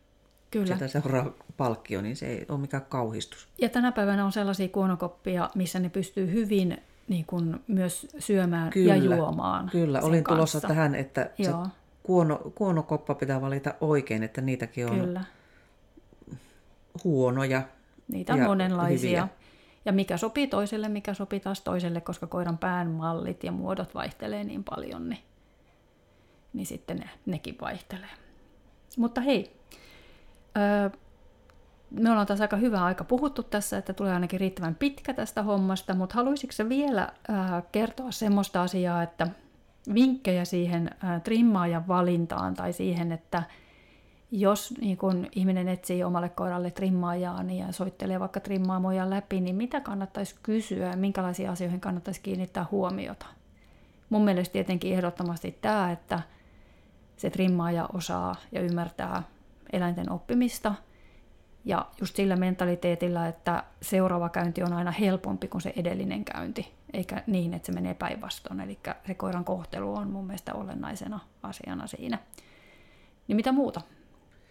Kyllä. 0.50 0.74
sitä 0.74 0.88
seuraa 0.88 1.32
palkkio, 1.56 2.00
niin 2.00 2.16
se 2.16 2.26
ei 2.26 2.46
ole 2.48 2.58
mikään 2.58 2.84
kauhistus. 2.88 3.48
Ja 3.58 3.68
tänä 3.68 3.92
päivänä 3.92 4.24
on 4.24 4.32
sellaisia 4.32 4.68
kuonokoppia, 4.68 5.50
missä 5.54 5.78
ne 5.78 5.88
pystyy 5.88 6.32
hyvin 6.32 6.82
niin 7.08 7.24
kuin 7.26 7.60
myös 7.66 8.06
syömään 8.18 8.70
kyllä, 8.70 8.96
ja 8.96 9.16
juomaan. 9.16 9.68
Kyllä, 9.72 10.00
olin 10.00 10.24
kanssa. 10.24 10.36
tulossa 10.36 10.60
tähän, 10.60 10.94
että 10.94 11.30
Joo. 11.38 11.64
se 11.64 11.70
kuono, 12.02 12.52
kuonokoppa 12.54 13.14
pitää 13.14 13.40
valita 13.40 13.74
oikein, 13.80 14.22
että 14.22 14.40
niitäkin 14.40 14.86
on 14.86 15.00
kyllä. 15.00 15.24
huonoja. 17.04 17.62
Niitä 18.08 18.34
on 18.34 18.40
monenlaisia. 18.40 19.22
Hyviä. 19.22 19.43
Ja 19.84 19.92
mikä 19.92 20.16
sopii 20.16 20.46
toiselle, 20.46 20.88
mikä 20.88 21.14
sopii 21.14 21.40
taas 21.40 21.60
toiselle, 21.60 22.00
koska 22.00 22.26
koiran 22.26 22.58
pään 22.58 22.90
mallit 22.90 23.44
ja 23.44 23.52
muodot 23.52 23.94
vaihtelee 23.94 24.44
niin 24.44 24.64
paljon, 24.64 25.08
niin, 25.08 25.22
niin 26.52 26.66
sitten 26.66 26.96
ne, 26.96 27.10
nekin 27.26 27.56
vaihtelee. 27.60 28.10
Mutta 28.96 29.20
hei, 29.20 29.56
öö, 30.56 30.90
me 31.90 32.10
ollaan 32.10 32.26
taas 32.26 32.40
aika 32.40 32.56
hyvä 32.56 32.84
aika 32.84 33.04
puhuttu 33.04 33.42
tässä, 33.42 33.78
että 33.78 33.92
tulee 33.92 34.12
ainakin 34.14 34.40
riittävän 34.40 34.74
pitkä 34.74 35.14
tästä 35.14 35.42
hommasta, 35.42 35.94
mutta 35.94 36.14
haluaisitko 36.14 36.68
vielä 36.68 37.08
öö, 37.28 37.36
kertoa 37.72 38.10
semmoista 38.10 38.62
asiaa, 38.62 39.02
että 39.02 39.26
vinkkejä 39.94 40.44
siihen 40.44 40.90
öö, 41.04 41.20
trimmaajan 41.20 41.88
valintaan 41.88 42.54
tai 42.54 42.72
siihen, 42.72 43.12
että 43.12 43.42
jos 44.36 44.74
niin 44.80 44.96
kun 44.96 45.26
ihminen 45.32 45.68
etsii 45.68 46.04
omalle 46.04 46.28
koiralle 46.28 46.70
trimmaajaa 46.70 47.42
ja 47.42 47.72
soittelee 47.72 48.20
vaikka 48.20 48.40
trimmaamoja 48.40 49.10
läpi, 49.10 49.40
niin 49.40 49.56
mitä 49.56 49.80
kannattaisi 49.80 50.36
kysyä 50.42 50.86
ja 50.86 50.96
minkälaisiin 50.96 51.50
asioihin 51.50 51.80
kannattaisi 51.80 52.20
kiinnittää 52.20 52.66
huomiota? 52.70 53.26
Mun 54.10 54.24
mielestä 54.24 54.52
tietenkin 54.52 54.94
ehdottomasti 54.94 55.58
tämä, 55.60 55.92
että 55.92 56.20
se 57.16 57.30
trimmaaja 57.30 57.88
osaa 57.92 58.34
ja 58.52 58.60
ymmärtää 58.60 59.22
eläinten 59.72 60.12
oppimista 60.12 60.74
ja 61.64 61.86
just 62.00 62.16
sillä 62.16 62.36
mentaliteetillä, 62.36 63.28
että 63.28 63.64
seuraava 63.82 64.28
käynti 64.28 64.62
on 64.62 64.72
aina 64.72 64.90
helpompi 64.90 65.48
kuin 65.48 65.62
se 65.62 65.72
edellinen 65.76 66.24
käynti, 66.24 66.72
eikä 66.92 67.22
niin, 67.26 67.54
että 67.54 67.66
se 67.66 67.72
menee 67.72 67.94
päinvastoin. 67.94 68.60
Eli 68.60 68.78
se 69.06 69.14
koiran 69.14 69.44
kohtelu 69.44 69.96
on 69.96 70.10
mun 70.10 70.26
mielestä 70.26 70.54
olennaisena 70.54 71.20
asiana 71.42 71.86
siinä. 71.86 72.18
Niin 73.28 73.36
mitä 73.36 73.52
muuta? 73.52 73.80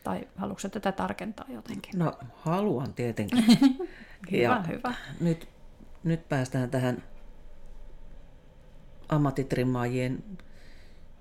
Tai 0.04 0.28
haluatko 0.36 0.70
tätä 0.70 0.92
tarkentaa 0.92 1.46
jotenkin? 1.50 2.00
No 2.00 2.14
haluan 2.36 2.94
tietenkin. 2.94 3.46
hyvä, 4.32 4.44
ja 4.44 4.64
hyvä. 4.64 4.94
Nyt 5.20 5.48
nyt 6.04 6.30
päästään 6.30 6.70
tähän 6.70 7.04
ammattitrimmaajien 9.10 10.24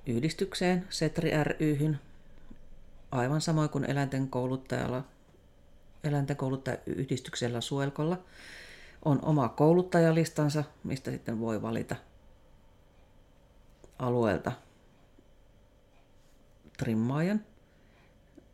yhdistykseen, 0.07 0.87
Setri 0.91 1.31
ryhyn, 1.45 2.01
aivan 3.11 3.41
samoin 3.41 3.71
kuin 3.71 3.91
eläinten 3.91 4.29
kouluttajalla, 4.29 5.05
eläinten 6.05 6.37
kouluttajayhdistyksellä 6.37 7.61
Suelkolla 7.61 8.19
on 9.05 9.25
oma 9.25 9.49
kouluttajalistansa, 9.49 10.65
mistä 10.85 11.11
sitten 11.11 11.41
voi 11.41 11.63
valita 11.63 11.97
alueelta 13.99 14.53
trimmaajan. 16.79 17.45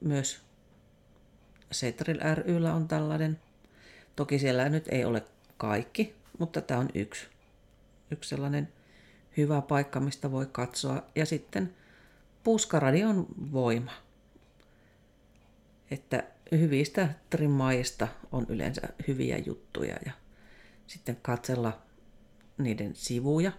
Myös 0.00 0.40
Setril 1.72 2.18
ryllä 2.34 2.74
on 2.74 2.88
tällainen. 2.88 3.40
Toki 4.16 4.38
siellä 4.38 4.68
nyt 4.68 4.88
ei 4.88 5.04
ole 5.04 5.24
kaikki, 5.56 6.14
mutta 6.38 6.60
tämä 6.60 6.80
on 6.80 6.88
yksi, 6.94 7.26
yksi 8.10 8.28
sellainen 8.28 8.68
hyvä 9.36 9.60
paikka, 9.60 10.00
mistä 10.00 10.30
voi 10.30 10.46
katsoa. 10.52 11.02
Ja 11.14 11.26
sitten 11.26 11.74
puskaradion 12.44 13.26
voima. 13.52 13.92
Että 15.90 16.24
hyvistä 16.50 17.08
trimmaajista 17.30 18.08
on 18.32 18.46
yleensä 18.48 18.82
hyviä 19.08 19.38
juttuja 19.38 19.96
ja 20.06 20.12
sitten 20.86 21.18
katsella 21.22 21.78
niiden 22.58 22.94
sivuja. 22.94 23.52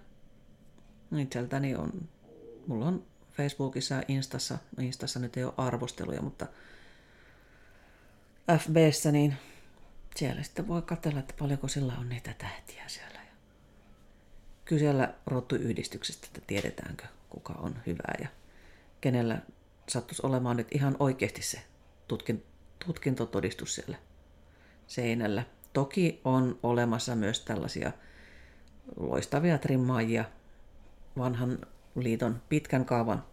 Itseltäni 1.17 1.75
on, 1.75 2.09
mulla 2.67 2.85
on 2.85 3.05
Facebookissa 3.39 3.95
ja 3.95 4.03
Instassa, 4.07 4.57
no 4.77 4.83
Instassa 4.83 5.19
nyt 5.19 5.37
ei 5.37 5.43
ole 5.43 5.53
arvosteluja, 5.57 6.21
mutta 6.21 6.47
FBssä, 8.57 9.11
niin 9.11 9.37
siellä 10.15 10.43
sitten 10.43 10.67
voi 10.67 10.81
katsella, 10.81 11.19
että 11.19 11.33
paljonko 11.39 11.67
sillä 11.67 11.93
on 11.99 12.09
niitä 12.09 12.33
tähtiä 12.37 12.83
siellä. 12.87 13.19
Ja 13.19 13.31
kysellä 14.65 15.13
rottuyhdistyksestä, 15.25 16.27
että 16.27 16.41
tiedetäänkö 16.47 17.05
kuka 17.29 17.53
on 17.53 17.75
hyvä 17.85 18.13
ja 18.21 18.27
kenellä 19.01 19.41
sattuisi 19.89 20.25
olemaan 20.25 20.57
nyt 20.57 20.67
ihan 20.71 20.95
oikeasti 20.99 21.41
se 21.41 21.61
tutkin, 22.07 22.45
tutkintotodistus 22.85 23.75
siellä 23.75 23.97
seinällä. 24.87 25.43
Toki 25.73 26.21
on 26.25 26.59
olemassa 26.63 27.15
myös 27.15 27.39
tällaisia 27.39 27.91
loistavia 28.97 29.57
trimmaajia, 29.57 30.25
vanhan 31.17 31.59
liiton 31.95 32.41
pitkän 32.49 32.85
kaavan 32.85 33.23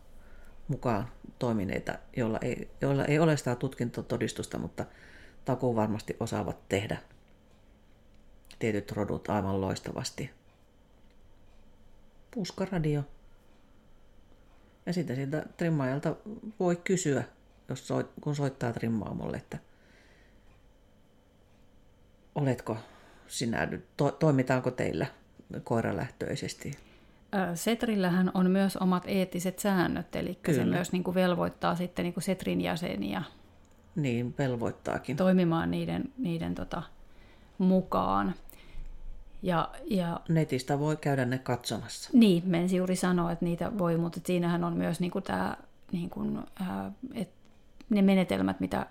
mukaan 0.69 1.09
toimineita, 1.39 1.99
joilla 2.17 2.39
ei, 2.43 2.71
joilla 2.81 3.05
ei 3.05 3.19
ole 3.19 3.37
sitä 3.37 3.55
tutkintotodistusta, 3.55 4.59
mutta 4.59 4.85
takuu 5.45 5.77
varmasti 5.77 6.17
osaavat 6.21 6.69
tehdä 6.69 6.99
tietyt 8.59 8.93
rodut 8.93 9.31
aivan 9.31 9.61
loistavasti. 9.61 10.31
Puskaradio. 12.35 13.05
Ja 14.87 14.93
sitten 14.93 15.17
siltä 15.17 15.47
trimmaajalta 15.57 16.17
voi 16.61 16.77
kysyä, 16.77 17.25
jos 17.69 17.89
soit, 17.89 18.11
kun 18.21 18.37
soittaa 18.37 18.73
trimmaamolle, 18.73 19.37
että 19.37 19.59
oletko 22.35 22.77
sinä, 23.29 23.69
to, 23.97 24.11
toimitaanko 24.11 24.71
teillä 24.71 25.07
koiralähtöisesti 25.65 26.79
Setrillähän 27.55 28.31
on 28.35 28.51
myös 28.51 28.77
omat 28.77 29.03
eettiset 29.07 29.59
säännöt, 29.59 30.17
eli 30.17 30.39
Kyllä. 30.43 30.59
se 30.59 30.65
myös 30.65 30.93
niin 30.93 31.05
kuin 31.05 31.15
velvoittaa 31.15 31.75
sitten 31.77 32.03
niin 32.03 32.15
kuin 32.15 32.25
Setrin 32.25 32.61
jäseniä 32.61 33.23
niin, 33.97 34.35
velvoittaakin. 34.39 35.17
toimimaan 35.17 35.71
niiden, 35.71 36.05
niiden 36.19 36.55
tota, 36.55 36.83
mukaan. 37.59 38.35
Ja, 39.43 39.71
ja, 39.85 40.21
Netistä 40.29 40.79
voi 40.79 40.97
käydä 40.97 41.25
ne 41.25 41.39
katsomassa. 41.39 42.11
Niin, 42.13 42.43
menisi 42.47 42.77
juuri 42.77 42.97
sanoa, 42.97 43.33
että 43.33 43.45
niitä 43.45 43.79
voi, 43.79 43.97
mutta 43.97 44.21
siinähän 44.25 44.65
on 44.65 44.77
myös 44.77 45.01
niin 45.01 45.11
kuin 45.11 45.23
tämä, 45.23 45.57
niin 45.93 46.11
kuin, 46.11 46.39
ää, 46.61 46.93
et 47.15 47.31
ne 47.91 48.03
menetelmät, 48.03 48.61
mitä 48.61 48.87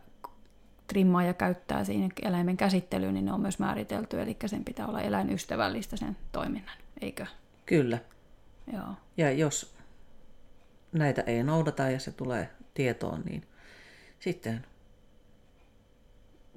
trimmaaja 0.87 1.33
käyttää 1.33 1.83
siinä 1.83 2.09
eläimen 2.21 2.57
käsittelyyn, 2.57 3.13
niin 3.13 3.25
ne 3.25 3.33
on 3.33 3.41
myös 3.41 3.59
määritelty, 3.59 4.21
eli 4.21 4.37
sen 4.45 4.65
pitää 4.65 4.87
olla 4.87 5.01
eläinystävällistä 5.01 5.97
sen 5.97 6.17
toiminnan, 6.31 6.77
eikö? 7.01 7.25
Kyllä. 7.65 7.97
Joo. 8.73 8.93
Ja 9.17 9.31
jos 9.31 9.75
näitä 10.91 11.21
ei 11.21 11.43
noudata 11.43 11.89
ja 11.89 11.99
se 11.99 12.11
tulee 12.11 12.49
tietoon, 12.73 13.21
niin 13.21 13.47
sitten 14.19 14.65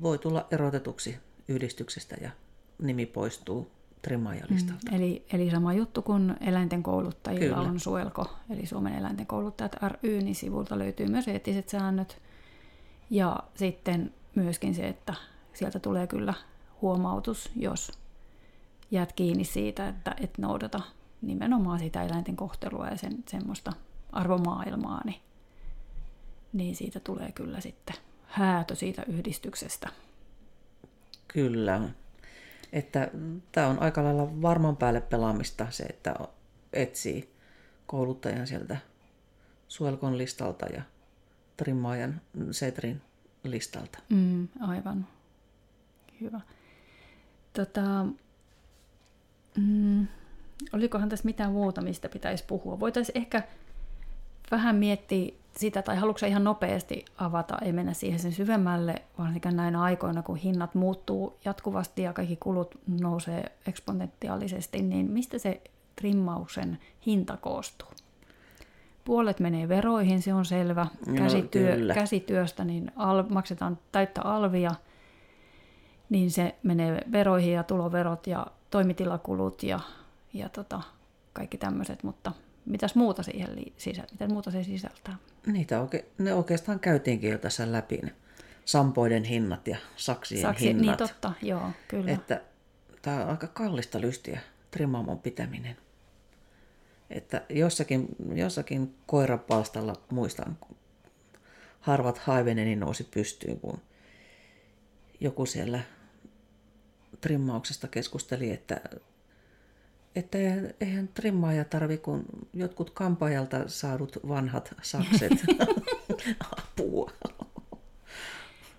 voi 0.03 0.19
tulla 0.19 0.47
erotetuksi 0.51 1.17
yhdistyksestä 1.49 2.17
ja 2.21 2.31
nimi 2.79 3.07
poistuu 3.07 3.71
trimmaajalistalta. 4.03 4.91
Mm, 4.91 4.97
eli, 4.97 5.27
eli 5.33 5.51
sama 5.51 5.73
juttu 5.73 6.03
kuin 6.03 6.37
eläinten 6.41 6.83
kouluttajilla 6.83 7.57
Kyllä. 7.57 7.69
on 7.71 7.81
Suelko, 7.81 8.37
eli 8.51 8.67
Suomen 8.67 8.95
eläinten 8.95 9.27
kouluttajat 9.27 9.77
ry, 9.89 10.21
niin 10.21 10.35
sivulta 10.35 10.79
löytyy 10.79 11.07
myös 11.07 11.29
eettiset 11.29 11.69
säännöt. 11.69 12.23
Ja 13.11 13.37
sitten 13.55 14.15
myöskin 14.35 14.75
se, 14.75 14.89
että 14.89 15.15
sieltä 15.55 15.79
tulee 15.79 16.07
kyllä 16.07 16.35
huomautus, 16.83 17.51
jos 17.57 17.93
jäät 18.91 19.13
kiinni 19.13 19.45
siitä, 19.45 19.89
että 19.89 20.15
et 20.21 20.39
noudata 20.39 20.81
nimenomaan 21.23 21.79
sitä 21.79 22.03
eläinten 22.03 22.37
kohtelua 22.37 22.87
ja 22.87 22.97
sen, 22.97 23.25
semmoista 23.29 23.73
arvomaailmaa, 24.13 25.03
niin, 25.05 25.21
niin 26.53 26.77
siitä 26.77 27.01
tulee 27.01 27.33
kyllä 27.33 27.61
sitten 27.61 27.97
häätö 28.27 28.75
siitä 28.75 29.03
yhdistyksestä. 29.03 29.89
Kyllä. 31.29 31.81
Että 32.73 33.11
tämä 33.53 33.67
on 33.67 33.83
aika 33.83 34.05
lailla 34.05 34.43
varman 34.43 34.77
päälle 34.77 35.01
pelaamista 35.01 35.67
se, 35.71 35.85
että 35.85 36.15
etsii 36.73 37.35
kouluttajan 37.87 38.47
sieltä 38.47 38.77
Suelkon 39.69 40.19
listalta 40.19 40.67
ja 40.67 40.83
trimmaajan 41.57 42.21
Setrin 42.51 43.03
listalta. 43.45 43.99
Mm, 44.09 44.49
aivan. 44.61 45.07
Hyvä. 46.21 46.41
Tota, 47.53 48.07
mm, 49.57 50.07
olikohan 50.73 51.09
tässä 51.09 51.25
mitään 51.25 51.53
muuta, 51.53 51.81
mistä 51.81 52.09
pitäisi 52.09 52.45
puhua? 52.47 52.81
Voitaisiin 52.81 53.19
ehkä 53.19 53.43
vähän 54.51 54.77
miettiä 54.77 55.33
sitä, 55.57 55.83
tai 55.83 55.97
haluatko 55.97 56.27
ihan 56.27 56.45
nopeasti 56.45 57.05
avata, 57.19 57.59
ei 57.63 57.73
mennä 57.73 57.93
siihen 57.93 58.19
sen 58.19 58.33
syvemmälle, 58.33 58.95
varsinkin 59.19 59.57
näinä 59.57 59.83
aikoina, 59.83 60.23
kun 60.23 60.37
hinnat 60.37 60.75
muuttuu 60.75 61.39
jatkuvasti 61.45 62.03
ja 62.03 62.13
kaikki 62.13 62.37
kulut 62.37 62.79
nousee 63.01 63.53
eksponentiaalisesti, 63.67 64.83
niin 64.83 65.11
mistä 65.11 65.39
se 65.39 65.61
trimmauksen 65.97 66.79
hinta 67.07 67.37
koostuu? 67.37 67.89
Puolet 69.05 69.41
menee 69.41 69.69
veroihin, 69.69 70.23
se 70.23 70.35
on 70.35 70.45
selvä. 70.45 70.87
Käsityö, 71.17 71.77
no, 71.77 71.95
käsityöstä 71.95 72.65
niin 72.65 72.93
al, 72.97 73.25
maksetaan 73.29 73.79
täyttä 73.93 74.23
alvia, 74.23 74.71
niin 76.11 76.31
se 76.31 76.55
menee 76.63 77.03
veroihin 77.13 77.53
ja 77.53 77.63
tuloverot 77.63 78.27
ja 78.27 78.47
toimitilakulut 78.71 79.63
ja 79.63 79.81
ja 80.33 80.49
tota, 80.49 80.83
kaikki 81.33 81.59
tämmöiset, 81.59 82.03
mutta 82.03 82.33
mitäs 82.65 82.95
muuta 82.95 83.23
siihen 83.23 83.49
sisä, 83.77 84.03
miten 84.13 84.33
muuta 84.33 84.51
se 84.51 84.65
sisältää? 84.65 85.17
Niitä 85.47 85.81
oke, 85.81 86.05
ne 86.19 86.35
oikeastaan 86.35 86.81
käytiinkin 86.81 87.31
jo 87.31 87.39
tässä 87.39 87.73
läpi, 87.73 87.97
ne 87.97 88.15
sampoiden 88.65 89.25
hinnat 89.25 89.69
ja 89.69 89.77
saksien 89.97 90.43
Saksi, 90.43 90.65
niin 90.65 90.77
hinnat. 90.77 91.01
Niin 91.01 91.09
totta, 91.09 91.33
joo, 91.43 91.71
kyllä. 91.89 92.13
Että 92.13 92.43
tämä 93.03 93.23
on 93.23 93.31
aika 93.31 93.47
kallista 93.47 94.01
lystiä, 94.01 94.41
trimaamon 94.71 95.19
pitäminen. 95.19 95.77
Että 97.11 97.43
jossakin, 97.49 98.09
jossakin 98.35 98.95
koirapalstalla 99.07 99.93
muistan, 100.11 100.59
harvat 101.81 102.19
haiveneni 102.19 102.77
nousi 102.77 103.05
pystyyn, 103.05 103.61
kun 103.61 103.81
joku 105.21 105.47
siellä 105.47 105.81
trimmauksesta 107.21 107.89
keskusteli, 107.89 108.51
että 108.51 108.81
että 110.17 110.39
eihän, 110.39 110.75
eihän 110.81 111.09
trimmaaja 111.09 111.65
tarvi 111.65 111.99
kuin 111.99 112.25
jotkut 112.55 112.91
kampajalta 112.91 113.65
saadut 113.67 114.19
vanhat 114.29 114.75
sakset. 114.83 115.33
Apua. 116.59 117.11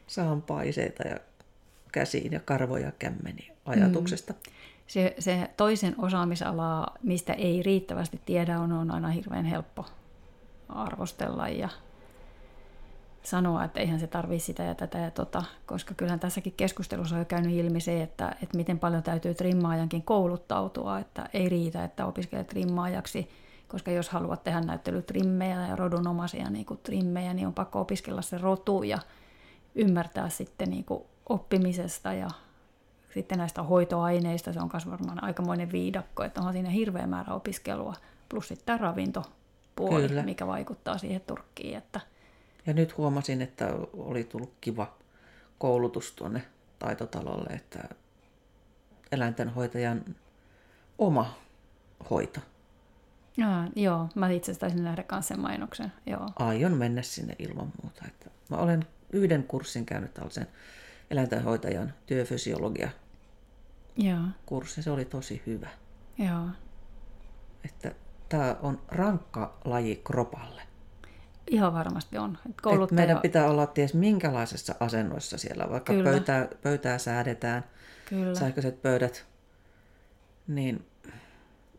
Saan 0.07 0.41
paiseita 0.41 1.07
ja 1.07 1.19
käsiin 1.91 2.31
ja 2.31 2.39
karvoja 2.39 2.91
kämmeni 2.99 3.51
ajatuksesta. 3.65 4.33
Mm. 4.33 4.39
Se, 4.87 5.15
se 5.19 5.49
toisen 5.57 5.95
osaamisalaa, 5.97 6.97
mistä 7.03 7.33
ei 7.33 7.63
riittävästi 7.63 8.21
tiedä, 8.25 8.59
on, 8.59 8.71
on 8.71 8.91
aina 8.91 9.07
hirveän 9.07 9.45
helppo 9.45 9.85
arvostella 10.69 11.49
ja 11.49 11.69
sanoa, 13.23 13.63
että 13.63 13.79
eihän 13.79 13.99
se 13.99 14.07
tarvitse 14.07 14.45
sitä 14.45 14.63
ja 14.63 14.75
tätä 14.75 14.97
ja 14.97 15.11
tota, 15.11 15.43
koska 15.65 15.93
kyllähän 15.93 16.19
tässäkin 16.19 16.53
keskustelussa 16.57 17.15
on 17.15 17.21
jo 17.21 17.25
käynyt 17.25 17.53
ilmi 17.53 17.79
se, 17.79 18.03
että, 18.03 18.35
että 18.43 18.57
miten 18.57 18.79
paljon 18.79 19.03
täytyy 19.03 19.33
trimmaajankin 19.33 20.03
kouluttautua, 20.03 20.99
että 20.99 21.29
ei 21.33 21.49
riitä, 21.49 21.83
että 21.83 22.05
opiskelet 22.05 22.47
trimmaajaksi, 22.47 23.29
koska 23.67 23.91
jos 23.91 24.09
haluat 24.09 24.43
tehdä 24.43 24.61
näyttelytrimmejä 24.61 25.67
ja 25.67 25.75
rodunomaisia 25.75 26.49
niin 26.49 26.65
kuin 26.65 26.79
trimmejä, 26.83 27.33
niin 27.33 27.47
on 27.47 27.53
pakko 27.53 27.81
opiskella 27.81 28.21
se 28.21 28.37
rotu 28.37 28.83
ja 28.83 28.99
ymmärtää 29.75 30.29
sitten 30.29 30.69
niin 30.69 30.85
kuin 30.85 31.03
oppimisesta 31.29 32.13
ja 32.13 32.27
sitten 33.13 33.37
näistä 33.37 33.63
hoitoaineista, 33.63 34.53
se 34.53 34.59
on 34.59 34.69
myös 34.73 34.89
varmaan 34.89 35.23
aikamoinen 35.23 35.71
viidakko, 35.71 36.23
että 36.23 36.39
onhan 36.39 36.53
siinä 36.53 36.69
hirveä 36.69 37.07
määrä 37.07 37.33
opiskelua, 37.33 37.93
plus 38.29 38.47
sitten 38.47 38.65
tämä 38.65 38.77
ravintopuoli, 38.77 40.07
Kyllä. 40.07 40.23
mikä 40.23 40.47
vaikuttaa 40.47 40.97
siihen 40.97 41.21
turkkiin. 41.21 41.77
Että... 41.77 41.99
Ja 42.65 42.73
nyt 42.73 42.97
huomasin, 42.97 43.41
että 43.41 43.73
oli 43.93 44.23
tullut 44.23 44.53
kiva 44.61 44.97
koulutus 45.57 46.11
tuonne 46.11 46.43
taitotalolle, 46.79 47.53
että 47.53 47.89
eläintenhoitajan 49.11 50.15
oma 50.97 51.35
hoito. 52.09 52.39
Ja, 53.37 53.67
joo, 53.75 54.09
mä 54.15 54.29
itse 54.29 54.51
asiassa 54.51 54.59
taisin 54.59 54.83
nähdä 54.83 55.03
myös 55.11 55.27
sen 55.27 55.39
mainoksen. 55.39 55.91
Joo. 56.05 56.29
Aion 56.35 56.73
mennä 56.73 57.01
sinne 57.01 57.35
ilman 57.39 57.71
muuta. 57.83 58.05
Että 58.07 58.29
mä 58.49 58.57
olen 58.57 58.85
yhden 59.13 59.43
kurssin 59.43 59.85
käynyt 59.85 60.13
tällaisen 60.13 60.47
eläintenhoitajan 61.11 61.93
työfysiologia 62.05 62.89
Joo. 63.97 64.21
kurssi. 64.45 64.83
Se 64.83 64.91
oli 64.91 65.05
tosi 65.05 65.41
hyvä. 65.45 65.69
Joo. 66.17 66.45
Että 67.65 67.91
tämä 68.29 68.55
on 68.61 68.81
rankka 68.87 69.59
laji 69.65 70.01
kropalle. 70.03 70.61
Ihan 71.49 71.73
varmasti 71.73 72.17
on. 72.17 72.37
Kouluttaja... 72.61 72.95
meidän 72.95 73.21
pitää 73.21 73.49
olla 73.49 73.67
ties 73.67 73.93
minkälaisessa 73.93 74.75
asennoissa 74.79 75.37
siellä, 75.37 75.69
vaikka 75.69 75.93
pöytää, 76.03 76.47
pöytää 76.63 76.97
säädetään, 76.97 77.63
Kyllä. 78.09 78.35
sähköiset 78.35 78.81
pöydät, 78.81 79.25
niin 80.47 80.85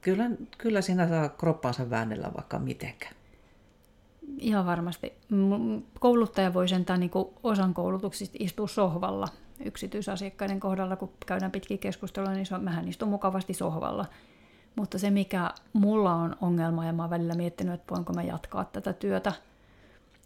kyllä, 0.00 0.30
kyllä 0.58 0.80
siinä 0.80 1.08
saa 1.08 1.28
kroppansa 1.28 1.90
väännellä 1.90 2.30
vaikka 2.36 2.58
mitenkään. 2.58 3.14
Ihan 4.38 4.66
varmasti. 4.66 5.12
Kouluttaja 6.00 6.54
voi 6.54 6.68
sentään 6.68 7.00
niin 7.00 7.10
osan 7.42 7.74
koulutuksista 7.74 8.36
istua 8.40 8.68
sohvalla 8.68 9.28
yksityisasiakkaiden 9.64 10.60
kohdalla, 10.60 10.96
kun 10.96 11.12
käydään 11.26 11.52
pitkiä 11.52 11.78
keskustelua, 11.78 12.32
niin 12.32 12.46
se 12.46 12.54
on, 12.54 12.64
mähän 12.64 12.88
istun 12.88 13.08
mukavasti 13.08 13.54
sohvalla. 13.54 14.06
Mutta 14.76 14.98
se, 14.98 15.10
mikä 15.10 15.50
mulla 15.72 16.14
on 16.14 16.36
ongelma, 16.40 16.86
ja 16.86 16.92
mä 16.92 17.02
oon 17.02 17.10
välillä 17.10 17.34
miettinyt, 17.34 17.74
että 17.74 17.94
voinko 17.94 18.12
mä 18.12 18.22
jatkaa 18.22 18.64
tätä 18.64 18.92
työtä, 18.92 19.32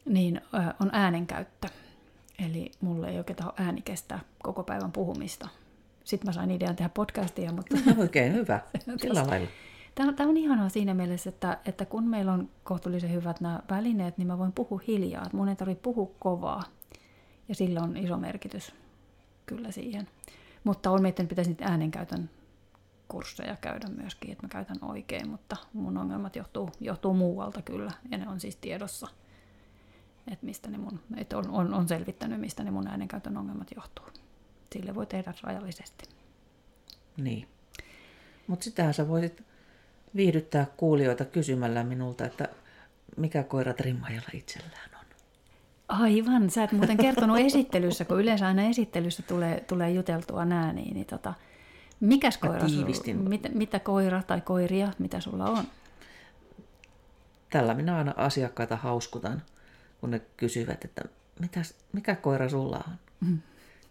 niin 0.04 0.40
on 0.80 0.90
äänenkäyttö. 0.92 1.68
Eli 2.46 2.70
mulle 2.80 3.08
ei 3.08 3.18
oikein 3.18 3.38
ääni 3.56 3.82
kestää 3.82 4.20
koko 4.42 4.62
päivän 4.62 4.92
puhumista. 4.92 5.48
Sitten 6.04 6.28
mä 6.28 6.32
sain 6.32 6.50
idean 6.50 6.76
tehdä 6.76 6.88
podcastia, 6.88 7.52
mutta... 7.52 7.76
Oikein 7.96 8.32
hyvä, 8.32 8.60
sillä 9.02 9.26
lailla. 9.26 9.48
Tämä, 9.94 10.12
tämä 10.12 10.30
on 10.30 10.36
ihanaa 10.36 10.68
siinä 10.68 10.94
mielessä, 10.94 11.30
että, 11.30 11.58
että 11.64 11.84
kun 11.84 12.08
meillä 12.08 12.32
on 12.32 12.48
kohtuullisen 12.64 13.12
hyvät 13.12 13.40
nämä 13.40 13.60
välineet, 13.70 14.18
niin 14.18 14.26
mä 14.26 14.38
voin 14.38 14.52
puhua 14.52 14.80
hiljaa. 14.86 15.30
Mun 15.32 15.48
ei 15.48 15.56
tarvitse 15.56 15.82
puhua 15.82 16.10
kovaa. 16.18 16.62
Ja 17.48 17.54
sillä 17.54 17.80
on 17.80 17.96
iso 17.96 18.16
merkitys 18.16 18.74
kyllä 19.46 19.70
siihen. 19.70 20.08
Mutta 20.64 20.90
on 20.90 21.02
miettinyt, 21.02 21.26
että 21.26 21.32
pitäisi 21.32 21.50
niitä 21.50 21.64
äänenkäytön 21.64 22.30
kursseja 23.08 23.56
käydä 23.56 23.88
myöskin, 23.88 24.32
että 24.32 24.46
mä 24.46 24.48
käytän 24.48 24.76
oikein, 24.82 25.28
mutta 25.28 25.56
mun 25.72 25.98
ongelmat 25.98 26.36
johtuu, 26.36 26.70
johtuu 26.80 27.14
muualta 27.14 27.62
kyllä, 27.62 27.92
ja 28.10 28.18
ne 28.18 28.28
on 28.28 28.40
siis 28.40 28.56
tiedossa, 28.56 29.08
että 30.32 30.46
mistä 30.46 30.70
ne 30.70 30.78
mun, 30.78 31.00
että 31.16 31.38
on, 31.38 31.50
on, 31.50 31.74
on 31.74 31.88
selvittänyt, 31.88 32.40
mistä 32.40 32.64
ne 32.64 32.70
mun 32.70 32.86
äänenkäytön 32.88 33.36
ongelmat 33.36 33.68
johtuu. 33.76 34.04
Sille 34.72 34.94
voi 34.94 35.06
tehdä 35.06 35.34
rajallisesti. 35.42 36.08
Niin. 37.16 37.48
Mutta 38.46 38.64
sitähän 38.64 38.94
sä 38.94 39.08
voisit 39.08 39.42
viihdyttää 40.16 40.66
kuulijoita 40.76 41.24
kysymällä 41.24 41.84
minulta, 41.84 42.24
että 42.24 42.48
mikä 43.16 43.42
koira 43.42 43.74
trimmajalla 43.74 44.28
itsellään 44.32 44.90
on. 45.00 45.06
Aivan, 45.88 46.50
sä 46.50 46.64
et 46.64 46.72
muuten 46.72 46.96
kertonut 46.96 47.38
esittelyssä, 47.38 48.04
kun 48.04 48.20
yleensä 48.20 48.46
aina 48.46 48.62
esittelyssä 48.62 49.22
tulee, 49.22 49.60
tulee 49.60 49.90
juteltua 49.90 50.44
nää, 50.44 50.72
niin, 50.72 50.94
niin 50.94 51.06
tota, 51.06 51.34
mikäs 52.00 52.38
koira 52.38 52.66
mitä, 53.14 53.48
mitä 53.48 53.78
koira 53.78 54.22
tai 54.22 54.40
koiria, 54.40 54.92
mitä 54.98 55.20
sulla 55.20 55.44
on? 55.44 55.64
Tällä 57.50 57.74
minä 57.74 57.96
aina 57.96 58.14
asiakkaita 58.16 58.76
hauskutan, 58.76 59.42
kun 60.04 60.10
ne 60.10 60.20
kysyvät, 60.36 60.84
että 60.84 61.02
mitäs, 61.40 61.74
mikä 61.92 62.14
koira 62.14 62.48
sulla 62.48 62.84
on? 62.88 62.94
Mm. 63.20 63.38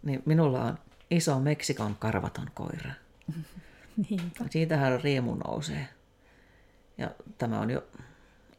Niin 0.03 0.23
minulla 0.25 0.63
on 0.63 0.77
iso 1.11 1.39
Meksikon 1.39 1.95
karvaton 1.95 2.47
koira. 2.53 2.91
Niinpä. 4.09 4.45
Siitähän 4.49 5.01
riemu 5.01 5.35
nousee. 5.35 5.87
Ja 6.97 7.11
tämä 7.37 7.59
on 7.59 7.69
jo, 7.69 7.83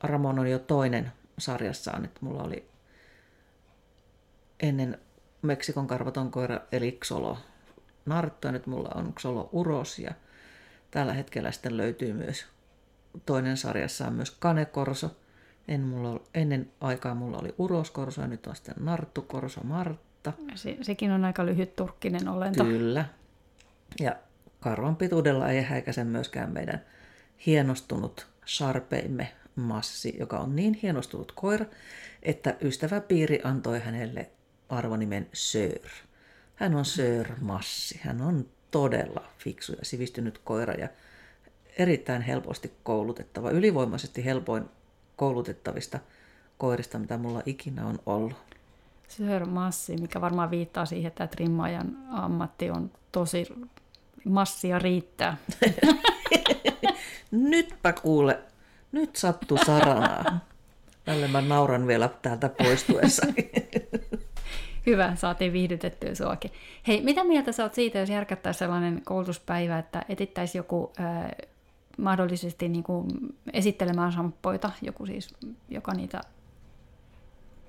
Ramon 0.02 0.39
on 0.39 0.51
jo 0.51 0.59
toinen 0.59 1.12
sarjassaan, 1.39 2.05
että 2.05 2.20
mulla 2.22 2.43
oli 2.43 2.68
ennen 4.60 4.98
Meksikon 5.43 5.86
karvaton 5.86 6.31
koira 6.31 6.60
eli 6.72 6.98
Xolo 7.05 7.39
Nartto, 8.06 8.48
ja 8.48 8.52
nyt 8.52 8.66
mulla 8.66 8.90
on 8.94 9.12
Xolo 9.12 9.48
Uros, 9.52 9.98
ja 9.98 10.14
tällä 10.90 11.12
hetkellä 11.12 11.52
sitten 11.52 11.76
löytyy 11.76 12.12
myös 12.12 12.47
toinen 13.26 13.56
sarjassaan 13.56 14.12
myös 14.12 14.31
Kanekorso. 14.31 15.16
En 15.69 15.81
mulla, 15.81 16.20
ennen 16.35 16.70
aikaa 16.81 17.15
mulla 17.15 17.39
oli 17.39 17.55
Uroskorso 17.59 18.20
ja 18.20 18.27
nyt 18.27 18.47
on 18.47 18.57
sitten 18.57 18.74
Narttukorso 18.81 19.61
Martta. 19.65 20.32
Se, 20.55 20.77
sekin 20.82 21.11
on 21.11 21.24
aika 21.24 21.47
lyhyt 21.47 21.77
turkkinen 21.77 22.28
olento. 22.28 22.65
Kyllä. 22.65 23.05
Ja 24.01 24.16
karvan 24.61 24.97
pituudella 24.97 25.49
ei 25.49 25.62
häikäise 25.62 26.05
myöskään 26.05 26.53
meidän 26.53 26.81
hienostunut 27.47 28.27
sarpeimme 28.45 29.32
Massi, 29.57 30.16
joka 30.19 30.39
on 30.39 30.57
niin 30.57 30.78
hienostunut 30.82 31.32
koira, 31.32 31.66
että 32.23 32.57
ystäväpiiri 32.62 33.41
antoi 33.45 33.81
hänelle 33.81 34.31
arvonimen 34.69 35.27
Sir. 35.32 35.89
Hän 36.55 36.74
on 36.74 36.85
Sir 36.85 37.27
Massi. 37.41 38.01
Hän 38.03 38.23
on 38.23 38.47
todella 38.70 39.24
fiksu 39.39 39.73
ja 39.73 39.85
sivistynyt 39.85 40.41
koira 40.45 40.74
ja 40.74 40.89
erittäin 41.78 42.23
helposti 42.23 42.73
koulutettava, 42.82 43.51
ylivoimaisesti 43.51 44.24
helpoin 44.24 44.65
koulutettavista 45.16 45.99
koirista, 46.59 46.99
mitä 46.99 47.19
mulla 47.19 47.43
ikinä 47.47 47.86
on 47.86 47.99
ollut. 48.07 48.36
Sir 49.09 49.47
Massi, 49.47 49.97
mikä 49.97 50.20
varmaan 50.20 50.51
viittaa 50.51 50.86
siihen, 50.86 51.09
että 51.09 51.27
trimmaajan 51.27 51.97
ammatti 52.11 52.70
on 52.70 52.91
tosi 53.12 53.47
massia 54.24 54.78
riittää. 54.78 55.36
Nytpä 57.31 57.93
kuule, 57.93 58.39
nyt 58.93 59.16
sattuu 59.16 59.59
saranaa. 59.66 60.41
Tälle 61.05 61.28
mä 61.28 61.41
nauran 61.41 61.86
vielä 61.86 62.09
täältä 62.23 62.49
poistuessa. 62.49 63.27
Hyvä, 64.86 65.16
saatiin 65.16 65.53
viihdytettyä 65.53 66.15
suakin. 66.15 66.51
Hei, 66.86 67.03
mitä 67.03 67.24
mieltä 67.24 67.53
sä 67.53 67.62
oot 67.62 67.74
siitä, 67.74 67.99
jos 67.99 68.11
järkättäisiin 68.11 68.59
sellainen 68.59 69.03
koulutuspäivä, 69.05 69.78
että 69.78 70.03
etittäisi 70.09 70.59
joku 70.59 70.93
äh, 71.01 71.31
mahdollisesti 71.99 72.69
niin 72.69 72.85
kuin 72.85 73.07
esittelemään 73.53 74.12
samppoita, 74.12 74.71
joku 74.83 75.07
siis, 75.07 75.35
joka 75.69 75.95
niitä 75.95 76.21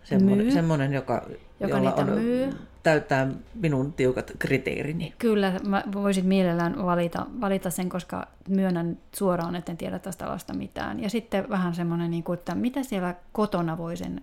Semmoinen, 0.06 0.46
myy. 0.46 0.52
semmoinen 0.52 0.94
joka, 0.94 1.26
joka 1.60 1.78
jolla 1.78 1.94
on, 1.94 2.10
myy. 2.10 2.54
täyttää 2.84 3.28
minun 3.56 3.94
tiukat 3.94 4.32
kriteerini. 4.40 5.14
Kyllä, 5.18 5.60
mä 5.68 5.84
voisin 5.94 6.26
mielellään 6.26 6.86
valita, 6.86 7.26
valita 7.42 7.70
sen, 7.70 7.90
koska 7.90 8.28
myönnän 8.50 8.98
suoraan, 9.16 9.56
että 9.56 9.72
en 9.72 9.78
tiedä 9.78 10.00
tästä 10.00 10.28
alasta 10.28 10.54
mitään. 10.54 11.00
Ja 11.00 11.10
sitten 11.10 11.50
vähän 11.50 11.76
semmoinen, 11.76 12.12
niin 12.12 12.24
kuin, 12.24 12.40
että 12.40 12.56
mitä 12.56 12.84
siellä 12.84 13.16
kotona 13.32 13.78
voi 13.78 13.98
sen 13.98 14.22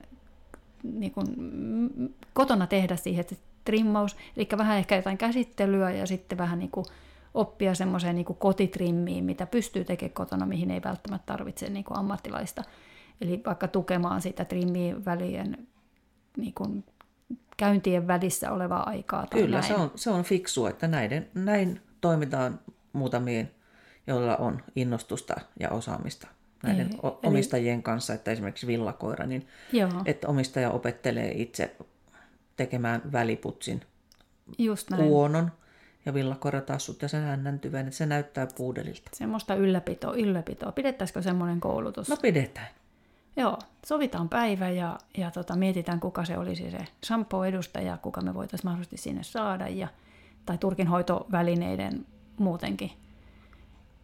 niin 0.82 1.12
kuin, 1.12 1.26
kotona 2.32 2.66
tehdä 2.66 2.96
siihen, 2.96 3.20
että 3.20 3.34
trimmaus, 3.64 4.16
eli 4.36 4.48
vähän 4.58 4.78
ehkä 4.78 4.96
jotain 4.96 5.18
käsittelyä 5.18 5.90
ja 5.90 6.06
sitten 6.06 6.38
vähän 6.38 6.58
niin 6.58 6.70
kuin 6.70 6.86
oppia 7.34 7.74
semmoiseen 7.74 8.14
niin 8.14 8.24
kotitrimmiin, 8.24 9.24
mitä 9.24 9.46
pystyy 9.46 9.84
tekemään 9.84 10.14
kotona, 10.14 10.46
mihin 10.46 10.70
ei 10.70 10.82
välttämättä 10.84 11.26
tarvitse 11.26 11.70
niin 11.70 11.84
kuin 11.84 11.98
ammattilaista. 11.98 12.64
Eli 13.20 13.42
vaikka 13.46 13.68
tukemaan 13.68 14.22
sitä 14.22 14.44
trimmiin 14.44 15.04
välien 15.04 15.68
niin 16.36 16.54
kuin 16.54 16.84
käyntien 17.56 18.06
välissä 18.06 18.52
olevaa 18.52 18.88
aikaa. 18.88 19.26
Tai 19.26 19.40
Kyllä, 19.40 19.56
näin. 19.56 19.68
Se, 19.68 19.74
on, 19.74 19.90
se 19.94 20.10
on 20.10 20.24
fiksua, 20.24 20.70
että 20.70 20.88
näiden, 20.88 21.30
näin 21.34 21.80
toimitaan 22.00 22.60
muutamien, 22.92 23.50
joilla 24.06 24.36
on 24.36 24.62
innostusta 24.76 25.34
ja 25.60 25.70
osaamista 25.70 26.28
näiden 26.62 26.90
Ei, 26.92 26.98
omistajien 27.22 27.74
eli... 27.74 27.82
kanssa, 27.82 28.14
että 28.14 28.30
esimerkiksi 28.30 28.66
villakoira, 28.66 29.26
niin 29.26 29.46
Joo. 29.72 29.90
että 30.04 30.28
omistaja 30.28 30.70
opettelee 30.70 31.32
itse 31.32 31.76
tekemään 32.56 33.02
väliputsin 33.12 33.80
Just 34.58 34.90
näin. 34.90 35.02
kuonon 35.02 35.50
ja 36.06 36.14
villakoira 36.14 36.60
tassut 36.60 37.02
ja 37.02 37.08
sen 37.08 37.22
hännäntyvän, 37.22 37.86
että 37.86 37.96
se 37.96 38.06
näyttää 38.06 38.46
puudelilta. 38.56 39.10
Semmoista 39.12 39.54
ylläpitoa, 39.54 40.14
ylläpitoa. 40.14 40.72
Pidettäisikö 40.72 41.22
semmoinen 41.22 41.60
koulutus? 41.60 42.08
No 42.08 42.16
pidetään. 42.22 42.68
Joo, 43.36 43.58
sovitaan 43.86 44.28
päivä 44.28 44.70
ja, 44.70 44.98
ja 45.16 45.30
tota, 45.30 45.56
mietitään, 45.56 46.00
kuka 46.00 46.24
se 46.24 46.38
olisi 46.38 46.70
se 46.70 46.78
shampoo-edustaja, 47.06 47.96
kuka 47.96 48.20
me 48.20 48.34
voitaisiin 48.34 48.68
mahdollisesti 48.68 48.96
sinne 48.96 49.22
saada, 49.22 49.68
ja, 49.68 49.88
tai 50.46 50.58
turkinhoitovälineiden 50.58 52.06
muutenkin, 52.38 52.90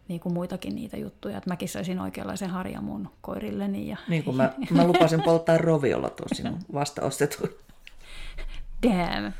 niin 0.07 0.19
kuin 0.19 0.33
muitakin 0.33 0.75
niitä 0.75 0.97
juttuja, 0.97 1.37
että 1.37 1.49
mäkin 1.49 1.69
saisin 1.69 1.99
oikeanlaisen 1.99 2.49
harjan 2.49 2.83
mun 2.83 3.09
koirilleni. 3.21 3.87
Ja... 3.87 3.97
Niin 4.07 4.23
kuin 4.23 4.37
mä, 4.37 4.53
mä 4.71 4.87
lupasin 4.87 5.23
polttaa 5.23 5.57
roviolla 5.57 6.09
tuon 6.09 6.29
sinun 6.35 6.59
vasta 6.73 7.01
ostetun. 7.01 7.49
Damn. 8.83 9.33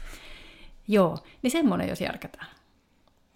Joo, 0.91 1.17
niin 1.41 1.51
semmoinen 1.51 1.89
jos 1.89 2.01
järkätään. 2.01 2.47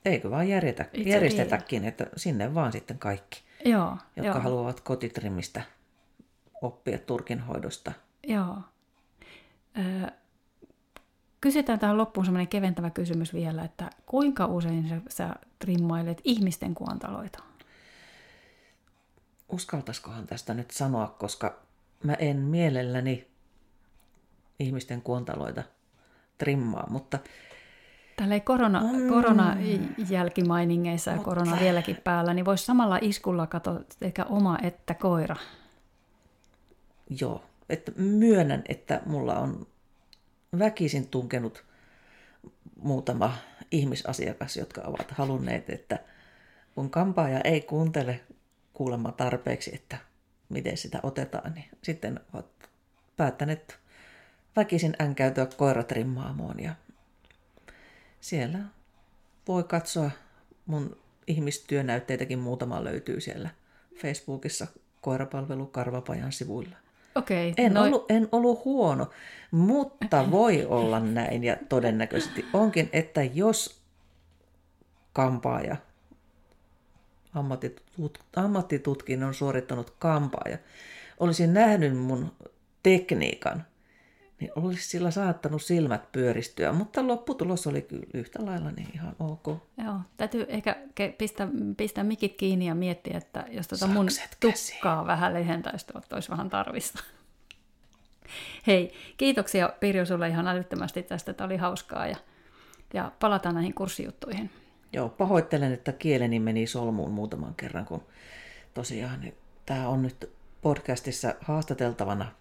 eikö 0.06 0.30
vaan 0.30 0.48
järjetä, 0.50 0.86
Itse 0.94 1.10
järjestetäkin, 1.10 1.86
että 1.86 2.08
sinne 2.16 2.54
vaan 2.56 2.72
sitten 2.72 3.00
kaikki, 3.00 3.42
Joo, 3.66 3.98
jotka 4.16 4.32
joo, 4.32 4.40
haluavat 4.40 4.80
kotitrimmistä 4.82 5.62
oppia 6.62 6.98
turkinhoidosta. 7.00 7.92
joo. 8.28 8.58
Ö, 9.78 10.12
kysytään 11.42 11.80
tähän 11.80 11.98
loppuun 11.98 12.26
semmoinen 12.26 12.48
keventävä 12.48 12.90
kysymys 12.90 13.34
vielä, 13.34 13.64
että 13.64 13.90
kuinka 14.06 14.46
usein 14.46 14.90
sä, 14.90 15.02
sä 15.10 15.30
trimmailet 15.60 16.22
ihmisten 16.24 16.76
kuontaloita? 16.76 17.44
Uskaltaisikohan 19.50 20.28
tästä 20.28 20.54
nyt 20.54 20.72
sanoa, 20.72 21.08
koska 21.20 21.60
mä 22.04 22.14
en 22.14 22.38
mielelläni 22.38 23.28
ihmisten 24.60 25.02
kuontaloita 25.02 25.64
trimmaa, 26.44 26.88
mutta 26.90 27.20
Tällä 28.16 28.40
korona, 28.40 28.84
Mm. 28.94 29.10
koronajälkimainingeissa 29.10 31.12
ja 31.12 31.16
Mutta- 31.18 31.30
korona 31.30 31.58
vieläkin 31.60 31.98
päällä, 32.04 32.34
niin 32.34 32.46
voisi 32.46 32.66
samalla 32.66 33.00
iskulla 33.02 33.48
katsoa 33.48 33.80
eikä 34.02 34.24
oma 34.26 34.58
että 34.64 34.94
koira. 34.94 35.36
joo, 37.22 37.44
että 37.70 37.92
myönnän, 37.96 38.64
että 38.70 39.02
mulla 39.06 39.40
on 39.40 39.68
väkisin 40.60 41.08
tunkenut 41.08 41.64
muutama 42.82 43.34
ihmisasiakas, 43.72 44.58
jotka 44.58 44.82
ovat 44.82 45.12
halunneet, 45.12 45.70
että 45.70 46.00
kun 46.76 46.90
kampaaja 46.90 47.42
ei 47.44 47.62
kuuntele 47.62 48.20
kuulemma 48.74 49.12
tarpeeksi, 49.12 49.76
että 49.76 49.98
miten 50.50 50.78
sitä 50.78 51.00
otetaan, 51.04 51.54
niin 51.54 51.66
sitten 51.82 52.20
ovat 52.34 52.46
päättäneet 53.18 53.80
väkisin 54.56 54.94
änkäytyä 55.02 55.48
koiratrimmaamoon 55.58 56.60
ja 56.60 56.76
siellä 58.22 58.60
voi 59.48 59.64
katsoa 59.64 60.12
mun 60.66 60.98
ihmistyönäytteitäkin 61.28 62.40
muutama 62.40 62.84
löytyy 62.84 63.22
siellä 63.22 63.50
Facebookissa 63.96 64.68
koirapalvelu 65.02 65.66
Karvapajan 65.66 66.32
sivuilla. 66.32 66.76
Okei, 67.16 67.54
En, 67.58 67.74
no, 67.74 67.84
ollut, 67.84 68.12
en 68.12 68.30
ollut 68.32 68.66
huono, 68.66 69.10
mutta 69.52 70.26
voi 70.32 70.66
olla 70.66 71.00
näin 71.00 71.44
ja 71.44 71.58
todennäköisesti 71.70 72.46
onkin, 72.54 72.90
että 72.94 73.24
jos 73.24 73.82
kampaaja, 75.14 75.76
ammattitut, 77.34 78.20
ammattitutkinnon 78.36 79.34
suorittanut 79.34 79.94
kampaaja, 80.00 80.58
olisi 81.20 81.48
nähnyt 81.48 81.98
mun 81.98 82.32
tekniikan, 82.84 83.66
niin 84.40 84.52
olisi 84.56 84.90
sillä 84.90 85.12
saattanut 85.12 85.62
silmät 85.62 86.12
pyöristyä, 86.12 86.74
mutta 86.74 87.08
lopputulos 87.08 87.68
oli 87.68 87.82
kyllä 87.82 88.06
yhtä 88.14 88.46
lailla 88.46 88.72
niin 88.72 88.90
ihan 88.94 89.16
ok. 89.20 89.48
Joo, 89.86 89.96
täytyy 90.18 90.46
ehkä 90.50 90.76
pistää, 91.18 91.48
pistää 91.78 92.04
mikit 92.04 92.38
kiinni 92.38 92.68
ja 92.68 92.76
miettiä, 92.76 93.18
että 93.18 93.46
jos 93.50 93.68
tota 93.68 93.88
mun 93.88 94.10
Sakset 94.12 94.38
käsiin. 94.40 94.76
tukkaa 94.76 95.06
vähän 95.06 95.34
lehentäisi, 95.34 95.88
tuolta 95.88 96.16
olisi 96.16 96.30
vähän 96.30 96.50
tarvista. 96.50 97.04
Hei, 98.68 98.94
kiitoksia 99.18 99.74
Pirjo 99.80 100.06
sulle 100.06 100.28
ihan 100.28 100.48
älyttömästi 100.48 101.04
tästä, 101.04 101.34
tämä 101.34 101.46
oli 101.46 101.58
hauskaa 101.58 102.08
ja, 102.08 102.18
ja 102.94 103.12
palataan 103.20 103.56
näihin 103.56 103.74
kurssijuttuihin. 103.74 104.50
Joo, 104.94 105.10
pahoittelen, 105.10 105.74
että 105.74 105.92
kieleni 105.92 106.40
meni 106.40 106.68
solmuun 106.68 107.12
muutaman 107.12 107.56
kerran, 107.56 107.86
kun 107.86 108.04
tosiaan 108.74 109.34
tämä 109.66 109.88
on 109.88 110.02
nyt 110.02 110.30
podcastissa 110.62 111.36
haastateltavana. 111.42 112.32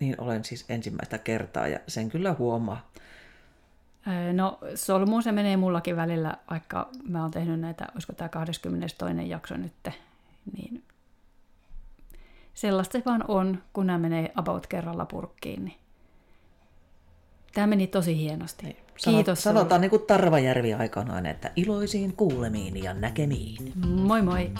Niin 0.00 0.14
olen 0.18 0.44
siis 0.44 0.64
ensimmäistä 0.68 1.18
kertaa 1.18 1.68
ja 1.68 1.78
sen 1.88 2.08
kyllä 2.08 2.34
huomaa. 2.38 2.90
No 4.32 4.58
solmuun 4.74 5.22
se 5.22 5.32
menee 5.32 5.56
mullakin 5.56 5.96
välillä, 5.96 6.36
vaikka 6.50 6.88
mä 7.08 7.22
oon 7.22 7.30
tehnyt 7.30 7.60
näitä, 7.60 7.86
olisiko 7.94 8.12
tämä 8.12 8.28
22. 8.28 9.28
jakso 9.28 9.56
nyt, 9.56 9.72
niin 10.56 10.82
sellaista 12.54 12.98
se 12.98 13.02
vaan 13.06 13.24
on, 13.28 13.62
kun 13.72 13.86
nämä 13.86 13.98
menee 13.98 14.32
about 14.34 14.66
kerralla 14.66 15.04
purkkiin. 15.04 15.64
Niin. 15.64 15.76
Tämä 17.54 17.66
meni 17.66 17.86
tosi 17.86 18.16
hienosti. 18.16 18.76
Kiitos 19.04 19.42
sulle. 19.42 19.54
Sanotaan 19.54 19.80
niin 19.80 19.90
kuin 19.90 20.02
Tarvajärvi 20.02 20.74
aikanaan, 20.74 21.26
että 21.26 21.50
iloisiin 21.56 22.16
kuulemiin 22.16 22.82
ja 22.82 22.94
näkemiin. 22.94 23.72
Moi 23.86 24.22
moi! 24.22 24.50